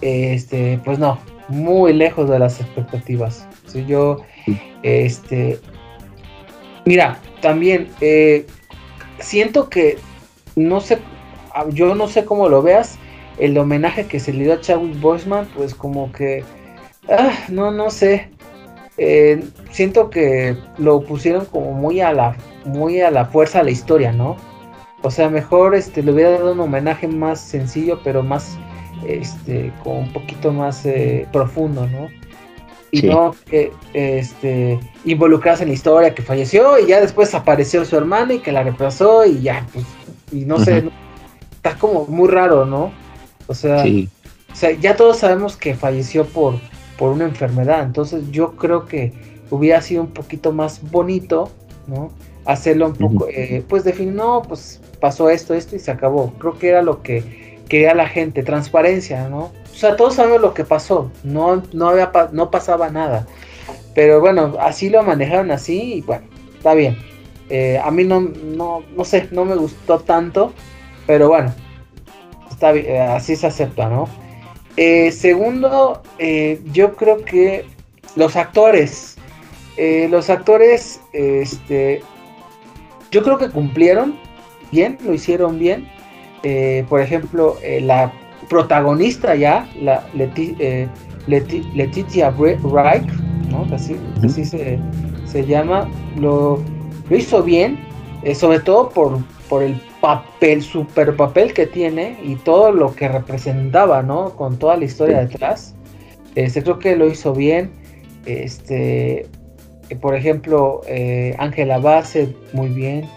este, 0.00 0.80
pues 0.82 0.98
no, 0.98 1.18
muy 1.48 1.92
lejos 1.92 2.30
de 2.30 2.38
las 2.38 2.58
expectativas. 2.58 3.46
Si 3.66 3.84
yo, 3.84 4.22
este, 4.82 5.60
mira, 6.86 7.18
también 7.42 7.88
eh, 8.00 8.46
siento 9.18 9.68
que 9.68 9.98
no 10.54 10.80
sé 10.80 10.98
yo 11.70 11.94
no 11.94 12.08
sé 12.08 12.24
cómo 12.24 12.48
lo 12.48 12.62
veas, 12.62 12.98
el 13.38 13.56
homenaje 13.58 14.06
que 14.06 14.20
se 14.20 14.32
le 14.32 14.44
dio 14.44 14.54
a 14.54 14.60
Chadwick 14.60 15.00
Boseman, 15.00 15.46
pues 15.54 15.74
como 15.74 16.10
que, 16.12 16.44
ah, 17.08 17.32
no, 17.48 17.70
no 17.70 17.90
sé, 17.90 18.30
eh, 18.98 19.42
siento 19.70 20.08
que 20.08 20.56
lo 20.78 21.02
pusieron 21.02 21.44
como 21.46 21.72
muy 21.72 22.00
a 22.00 22.12
la, 22.12 22.36
muy 22.64 23.00
a 23.00 23.10
la 23.10 23.26
fuerza 23.26 23.60
a 23.60 23.62
la 23.62 23.70
historia, 23.70 24.12
¿no? 24.12 24.36
O 25.02 25.10
sea, 25.10 25.28
mejor 25.28 25.74
este, 25.74 26.02
le 26.02 26.12
hubiera 26.12 26.30
dado 26.30 26.52
un 26.52 26.60
homenaje 26.60 27.06
más 27.06 27.40
sencillo, 27.40 28.00
pero 28.02 28.22
más, 28.22 28.56
este, 29.06 29.72
con 29.84 29.96
un 29.98 30.12
poquito 30.12 30.52
más 30.52 30.84
eh, 30.86 31.26
profundo, 31.30 31.86
¿no? 31.86 32.08
Y 32.90 33.02
no 33.02 33.34
que, 33.50 33.72
este, 33.92 34.80
involucrarse 35.04 35.64
en 35.64 35.68
la 35.68 35.74
historia 35.74 36.14
que 36.14 36.22
falleció 36.22 36.78
y 36.78 36.86
ya 36.86 37.00
después 37.00 37.34
apareció 37.34 37.84
su 37.84 37.96
hermana 37.96 38.34
y 38.34 38.38
que 38.38 38.52
la 38.52 38.62
reemplazó 38.62 39.26
y 39.26 39.42
ya, 39.42 39.66
pues, 39.72 39.84
y 40.32 40.46
no 40.46 40.58
sé, 40.58 40.84
está 41.66 41.78
como 41.78 42.06
muy 42.06 42.28
raro, 42.28 42.64
¿no? 42.64 42.92
O 43.46 43.54
sea, 43.54 43.84
o 43.84 44.54
sea, 44.54 44.70
ya 44.72 44.96
todos 44.96 45.18
sabemos 45.18 45.56
que 45.56 45.74
falleció 45.74 46.24
por, 46.24 46.54
por 46.98 47.12
una 47.12 47.24
enfermedad, 47.24 47.82
entonces 47.82 48.24
yo 48.30 48.52
creo 48.56 48.86
que 48.86 49.12
hubiera 49.50 49.80
sido 49.82 50.02
un 50.02 50.12
poquito 50.12 50.52
más 50.52 50.80
bonito, 50.90 51.50
¿no? 51.86 52.10
Hacerlo 52.44 52.86
un 52.86 52.94
poco, 52.94 53.26
eh, 53.28 53.64
pues 53.68 53.84
definir, 53.84 54.14
no, 54.14 54.42
pues 54.42 54.80
pasó 55.00 55.30
esto, 55.30 55.54
esto 55.54 55.74
y 55.74 55.80
se 55.80 55.90
acabó. 55.90 56.32
Creo 56.38 56.58
que 56.58 56.68
era 56.68 56.82
lo 56.82 57.02
que 57.02 57.58
quería 57.68 57.94
la 57.94 58.08
gente, 58.08 58.44
transparencia, 58.44 59.28
¿no? 59.28 59.50
O 59.72 59.74
sea, 59.74 59.96
todos 59.96 60.14
sabemos 60.14 60.40
lo 60.40 60.54
que 60.54 60.64
pasó, 60.64 61.10
no, 61.24 61.62
no, 61.72 61.88
había, 61.88 62.12
no 62.32 62.50
pasaba 62.50 62.88
nada. 62.90 63.26
Pero 63.94 64.20
bueno, 64.20 64.54
así 64.60 64.90
lo 64.90 65.02
manejaron 65.02 65.50
así 65.50 65.94
y 65.94 66.00
bueno, 66.02 66.26
está 66.56 66.74
bien. 66.74 66.96
Eh, 67.48 67.80
a 67.82 67.90
mí 67.90 68.04
no, 68.04 68.20
no, 68.20 68.82
no 68.96 69.04
sé, 69.04 69.28
no 69.32 69.44
me 69.44 69.56
gustó 69.56 69.98
tanto. 69.98 70.52
Pero 71.06 71.28
bueno, 71.28 71.54
está 72.50 72.74
eh, 72.74 73.00
así 73.00 73.36
se 73.36 73.46
acepta, 73.46 73.88
¿no? 73.88 74.08
Eh, 74.76 75.12
segundo, 75.12 76.02
eh, 76.18 76.60
yo 76.72 76.96
creo 76.96 77.24
que 77.24 77.64
los 78.16 78.36
actores, 78.36 79.16
los 80.10 80.30
actores, 80.30 81.00
este, 81.12 82.00
yo 83.10 83.22
creo 83.22 83.36
que 83.36 83.50
cumplieron 83.50 84.18
bien, 84.72 84.96
lo 85.04 85.12
hicieron 85.12 85.58
bien. 85.58 85.86
por 86.88 87.00
ejemplo, 87.00 87.56
la 87.82 88.10
protagonista 88.48 89.34
ya, 89.34 89.68
la 89.80 90.06
Letitia 90.14 92.30
Wright, 92.30 93.06
¿no? 93.50 93.66
Así, 93.74 93.98
se, 94.44 95.46
llama, 95.46 95.88
lo, 96.18 96.62
lo 97.10 97.16
hizo 97.16 97.42
bien, 97.42 97.78
sobre 98.34 98.60
todo 98.60 98.88
por, 98.88 99.18
por 99.50 99.62
el 99.62 99.78
papel, 100.00 100.62
super 100.62 101.16
papel 101.16 101.52
que 101.52 101.66
tiene 101.66 102.18
y 102.22 102.36
todo 102.36 102.72
lo 102.72 102.94
que 102.94 103.08
representaba, 103.08 104.02
¿no? 104.02 104.30
Con 104.36 104.58
toda 104.58 104.76
la 104.76 104.84
historia 104.84 105.20
detrás. 105.20 105.74
Este, 106.34 106.62
creo 106.62 106.78
que 106.78 106.96
lo 106.96 107.06
hizo 107.06 107.32
bien. 107.32 107.70
Este, 108.26 109.26
eh, 109.88 109.96
por 110.00 110.14
ejemplo, 110.14 110.82
eh, 110.86 111.34
Ángela 111.38 111.78
Base, 111.78 112.34
muy 112.52 112.68
bien. 112.68 113.08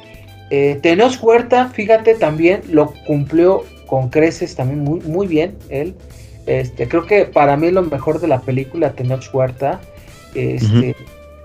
Eh, 0.51 0.79
Tenoch 0.81 1.21
Huerta, 1.21 1.69
fíjate, 1.69 2.15
también 2.15 2.61
lo 2.71 2.93
cumplió 3.05 3.63
con 3.85 4.09
creces 4.09 4.55
también 4.55 4.79
muy, 4.83 4.99
muy 5.01 5.27
bien 5.27 5.57
él. 5.69 5.95
Este, 6.45 6.87
creo 6.87 7.05
que 7.05 7.25
para 7.25 7.57
mí 7.57 7.69
lo 7.69 7.83
mejor 7.83 8.19
de 8.19 8.27
la 8.27 8.41
película 8.41 8.93
Tenoch 8.93 9.33
Huerta. 9.33 9.79
Este, 10.33 10.95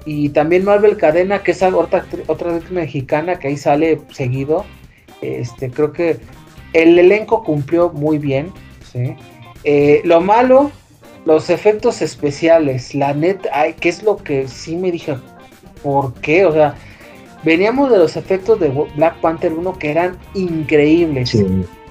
Y 0.06 0.28
también 0.30 0.64
Marvel 0.64 0.98
Cadena, 0.98 1.42
que 1.42 1.52
es 1.52 1.62
otra, 1.62 2.04
otra 2.26 2.60
mexicana 2.70 3.38
que 3.38 3.48
ahí 3.48 3.56
sale 3.56 4.00
seguido. 4.12 4.64
Este, 5.24 5.70
creo 5.70 5.92
que 5.92 6.18
el 6.72 6.98
elenco 6.98 7.42
cumplió 7.42 7.90
muy 7.90 8.18
bien. 8.18 8.52
Eh, 9.64 10.02
lo 10.04 10.20
malo, 10.20 10.70
los 11.24 11.50
efectos 11.50 12.02
especiales, 12.02 12.94
la 12.94 13.14
neta, 13.14 13.48
ay, 13.52 13.74
¿qué 13.80 13.88
es 13.88 14.02
lo 14.02 14.16
que 14.16 14.46
sí 14.46 14.76
me 14.76 14.92
dije? 14.92 15.16
¿Por 15.82 16.12
qué? 16.14 16.44
O 16.44 16.52
sea, 16.52 16.74
veníamos 17.44 17.90
de 17.90 17.98
los 17.98 18.16
efectos 18.16 18.60
de 18.60 18.68
Black 18.96 19.20
Panther 19.20 19.52
1 19.52 19.78
que 19.78 19.90
eran 19.90 20.18
increíbles. 20.34 21.36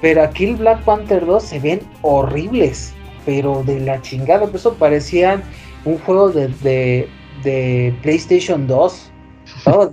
Pero 0.01 0.21
aquí 0.21 0.45
el 0.45 0.55
Black 0.57 0.83
Panther 0.83 1.25
2 1.25 1.43
se 1.43 1.59
ven 1.59 1.79
horribles. 2.01 2.93
Pero 3.25 3.63
de 3.63 3.79
la 3.79 4.01
chingada. 4.01 4.45
Por 4.47 4.55
eso 4.55 4.73
parecían 4.73 5.41
un 5.85 5.97
juego 5.99 6.29
de, 6.29 7.07
de, 7.43 7.95
PlayStation 8.01 8.67
2. 8.67 9.11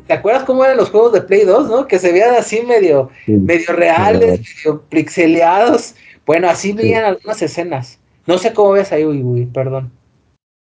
¿Te 0.06 0.12
acuerdas 0.12 0.44
cómo 0.44 0.64
eran 0.64 0.76
los 0.76 0.90
juegos 0.90 1.12
de 1.12 1.22
Play 1.22 1.44
2, 1.44 1.68
no? 1.68 1.86
Que 1.86 1.98
se 1.98 2.12
veían 2.12 2.34
así 2.34 2.62
medio, 2.62 3.10
medio 3.26 3.72
reales, 3.72 4.40
medio 4.56 4.82
pixeleados. 4.88 5.94
Bueno, 6.26 6.48
así 6.48 6.72
veían 6.72 7.04
algunas 7.04 7.40
escenas. 7.42 7.98
No 8.26 8.38
sé 8.38 8.52
cómo 8.52 8.72
ves 8.72 8.92
ahí, 8.92 9.04
uy, 9.04 9.46
perdón. 9.46 9.92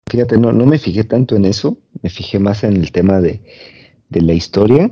Fíjate, 0.10 0.38
no, 0.38 0.51
no 0.51 0.66
me 0.66 0.78
fijé 0.78 1.03
tanto 1.03 1.36
en 1.36 1.45
eso, 1.45 1.78
me 2.01 2.10
fijé 2.10 2.39
más 2.39 2.64
en 2.64 2.78
el 2.78 2.91
tema 2.91 3.20
de, 3.20 3.41
de 4.10 4.22
la 4.22 4.34
historia. 4.34 4.89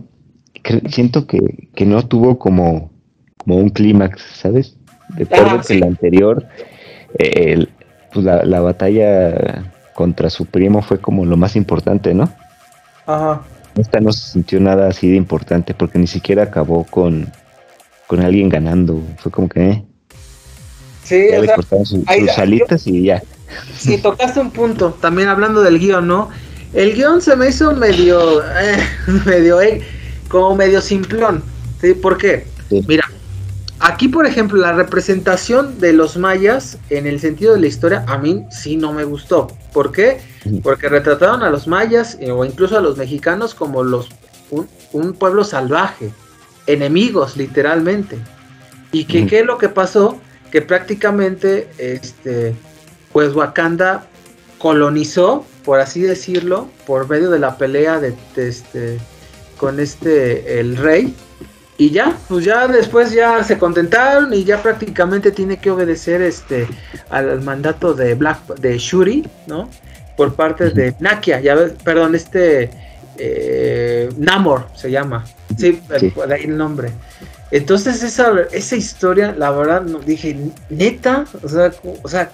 siento 0.89 1.27
que, 1.27 1.69
que, 1.73 1.85
no 1.85 2.05
tuvo 2.05 2.37
como, 2.37 2.91
como 3.37 3.57
un 3.57 3.69
clímax, 3.69 4.21
¿sabes? 4.21 4.77
De 5.17 5.27
ah, 5.31 5.61
que 5.65 5.73
el 5.75 5.83
anterior, 5.83 6.45
el, 7.17 7.69
pues 8.13 8.25
la, 8.25 8.43
la, 8.43 8.59
batalla 8.59 9.71
contra 9.93 10.29
su 10.29 10.45
primo 10.45 10.81
fue 10.81 10.99
como 10.99 11.25
lo 11.25 11.37
más 11.37 11.55
importante, 11.55 12.13
¿no? 12.13 12.29
Ajá. 13.05 13.43
Esta 13.77 13.99
no 13.99 14.11
se 14.11 14.31
sintió 14.31 14.59
nada 14.59 14.87
así 14.87 15.09
de 15.09 15.17
importante 15.17 15.73
porque 15.73 15.99
ni 15.99 16.07
siquiera 16.07 16.43
acabó 16.43 16.85
con, 16.85 17.31
con 18.07 18.21
alguien 18.21 18.49
ganando. 18.49 19.01
Fue 19.17 19.31
como 19.31 19.49
que... 19.49 19.69
Eh, 19.69 19.83
sí, 21.03 21.27
ya 21.31 21.39
le 21.39 21.53
cortaron 21.53 21.85
sus 21.85 22.03
alitas 22.37 22.87
y 22.87 23.03
ya. 23.03 23.21
Sí, 23.77 23.97
tocaste 23.97 24.39
un 24.39 24.51
punto, 24.51 24.97
también 24.99 25.29
hablando 25.29 25.61
del 25.61 25.79
guion, 25.79 26.07
¿no? 26.07 26.29
El 26.73 26.93
guion 26.93 27.21
se 27.21 27.35
me 27.35 27.49
hizo 27.49 27.73
medio, 27.73 28.41
eh, 28.43 28.77
medio, 29.25 29.61
eh, 29.61 29.81
como 30.29 30.55
medio 30.55 30.81
simplón. 30.81 31.43
¿sí? 31.81 31.93
¿Por 31.93 32.17
qué? 32.17 32.47
Mira, 32.87 33.04
aquí 33.95 34.09
por 34.09 34.25
ejemplo 34.25 34.59
la 34.59 34.73
representación 34.73 35.79
de 35.79 35.93
los 35.93 36.17
mayas 36.17 36.77
en 36.89 37.07
el 37.07 37.21
sentido 37.21 37.53
de 37.53 37.61
la 37.61 37.67
historia 37.67 38.03
a 38.07 38.17
mí 38.17 38.45
sí 38.51 38.75
no 38.75 38.91
me 38.91 39.05
gustó. 39.05 39.47
¿Por 39.71 39.93
qué? 39.93 40.19
Porque 40.63 40.89
retrataron 40.89 41.43
a 41.43 41.49
los 41.49 41.65
mayas 41.65 42.17
eh, 42.19 42.29
o 42.29 42.43
incluso 42.43 42.77
a 42.77 42.81
los 42.81 42.97
mexicanos 42.97 43.55
como 43.55 43.83
los 43.83 44.09
un, 44.51 44.67
un 44.91 45.13
pueblo 45.13 45.45
salvaje, 45.45 46.11
enemigos 46.67 47.37
literalmente. 47.37 48.17
¿Y 48.91 49.05
que, 49.05 49.25
qué 49.27 49.39
es 49.39 49.45
lo 49.45 49.57
que 49.57 49.69
pasó? 49.69 50.19
Que 50.51 50.61
prácticamente 50.61 51.69
este 51.77 52.53
pues 53.13 53.33
Wakanda 53.33 54.05
colonizó, 54.57 55.45
por 55.63 55.79
así 55.79 56.01
decirlo, 56.01 56.67
por 56.85 57.09
medio 57.09 57.29
de 57.31 57.39
la 57.39 57.57
pelea 57.57 58.01
de, 58.01 58.13
este 58.35 58.99
con 59.57 59.79
este 59.79 60.59
el 60.59 60.75
rey 60.75 61.15
y 61.77 61.89
ya, 61.91 62.15
pues 62.29 62.45
ya 62.45 62.67
después 62.67 63.11
ya 63.11 63.43
se 63.43 63.57
contentaron 63.57 64.33
y 64.33 64.45
ya 64.45 64.61
prácticamente 64.61 65.31
tiene 65.31 65.57
que 65.57 65.71
obedecer 65.71 66.21
este 66.21 66.67
al, 67.09 67.41
mandato 67.41 67.93
de 67.93 68.15
Black 68.15 68.45
de 68.59 68.77
Shuri, 68.77 69.27
¿no? 69.47 69.69
Por 70.15 70.35
parte 70.35 70.69
de 70.69 70.95
Nakia, 70.99 71.41
ya 71.41 71.55
ves, 71.55 71.73
perdón, 71.83 72.15
este 72.15 72.69
eh, 73.17 74.09
Namor 74.17 74.67
se 74.73 74.89
llama. 74.89 75.25
Sí, 75.57 75.81
de 75.89 76.33
ahí 76.33 76.43
el 76.45 76.57
nombre. 76.57 76.91
Entonces 77.51 78.03
esa, 78.03 78.33
esa 78.51 78.75
historia, 78.75 79.35
la 79.37 79.51
verdad, 79.51 79.81
dije, 80.05 80.37
neta, 80.69 81.25
o 81.43 81.49
sea, 81.49 81.73
o 82.01 82.07
sea, 82.07 82.31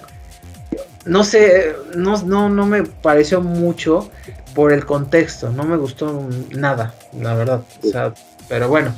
no 1.04 1.24
sé, 1.24 1.74
no, 1.96 2.22
no, 2.22 2.48
no 2.48 2.66
me 2.66 2.84
pareció 2.84 3.40
mucho 3.40 4.08
por 4.54 4.72
el 4.72 4.86
contexto, 4.86 5.50
no 5.50 5.64
me 5.64 5.76
gustó 5.76 6.28
nada, 6.50 6.94
la 7.20 7.34
verdad. 7.34 7.62
O 7.82 7.88
sea, 7.88 8.14
pero 8.48 8.68
bueno, 8.68 8.94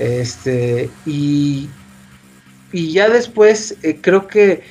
este, 0.00 0.90
y, 1.06 1.68
y 2.72 2.92
ya 2.92 3.08
después 3.08 3.76
eh, 3.82 3.98
creo 4.00 4.26
que, 4.26 4.62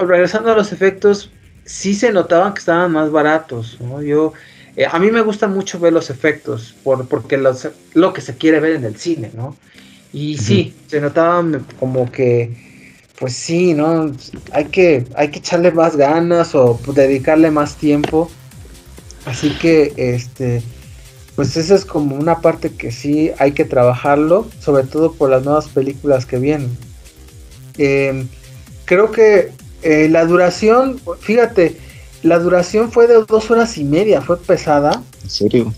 regresando 0.00 0.52
a 0.52 0.56
los 0.56 0.72
efectos, 0.72 1.30
sí 1.64 1.94
se 1.94 2.12
notaban 2.12 2.52
que 2.54 2.58
estaban 2.58 2.92
más 2.92 3.10
baratos, 3.10 3.78
¿no? 3.80 4.02
Yo, 4.02 4.32
eh, 4.76 4.86
a 4.90 4.98
mí 4.98 5.10
me 5.10 5.20
gusta 5.20 5.46
mucho 5.48 5.78
ver 5.78 5.92
los 5.92 6.10
efectos, 6.10 6.74
por, 6.82 7.06
porque 7.08 7.36
los, 7.36 7.68
lo 7.94 8.12
que 8.12 8.20
se 8.20 8.36
quiere 8.36 8.60
ver 8.60 8.72
en 8.76 8.84
el 8.84 8.96
cine, 8.96 9.30
¿no? 9.34 9.56
Y 10.12 10.36
sí, 10.36 10.74
se 10.88 11.00
notaban 11.00 11.64
como 11.78 12.10
que 12.12 12.72
pues 13.22 13.34
sí, 13.34 13.72
¿no? 13.72 14.12
Hay 14.50 14.64
que, 14.64 15.04
hay 15.14 15.30
que 15.30 15.38
echarle 15.38 15.70
más 15.70 15.96
ganas 15.96 16.56
o 16.56 16.76
dedicarle 16.92 17.52
más 17.52 17.76
tiempo. 17.76 18.28
Así 19.26 19.50
que, 19.50 19.92
este, 19.96 20.60
pues 21.34 21.56
esa 21.56 21.74
es 21.74 21.84
como 21.84 22.16
una 22.16 22.40
parte 22.40 22.70
que 22.70 22.92
sí 22.92 23.30
hay 23.38 23.52
que 23.52 23.64
trabajarlo, 23.64 24.46
sobre 24.60 24.84
todo 24.84 25.12
por 25.12 25.30
las 25.30 25.44
nuevas 25.44 25.68
películas 25.68 26.26
que 26.26 26.38
vienen. 26.38 26.76
Em, 27.78 28.28
creo 28.84 29.10
que 29.10 29.50
eh, 29.82 30.08
la 30.10 30.26
duración, 30.26 31.00
fíjate, 31.20 31.76
la 32.22 32.38
duración 32.38 32.92
fue 32.92 33.06
de 33.06 33.14
dos 33.26 33.50
horas 33.50 33.78
y 33.78 33.84
media, 33.84 34.20
fue 34.20 34.38
pesada. 34.38 35.02
¿En 35.22 35.30
serio? 35.30 35.74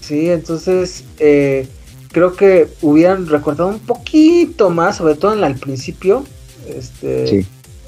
Sí, 0.00 0.28
entonces 0.28 1.04
eh, 1.18 1.66
creo 2.12 2.34
que 2.34 2.68
hubieran 2.82 3.28
recortado 3.28 3.68
un 3.68 3.78
poquito 3.78 4.68
más, 4.68 4.96
sobre 4.96 5.14
todo 5.14 5.32
en 5.32 5.44
al 5.44 5.56
principio, 5.56 6.24
este, 6.66 7.46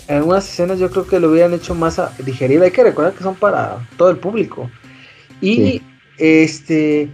En 0.09 0.17
algunas 0.17 0.49
escenas 0.49 0.79
yo 0.79 0.91
creo 0.91 1.07
que 1.07 1.21
lo 1.21 1.31
hubieran 1.31 1.53
hecho 1.53 1.75
más 1.75 2.01
digerible. 2.25 2.67
Hay 2.67 2.73
que 2.73 2.83
recordar 2.83 3.13
que 3.13 3.23
son 3.23 3.35
para 3.35 3.89
todo 3.97 4.11
el 4.11 4.17
público. 4.17 4.71
Y 5.41 5.83
este. 6.23 7.11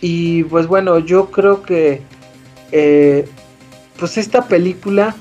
Y 0.00 0.42
pues 0.44 0.66
bueno, 0.66 0.98
yo 0.98 1.30
creo 1.30 1.62
que. 1.62 2.02
Eh, 2.72 3.28
pues 3.98 4.18
esta 4.18 4.46
película. 4.46 5.14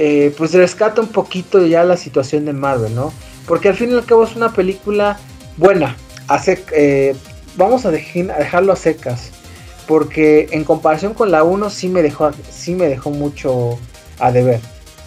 Eh, 0.00 0.32
pues 0.38 0.54
rescata 0.54 1.00
un 1.00 1.08
poquito 1.08 1.66
ya 1.66 1.82
la 1.82 1.96
situación 1.96 2.44
de 2.44 2.52
Marvel, 2.52 2.94
¿no? 2.94 3.12
Porque 3.48 3.68
al 3.68 3.74
fin 3.74 3.90
y 3.90 3.94
al 3.94 4.04
cabo 4.04 4.22
es 4.24 4.36
una 4.36 4.52
película 4.52 5.18
buena. 5.56 5.96
Hace, 6.28 6.64
eh, 6.72 7.16
vamos 7.56 7.84
a, 7.84 7.90
dejarlo 7.90 8.72
a 8.72 8.76
secas. 8.76 9.32
Porque 9.88 10.48
en 10.52 10.64
comparación 10.64 11.14
con 11.14 11.30
la 11.30 11.42
1 11.42 11.70
sí 11.70 11.88
me 11.88 12.02
dejó, 12.02 12.30
sí 12.50 12.74
me 12.74 12.86
dejó 12.86 13.10
mucho 13.10 13.78
a 14.20 14.30
deber. 14.30 14.60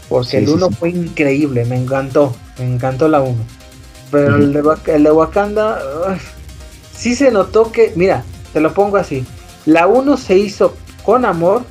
Porque 0.10 0.40
el 0.40 0.50
1 0.50 0.72
fue 0.72 0.90
increíble, 0.90 1.64
me 1.66 1.78
encantó, 1.78 2.36
me 2.60 2.66
encantó 2.66 3.08
la 3.08 3.22
1. 3.22 3.36
Pero 4.12 4.36
el, 4.36 4.52
de, 4.52 4.62
el, 4.88 5.04
de, 5.04 5.12
Wakanda, 5.12 5.80
sí 7.02 7.16
se 7.16 7.32
notó 7.32 7.72
que, 7.72 7.94
mira, 7.96 8.24
te 8.54 8.62
lo 8.62 8.76
pongo 8.76 8.98
así, 8.98 9.26
la 9.66 9.88
1 9.88 10.18
se 10.18 10.38
hizo 10.38 10.76
con 11.04 11.26
amor, 11.26 11.64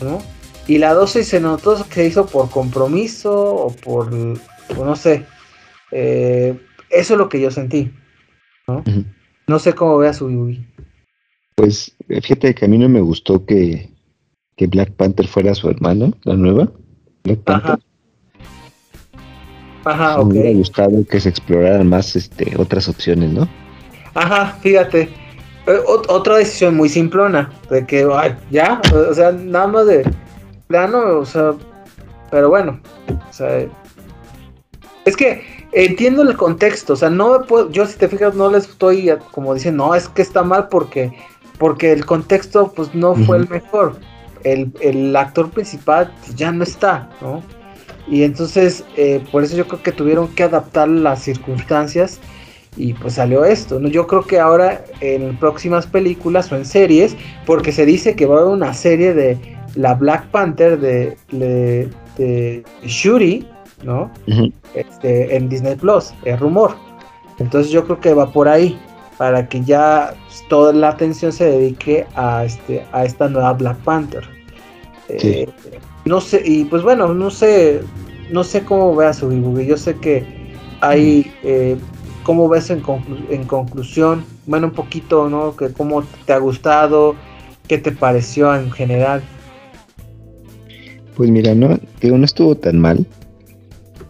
¿no? 0.00 0.22
Y 0.66 0.78
la 0.78 0.94
2 0.94 1.10
se 1.10 1.40
notó 1.40 1.76
que 1.88 1.94
se 1.94 2.06
hizo 2.06 2.24
por 2.24 2.48
compromiso 2.48 3.32
o 3.32 3.70
por, 3.70 4.10
no 4.10 4.96
sé. 4.96 5.26
Eh, 5.90 6.58
eso 6.88 7.12
es 7.12 7.18
lo 7.18 7.28
que 7.28 7.38
yo 7.38 7.50
sentí, 7.50 7.92
¿no? 8.66 8.82
No 9.46 9.58
sé 9.58 9.74
cómo 9.74 9.98
veas 9.98 10.22
Uy. 10.22 10.66
Pues 11.54 11.94
fíjate 12.08 12.54
que 12.54 12.64
a 12.64 12.68
mí 12.68 12.78
no 12.78 12.88
me 12.88 13.02
gustó 13.02 13.44
que, 13.44 13.90
que 14.56 14.68
Black 14.68 14.92
Panther 14.92 15.26
fuera 15.26 15.54
su 15.54 15.68
hermano, 15.68 16.14
la 16.22 16.34
nueva. 16.34 16.72
Ajá. 17.44 17.78
Ajá, 19.84 20.16
Me 20.16 20.24
hubiera 20.24 20.50
gustado 20.52 21.04
que 21.04 21.20
se 21.20 21.28
exploraran 21.28 21.88
más 21.88 22.16
este, 22.16 22.54
otras 22.56 22.88
opciones, 22.88 23.32
¿no? 23.32 23.46
Ajá, 24.14 24.56
fíjate. 24.60 25.08
Eh, 25.66 25.80
otra 25.86 26.36
decisión 26.36 26.76
muy 26.76 26.88
simplona, 26.88 27.50
de 27.70 27.86
que, 27.86 28.08
ya, 28.50 28.80
o 28.92 29.14
sea, 29.14 29.32
nada 29.32 29.68
más 29.68 29.86
de 29.86 30.04
plano, 30.66 31.18
o 31.18 31.24
sea, 31.24 31.52
pero 32.30 32.48
bueno, 32.48 32.80
o 33.08 33.32
sea, 33.32 33.66
es 35.04 35.16
que 35.16 35.44
entiendo 35.72 36.22
el 36.22 36.36
contexto, 36.36 36.94
o 36.94 36.96
sea, 36.96 37.10
no 37.10 37.42
puedo, 37.42 37.70
yo 37.70 37.86
si 37.86 37.96
te 37.96 38.08
fijas 38.08 38.34
no 38.34 38.50
les 38.50 38.68
estoy 38.68 39.12
como 39.30 39.54
diciendo, 39.54 39.86
no, 39.86 39.94
es 39.94 40.08
que 40.08 40.22
está 40.22 40.42
mal 40.42 40.68
porque, 40.68 41.12
porque 41.58 41.92
el 41.92 42.06
contexto 42.06 42.72
pues 42.74 42.92
no 42.94 43.14
fue 43.14 43.36
el 43.36 43.48
mejor 43.48 43.96
el, 44.44 45.16
actor 45.16 45.50
principal 45.50 46.12
ya 46.34 46.52
no 46.52 46.64
está, 46.64 47.08
¿no? 47.20 47.42
Y 48.08 48.24
entonces, 48.24 48.84
eh, 48.96 49.24
por 49.30 49.44
eso 49.44 49.56
yo 49.56 49.66
creo 49.66 49.82
que 49.82 49.92
tuvieron 49.92 50.28
que 50.28 50.42
adaptar 50.42 50.88
las 50.88 51.22
circunstancias 51.22 52.18
y 52.76 52.94
pues 52.94 53.14
salió 53.14 53.44
esto, 53.44 53.78
¿no? 53.78 53.88
Yo 53.88 54.06
creo 54.06 54.22
que 54.22 54.40
ahora 54.40 54.84
en 55.00 55.36
próximas 55.36 55.86
películas 55.86 56.50
o 56.52 56.56
en 56.56 56.64
series, 56.64 57.16
porque 57.44 57.72
se 57.72 57.84
dice 57.84 58.16
que 58.16 58.26
va 58.26 58.36
a 58.36 58.40
haber 58.40 58.52
una 58.52 58.72
serie 58.72 59.12
de 59.14 59.38
la 59.74 59.94
Black 59.94 60.26
Panther 60.28 60.78
de, 60.78 61.16
de, 61.30 62.62
Shuri, 62.84 63.46
¿no? 63.82 64.10
este, 64.74 65.36
en 65.36 65.48
Disney 65.48 65.76
Plus, 65.76 66.14
es 66.24 66.38
rumor. 66.40 66.74
Entonces 67.38 67.72
yo 67.72 67.84
creo 67.84 68.00
que 68.00 68.14
va 68.14 68.30
por 68.30 68.48
ahí, 68.48 68.78
para 69.18 69.48
que 69.48 69.62
ya 69.62 70.14
toda 70.48 70.72
la 70.72 70.88
atención 70.88 71.32
se 71.32 71.44
dedique 71.44 72.06
a, 72.14 72.44
este, 72.44 72.84
a 72.92 73.04
esta 73.04 73.28
nueva 73.28 73.52
Black 73.52 73.76
Panther. 73.78 74.24
Eh, 75.08 75.48
no 76.04 76.20
sé, 76.20 76.42
y 76.44 76.64
pues 76.64 76.82
bueno, 76.82 77.12
no 77.12 77.30
sé, 77.30 77.82
no 78.30 78.44
sé 78.44 78.64
cómo 78.64 78.94
vea 78.96 79.12
su 79.12 79.30
Yo 79.60 79.76
sé 79.76 79.96
que, 79.96 80.24
Hay, 80.80 81.32
eh, 81.42 81.76
¿cómo 82.22 82.48
ves 82.48 82.70
en, 82.70 82.82
en, 83.30 83.44
conclusión? 83.44 84.24
Bueno, 84.46 84.68
un 84.68 84.72
poquito, 84.72 85.28
¿no? 85.28 85.56
Que 85.56 85.72
¿Cómo 85.72 86.04
te 86.24 86.32
ha 86.32 86.38
gustado? 86.38 87.14
¿Qué 87.68 87.78
te 87.78 87.92
pareció 87.92 88.54
en 88.54 88.70
general? 88.70 89.22
Pues 91.16 91.30
mira, 91.30 91.54
no, 91.54 91.78
digo, 92.00 92.18
no 92.18 92.24
estuvo 92.24 92.56
tan 92.56 92.78
mal. 92.78 93.06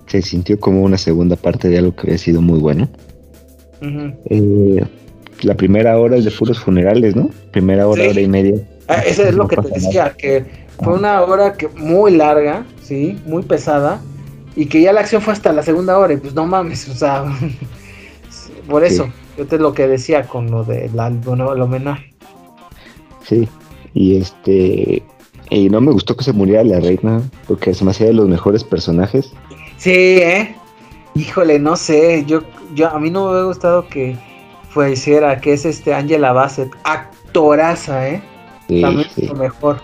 Se 0.06 0.22
sintió 0.22 0.58
como 0.58 0.82
una 0.82 0.98
segunda 0.98 1.36
parte 1.36 1.68
de 1.68 1.78
algo 1.78 1.94
que 1.94 2.02
había 2.02 2.18
sido 2.18 2.40
muy 2.40 2.58
bueno. 2.58 2.88
eh, 3.80 4.84
la 5.42 5.54
primera 5.56 5.98
hora 5.98 6.16
es 6.16 6.24
de 6.24 6.30
puros 6.30 6.58
funerales, 6.58 7.16
¿no? 7.16 7.30
Primera 7.50 7.88
hora, 7.88 8.08
hora 8.08 8.20
y 8.20 8.28
media. 8.28 8.54
Ah, 8.88 9.02
eso 9.06 9.22
es 9.22 9.34
lo 9.34 9.48
que 9.48 9.56
te 9.56 9.68
decía, 9.68 10.14
que 10.16 10.44
fue 10.82 10.94
una 10.94 11.22
hora 11.22 11.54
que 11.54 11.68
muy 11.68 12.16
larga, 12.16 12.64
sí, 12.82 13.18
muy 13.26 13.42
pesada, 13.42 14.00
y 14.54 14.66
que 14.66 14.80
ya 14.82 14.92
la 14.92 15.00
acción 15.00 15.22
fue 15.22 15.32
hasta 15.32 15.52
la 15.52 15.62
segunda 15.62 15.98
hora, 15.98 16.12
y 16.12 16.16
pues 16.16 16.34
no 16.34 16.46
mames, 16.46 16.88
o 16.88 16.94
sea, 16.94 17.24
por 18.68 18.84
eso, 18.84 19.08
yo 19.36 19.46
te 19.46 19.58
lo 19.58 19.74
que 19.74 19.86
decía 19.86 20.26
con 20.26 20.50
lo 20.50 20.64
del 20.64 20.90
bueno, 21.24 21.52
el 21.52 21.60
homenaje. 21.60 22.12
Sí, 23.22 23.48
y 23.94 24.16
este, 24.16 25.02
y 25.50 25.68
no 25.68 25.80
me 25.80 25.92
gustó 25.92 26.16
que 26.16 26.24
se 26.24 26.32
muriera 26.32 26.64
la 26.64 26.80
reina, 26.80 27.22
porque 27.46 27.74
se 27.74 27.84
me 27.84 27.90
hacía 27.90 28.06
de 28.06 28.14
los 28.14 28.28
mejores 28.28 28.64
personajes. 28.64 29.32
Sí, 29.76 29.90
eh, 29.90 30.54
híjole, 31.14 31.58
no 31.58 31.76
sé, 31.76 32.24
yo, 32.26 32.42
yo, 32.74 32.88
a 32.88 32.98
mí 32.98 33.10
no 33.10 33.26
me 33.26 33.32
había 33.32 33.44
gustado 33.44 33.86
que 33.88 34.16
hiciera 34.90 35.40
que 35.40 35.52
es 35.52 35.64
este 35.64 35.94
Angela 35.94 36.32
Bassett, 36.32 36.70
actoraza, 36.84 38.08
¿eh? 38.08 38.22
También 38.80 39.08
lo 39.28 39.34
mejor. 39.34 39.80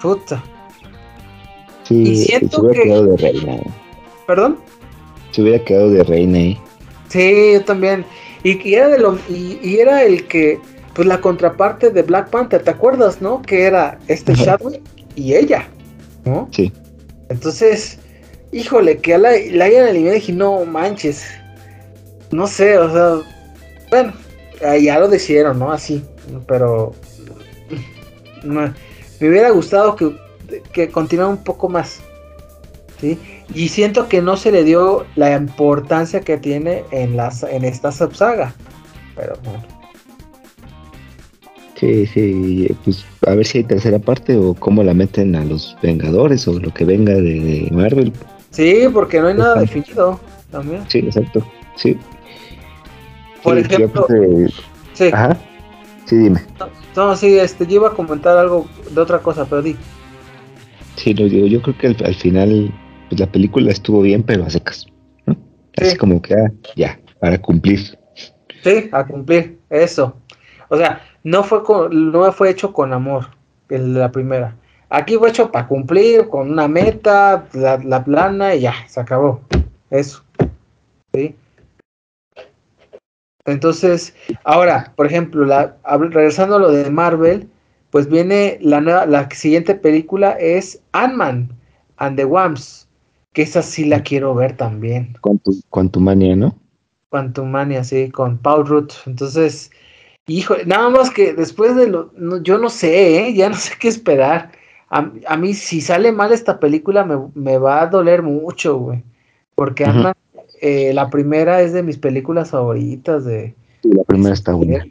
Puta. 0.00 0.42
Sí, 1.82 2.02
y 2.02 2.16
siento 2.16 2.56
se 2.56 2.62
hubiera 2.62 2.82
quedado 2.82 3.06
de 3.06 3.16
reina. 3.16 3.56
¿Perdón? 4.26 4.58
Se 5.32 5.42
hubiera 5.42 5.64
quedado 5.64 5.90
de 5.90 6.04
reina 6.04 6.38
ahí. 6.38 6.58
Sí, 7.12 7.52
yo 7.52 7.64
también. 7.64 8.06
Y, 8.42 8.74
era 8.74 8.88
de 8.88 8.98
lo, 8.98 9.18
y, 9.28 9.78
era 9.78 10.02
el 10.02 10.26
que, 10.26 10.58
pues 10.94 11.06
la 11.06 11.20
contraparte 11.20 11.90
de 11.90 12.02
Black 12.02 12.30
Panther, 12.30 12.62
¿te 12.62 12.70
acuerdas, 12.70 13.20
no? 13.20 13.42
Que 13.42 13.64
era 13.64 13.98
este 14.08 14.34
Chadwick 14.34 14.80
y 15.14 15.34
ella, 15.34 15.68
¿no? 16.24 16.48
Sí. 16.50 16.72
Entonces, 17.28 17.98
híjole, 18.50 18.98
que 18.98 19.18
la, 19.18 19.32
la 19.50 19.66
hayan 19.66 19.88
eliminado 19.88 20.16
y 20.16 20.20
dije, 20.20 20.32
no 20.32 20.64
manches. 20.64 21.22
No 22.30 22.46
sé, 22.46 22.78
o 22.78 22.90
sea, 22.90 23.28
bueno, 23.90 24.14
ya 24.80 24.98
lo 24.98 25.06
decidieron, 25.08 25.58
¿no? 25.58 25.70
Así, 25.70 26.02
pero 26.46 26.94
me 28.42 28.72
hubiera 29.20 29.50
gustado 29.50 29.96
que, 29.96 30.16
que 30.72 30.88
continuara 30.88 31.30
un 31.30 31.44
poco 31.44 31.68
más. 31.68 32.00
¿sí? 32.98 33.18
Y 33.54 33.68
siento 33.68 34.08
que 34.08 34.22
no 34.22 34.36
se 34.36 34.52
le 34.52 34.64
dio 34.64 35.06
la 35.16 35.36
importancia 35.36 36.20
que 36.20 36.38
tiene 36.38 36.84
en, 36.90 37.16
las, 37.16 37.42
en 37.42 37.64
esta 37.64 37.92
subsaga. 37.92 38.54
Pero 39.16 39.34
bueno. 39.44 39.62
Sí, 41.82 42.06
sí, 42.06 42.76
pues 42.84 43.04
a 43.26 43.34
ver 43.34 43.44
si 43.44 43.58
hay 43.58 43.64
tercera 43.64 43.98
parte 43.98 44.36
o 44.36 44.54
cómo 44.54 44.84
la 44.84 44.94
meten 44.94 45.34
a 45.34 45.44
los 45.44 45.76
Vengadores 45.82 46.46
o 46.46 46.58
lo 46.58 46.72
que 46.72 46.84
venga 46.84 47.12
de, 47.12 47.68
Marvel. 47.72 48.12
Sí, 48.50 48.84
porque 48.92 49.20
no 49.20 49.26
hay 49.26 49.34
nada 49.34 49.60
definido 49.60 50.20
también. 50.52 50.84
Sí, 50.88 50.98
exacto, 50.98 51.44
sí. 51.74 51.98
Por 53.42 53.58
ejemplo. 53.58 54.06
Sí. 54.92 55.10
Ajá. 55.12 55.36
Sí, 56.04 56.16
dime. 56.16 56.40
No, 56.94 57.16
sí, 57.16 57.38
este, 57.38 57.66
yo 57.66 57.76
iba 57.76 57.88
a 57.88 57.92
comentar 57.94 58.36
algo 58.36 58.66
de 58.90 59.00
otra 59.00 59.18
cosa, 59.20 59.46
pero 59.46 59.62
di. 59.62 59.76
Sí, 60.96 61.14
lo 61.14 61.24
digo, 61.28 61.46
yo 61.46 61.62
creo 61.62 61.78
que 61.78 62.04
al, 62.04 62.14
final 62.14 62.72
pues 63.12 63.20
la 63.20 63.26
película 63.30 63.70
estuvo 63.70 64.00
bien, 64.00 64.22
pero 64.22 64.46
a 64.46 64.48
secas. 64.48 64.86
¿no? 65.26 65.36
Así 65.76 65.98
como 65.98 66.22
que 66.22 66.32
ah, 66.32 66.50
ya, 66.76 66.98
para 67.20 67.38
cumplir. 67.38 67.98
Sí, 68.64 68.88
a 68.90 69.06
cumplir, 69.06 69.58
eso. 69.68 70.16
O 70.70 70.78
sea, 70.78 71.02
no 71.22 71.44
fue 71.44 71.62
con, 71.62 72.10
no 72.10 72.32
fue 72.32 72.48
hecho 72.48 72.72
con 72.72 72.94
amor, 72.94 73.26
el 73.68 73.92
la 73.92 74.10
primera. 74.10 74.56
Aquí 74.88 75.16
fue 75.16 75.28
hecho 75.28 75.52
para 75.52 75.68
cumplir, 75.68 76.26
con 76.30 76.50
una 76.50 76.68
meta, 76.68 77.46
la, 77.52 77.76
la 77.84 78.02
plana 78.02 78.54
y 78.54 78.60
ya, 78.60 78.72
se 78.86 79.00
acabó. 79.00 79.42
Eso. 79.90 80.24
¿Sí? 81.12 81.36
Entonces, 83.44 84.14
ahora, 84.44 84.90
por 84.96 85.04
ejemplo, 85.04 85.44
la, 85.44 85.76
regresando 85.84 86.56
a 86.56 86.60
lo 86.60 86.70
de 86.70 86.90
Marvel, 86.90 87.46
pues 87.90 88.08
viene 88.08 88.56
la 88.62 88.80
nueva, 88.80 89.04
la 89.04 89.28
siguiente 89.32 89.74
película 89.74 90.30
es 90.40 90.80
Ant-Man 90.92 91.50
and 91.98 92.16
the 92.16 92.24
Wams, 92.24 92.81
que 93.32 93.42
esa 93.42 93.62
sí 93.62 93.84
la 93.84 94.02
quiero 94.02 94.34
ver 94.34 94.56
también. 94.56 95.16
Quantumania, 95.70 96.36
¿no? 96.36 96.58
Quantumania, 97.08 97.84
sí, 97.84 98.10
con 98.10 98.38
Paul 98.38 98.66
Rudd. 98.66 98.90
Entonces, 99.06 99.70
hijo, 100.26 100.54
nada 100.66 100.88
más 100.90 101.10
que 101.10 101.32
después 101.32 101.76
de 101.76 101.88
lo, 101.88 102.12
yo 102.42 102.58
no 102.58 102.68
sé, 102.70 103.28
¿eh? 103.28 103.34
ya 103.34 103.48
no 103.48 103.56
sé 103.56 103.74
qué 103.78 103.88
esperar. 103.88 104.52
A, 104.88 105.36
mí, 105.38 105.54
si 105.54 105.80
sale 105.80 106.12
mal 106.12 106.32
esta 106.32 106.60
película, 106.60 107.02
me, 107.04 107.16
me 107.34 107.56
va 107.56 107.80
a 107.80 107.86
doler 107.86 108.22
mucho, 108.22 108.76
güey. 108.76 109.02
Porque 109.54 109.86
eh, 110.60 110.92
la 110.92 111.08
primera 111.08 111.62
es 111.62 111.72
de 111.72 111.82
mis 111.82 111.96
películas 111.96 112.50
favoritas 112.50 113.24
de... 113.24 113.54
Sí, 113.82 113.90
la 113.90 114.04
primera 114.04 114.34
está 114.34 114.52
buena. 114.52 114.84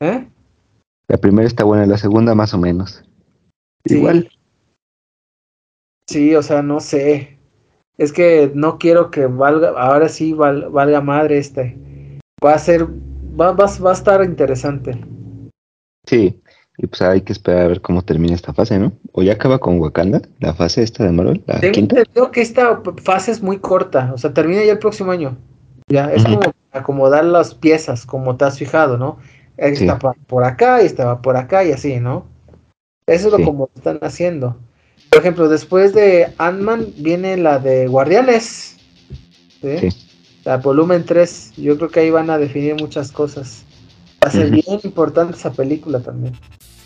¿Eh? 0.00 0.28
La 1.06 1.16
primera 1.16 1.46
está 1.46 1.62
buena, 1.62 1.86
la 1.86 1.96
segunda 1.96 2.34
más 2.34 2.54
o 2.54 2.58
menos. 2.58 3.04
Igual. 3.84 4.28
Sí, 6.06 6.34
o 6.34 6.42
sea, 6.42 6.62
no 6.62 6.80
sé. 6.80 7.33
Es 7.96 8.12
que 8.12 8.50
no 8.54 8.78
quiero 8.78 9.10
que 9.10 9.26
valga, 9.26 9.70
ahora 9.70 10.08
sí 10.08 10.32
valga 10.32 11.00
madre 11.00 11.38
este. 11.38 11.76
Va 12.44 12.54
a 12.54 12.58
ser, 12.58 12.86
va, 12.86 13.52
va, 13.52 13.66
va 13.66 13.90
a 13.90 13.94
estar 13.94 14.24
interesante. 14.24 14.98
Sí, 16.06 16.40
y 16.76 16.86
pues 16.86 17.02
hay 17.02 17.20
que 17.20 17.32
esperar 17.32 17.64
a 17.64 17.68
ver 17.68 17.80
cómo 17.80 18.02
termina 18.02 18.34
esta 18.34 18.52
fase, 18.52 18.78
¿no? 18.78 18.92
O 19.12 19.22
ya 19.22 19.34
acaba 19.34 19.58
con 19.58 19.78
Wakanda, 19.78 20.22
la 20.40 20.54
fase 20.54 20.82
esta 20.82 21.04
de 21.04 21.12
Marvel, 21.12 21.42
la 21.46 21.60
Tengo 21.60 22.30
que 22.32 22.40
esta 22.40 22.82
fase 23.02 23.30
es 23.30 23.42
muy 23.42 23.58
corta, 23.58 24.10
o 24.12 24.18
sea, 24.18 24.34
termina 24.34 24.64
ya 24.64 24.72
el 24.72 24.78
próximo 24.78 25.12
año. 25.12 25.36
Ya, 25.88 26.12
es 26.12 26.24
como 26.24 26.40
acomodar 26.72 27.24
las 27.24 27.54
piezas, 27.54 28.06
como 28.06 28.36
te 28.36 28.44
has 28.44 28.58
fijado, 28.58 28.98
¿no? 28.98 29.18
Esta 29.56 29.98
por 29.98 30.44
acá 30.44 30.82
y 30.82 30.86
esta 30.86 31.04
va 31.04 31.22
por 31.22 31.36
acá 31.36 31.64
y 31.64 31.70
así, 31.70 32.00
¿no? 32.00 32.26
Eso 33.06 33.28
es 33.28 33.38
lo 33.38 33.44
como 33.44 33.68
están 33.76 33.98
haciendo. 34.02 34.56
Por 35.14 35.20
ejemplo, 35.20 35.48
después 35.48 35.94
de 35.94 36.32
Ant-Man 36.38 36.88
viene 36.96 37.36
la 37.36 37.60
de 37.60 37.86
Guardianes. 37.86 38.74
¿sí? 39.62 39.88
La 40.44 40.56
volumen 40.56 41.04
3. 41.06 41.52
Yo 41.56 41.76
creo 41.76 41.88
que 41.88 42.00
ahí 42.00 42.10
van 42.10 42.30
a 42.30 42.38
definir 42.38 42.74
muchas 42.80 43.12
cosas. 43.12 43.62
Va 44.24 44.28
a 44.28 44.32
ser 44.32 44.50
bien 44.50 44.80
importante 44.82 45.36
esa 45.36 45.52
película 45.52 46.00
también. 46.00 46.34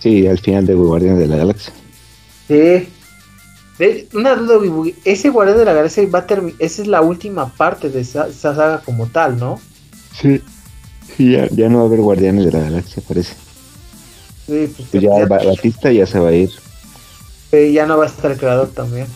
Sí, 0.00 0.26
al 0.26 0.38
final 0.38 0.66
de 0.66 0.74
Guardianes 0.74 1.20
de 1.20 1.26
la 1.26 1.36
Galaxia. 1.38 1.72
Sí. 2.48 2.86
una 4.12 4.34
duda, 4.34 4.58
ese 5.06 5.30
Guardián 5.30 5.56
de 5.56 5.64
la 5.64 5.72
Galaxia 5.72 6.06
va 6.12 6.18
a 6.18 6.26
terminar. 6.26 6.56
Esa 6.58 6.82
es 6.82 6.88
la 6.88 7.00
última 7.00 7.50
parte 7.54 7.88
de 7.88 8.00
esa, 8.00 8.30
saga 8.30 8.82
como 8.84 9.06
tal, 9.06 9.38
¿no? 9.38 9.58
Sí. 10.20 10.42
Sí, 11.16 11.32
ya, 11.32 11.68
no 11.70 11.78
va 11.78 11.84
a 11.84 11.86
haber 11.86 12.00
Guardianes 12.00 12.44
de 12.44 12.52
la 12.52 12.60
Galaxia, 12.60 13.02
parece. 13.08 13.32
Sí, 14.46 14.70
pues, 14.76 14.88
pues 14.90 15.02
ya, 15.02 15.24
Batista 15.24 15.90
ya 15.90 16.04
se 16.04 16.18
va 16.18 16.28
a 16.28 16.34
ir. 16.34 16.50
Ya 17.52 17.86
no 17.86 17.96
va 17.96 18.04
a 18.04 18.08
estar 18.08 18.30
el 18.30 18.38
creador 18.38 18.68
también. 18.68 19.06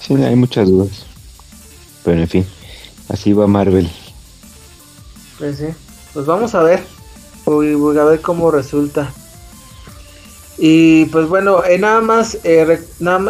Sí, 0.00 0.14
hay 0.14 0.36
muchas 0.36 0.68
dudas. 0.68 1.06
Pero 2.04 2.20
en 2.20 2.28
fin, 2.28 2.46
así 3.08 3.32
va 3.32 3.46
Marvel. 3.46 3.88
Pues 5.38 5.58
sí, 5.58 5.66
pues 6.12 6.26
vamos 6.26 6.54
a 6.54 6.62
ver. 6.62 6.82
Voy, 7.44 7.98
a 7.98 8.04
ver 8.04 8.20
cómo 8.20 8.50
resulta. 8.50 9.12
Y 10.58 11.06
pues 11.06 11.28
bueno, 11.28 11.64
eh, 11.64 11.78
nada 11.78 12.00
más 12.00 12.38
eh, 12.44 12.78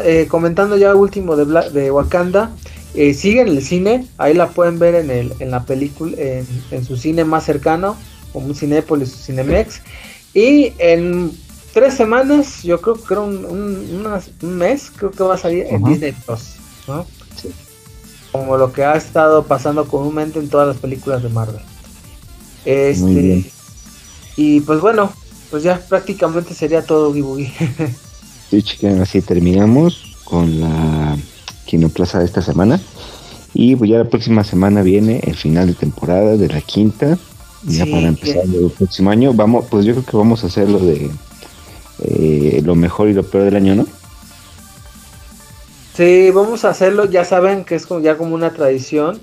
eh, 0.04 0.26
comentando 0.28 0.76
ya 0.76 0.94
último 0.94 1.36
de, 1.36 1.70
de 1.70 1.90
Wakanda. 1.90 2.50
sigue 2.92 3.40
en 3.40 3.48
el 3.48 3.62
cine, 3.62 4.06
ahí 4.18 4.34
la 4.34 4.48
pueden 4.48 4.78
ver 4.78 4.94
en, 4.96 5.10
el, 5.10 5.32
en 5.38 5.50
la 5.50 5.64
película, 5.64 6.14
en, 6.18 6.84
su 6.84 6.96
cine 6.96 7.24
más 7.24 7.44
cercano, 7.44 7.96
como 8.32 8.46
un 8.46 8.54
Cinépolis 8.54 9.14
o 9.14 9.16
Cinemex. 9.16 9.80
Y 10.34 10.72
en 10.78 11.32
tres 11.72 11.94
semanas, 11.94 12.62
yo 12.62 12.80
creo 12.80 13.02
que 13.02 13.14
un, 13.14 13.44
un, 13.44 14.56
mes, 14.56 14.92
creo 14.94 15.10
que 15.10 15.22
va 15.22 15.34
a 15.34 15.38
salir 15.38 15.66
en 15.68 15.82
Disney 15.84 16.12
Plus, 16.12 16.56
Como 18.30 18.56
lo 18.56 18.72
que 18.72 18.84
ha 18.84 18.94
estado 18.94 19.44
pasando 19.44 19.86
comúnmente 19.86 20.38
en 20.38 20.48
todas 20.48 20.68
las 20.68 20.76
películas 20.76 21.22
de 21.22 21.28
Marvel. 21.28 21.62
Este, 22.64 23.50
y 24.36 24.60
pues 24.60 24.80
bueno, 24.80 25.12
pues 25.50 25.62
ya 25.62 25.80
prácticamente 25.80 26.54
sería 26.54 26.84
todo 26.84 27.12
Gibugi. 27.12 27.52
sí, 28.50 28.62
chicas, 28.62 28.98
así 29.00 29.20
terminamos 29.20 30.16
con 30.24 30.60
la 30.60 31.16
Kinoplaza 31.66 32.18
de 32.18 32.26
esta 32.26 32.42
semana. 32.42 32.80
Y 33.54 33.76
pues 33.76 33.90
ya 33.90 33.98
la 33.98 34.08
próxima 34.08 34.44
semana 34.44 34.82
viene 34.82 35.20
el 35.24 35.36
final 35.36 35.66
de 35.66 35.74
temporada 35.74 36.36
de 36.36 36.48
la 36.48 36.60
quinta. 36.60 37.18
Ya 37.64 37.84
para 37.84 38.08
empezar 38.08 38.44
el 38.44 38.72
próximo 38.76 39.10
año, 39.10 39.32
vamos, 39.34 39.66
pues 39.70 39.84
yo 39.84 39.92
creo 39.92 40.04
que 40.04 40.16
vamos 40.16 40.42
a 40.42 40.46
hacer 40.48 40.68
lo 40.68 40.78
de 40.78 41.10
eh, 42.04 42.62
lo 42.64 42.74
mejor 42.74 43.08
y 43.08 43.14
lo 43.14 43.22
peor 43.22 43.44
del 43.44 43.56
año, 43.56 43.74
¿no? 43.74 43.86
Sí, 45.94 46.30
vamos 46.30 46.64
a 46.64 46.70
hacerlo, 46.70 47.04
ya 47.04 47.24
saben 47.24 47.64
que 47.64 47.74
es 47.74 47.86
como, 47.86 48.00
ya 48.00 48.16
como 48.16 48.34
una 48.34 48.52
tradición. 48.52 49.20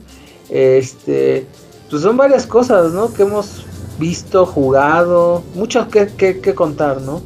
Este, 0.50 1.46
pues 1.90 2.04
son 2.04 2.18
varias 2.18 2.46
cosas, 2.46 2.94
¿no? 2.94 3.12
Que 3.12 3.24
hemos 3.24 3.66
visto, 4.00 4.46
jugado, 4.46 5.44
mucho 5.56 5.88
que, 5.90 6.08
que, 6.08 6.56
contar, 6.56 7.02
¿no? 7.02 7.22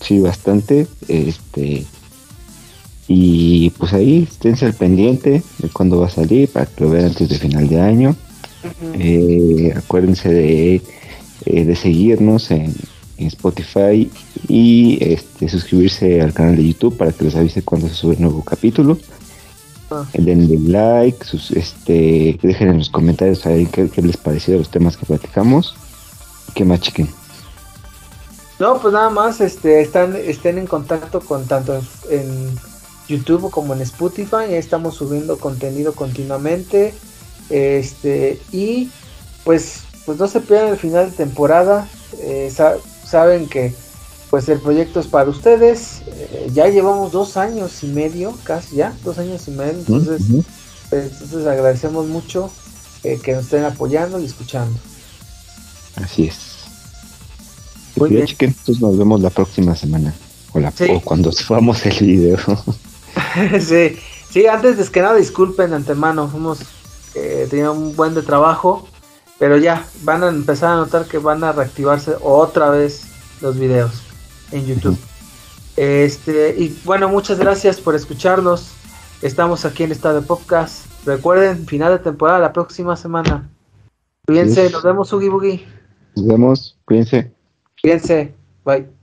Sí, 0.00 0.18
bastante. 0.18 0.86
Este, 1.06 1.86
y 3.06 3.70
pues 3.70 3.92
ahí 3.92 4.26
esténse 4.28 4.66
al 4.66 4.74
pendiente 4.74 5.42
de 5.58 5.68
cuándo 5.70 6.00
va 6.00 6.08
a 6.08 6.10
salir 6.10 6.48
para 6.48 6.66
que 6.66 6.84
lo 6.84 6.90
vean 6.90 7.06
antes 7.06 7.28
de 7.28 7.38
final 7.38 7.68
de 7.68 7.80
año. 7.80 8.16
Eh, 8.94 9.72
acuérdense 9.76 10.28
de, 10.28 10.82
eh, 11.46 11.64
de 11.64 11.76
seguirnos 11.76 12.50
en, 12.50 12.74
Spotify 13.26 14.10
y 14.46 14.98
este, 15.00 15.48
suscribirse 15.48 16.22
al 16.22 16.32
canal 16.32 16.56
de 16.56 16.68
YouTube 16.68 16.96
para 16.96 17.12
que 17.12 17.24
les 17.24 17.34
avise 17.34 17.62
cuando 17.62 17.88
se 17.88 17.94
sube 17.94 18.14
el 18.14 18.22
nuevo 18.22 18.42
capítulo. 18.42 18.98
Ah. 19.90 20.04
Denle 20.12 20.58
like, 20.58 21.24
sus, 21.24 21.50
este, 21.50 22.38
dejen 22.42 22.68
en 22.68 22.78
los 22.78 22.90
comentarios 22.90 23.42
qué, 23.72 23.90
qué 23.90 24.02
les 24.02 24.16
pareció 24.16 24.56
los 24.56 24.70
temas 24.70 24.96
que 24.96 25.06
platicamos. 25.06 25.74
¿Qué 26.54 26.64
más, 26.64 26.80
chiquen? 26.80 27.08
No, 28.58 28.80
pues 28.80 28.92
nada 28.92 29.08
más 29.08 29.40
este, 29.40 29.80
están, 29.80 30.16
estén 30.16 30.58
en 30.58 30.66
contacto 30.66 31.20
con 31.20 31.46
tanto 31.46 31.80
en, 32.10 32.58
YouTube 33.08 33.50
como 33.50 33.72
en 33.72 33.80
Spotify. 33.80 34.50
estamos 34.50 34.96
subiendo 34.96 35.38
contenido 35.38 35.94
continuamente. 35.94 36.92
Este, 37.48 38.38
y 38.52 38.90
pues, 39.44 39.84
pues 40.04 40.18
no 40.18 40.26
se 40.26 40.40
pierdan 40.40 40.70
el 40.70 40.76
final 40.76 41.10
de 41.10 41.16
temporada. 41.16 41.88
Eh, 42.20 42.52
saben 43.08 43.48
que 43.48 43.74
pues 44.30 44.48
el 44.48 44.60
proyecto 44.60 45.00
es 45.00 45.06
para 45.06 45.30
ustedes. 45.30 46.02
Eh, 46.06 46.50
ya 46.52 46.68
llevamos 46.68 47.12
dos 47.12 47.36
años 47.36 47.82
y 47.82 47.86
medio, 47.86 48.36
casi 48.44 48.76
ya, 48.76 48.94
dos 49.04 49.18
años 49.18 49.48
y 49.48 49.52
medio. 49.52 49.78
Entonces, 49.78 50.22
pues, 50.90 51.12
entonces 51.12 51.46
agradecemos 51.46 52.06
mucho 52.06 52.50
eh, 53.04 53.18
que 53.22 53.32
nos 53.32 53.44
estén 53.44 53.64
apoyando 53.64 54.18
y 54.20 54.26
escuchando. 54.26 54.78
Así 55.96 56.24
es. 56.24 56.58
Muy 57.96 58.10
bien. 58.10 58.26
entonces 58.38 58.80
nos 58.80 58.96
vemos 58.96 59.20
la 59.20 59.30
próxima 59.30 59.74
semana. 59.74 60.14
O, 60.52 60.60
o 60.60 61.00
cuando 61.00 61.32
subamos 61.32 61.84
el 61.86 61.98
video. 61.98 62.38
sí, 63.60 63.96
sí, 64.30 64.46
antes 64.46 64.78
de 64.78 64.84
que 64.86 65.02
nada 65.02 65.16
disculpen 65.16 65.70
de 65.70 65.76
antemano, 65.76 66.30
hemos 66.34 66.60
eh, 67.14 67.46
tenido 67.50 67.72
un 67.72 67.96
buen 67.96 68.14
de 68.14 68.22
trabajo, 68.22 68.88
pero 69.38 69.56
ya 69.56 69.86
van 70.02 70.24
a 70.24 70.28
empezar 70.28 70.72
a 70.72 70.76
notar 70.76 71.06
que 71.06 71.18
van 71.18 71.44
a 71.44 71.52
reactivarse 71.52 72.14
otra 72.20 72.70
vez 72.70 73.06
los 73.40 73.58
videos 73.58 74.02
en 74.52 74.66
YouTube. 74.66 74.98
Este, 75.76 76.56
y 76.58 76.76
bueno, 76.84 77.08
muchas 77.08 77.38
gracias 77.38 77.80
por 77.80 77.94
escucharnos. 77.94 78.72
Estamos 79.22 79.64
aquí 79.64 79.84
en 79.84 79.92
Estado 79.92 80.20
de 80.20 80.26
Podcast. 80.26 80.86
Recuerden, 81.06 81.66
final 81.66 81.92
de 81.92 81.98
temporada 82.00 82.40
la 82.40 82.52
próxima 82.52 82.96
semana. 82.96 83.48
Cuídense, 84.26 84.70
nos 84.70 84.82
vemos, 84.82 85.12
Ugi 85.12 85.28
Boogie. 85.28 85.66
Nos 86.16 86.26
vemos, 86.26 86.78
cuídense. 86.84 87.32
Cuídense, 87.80 88.34
bye. 88.64 88.97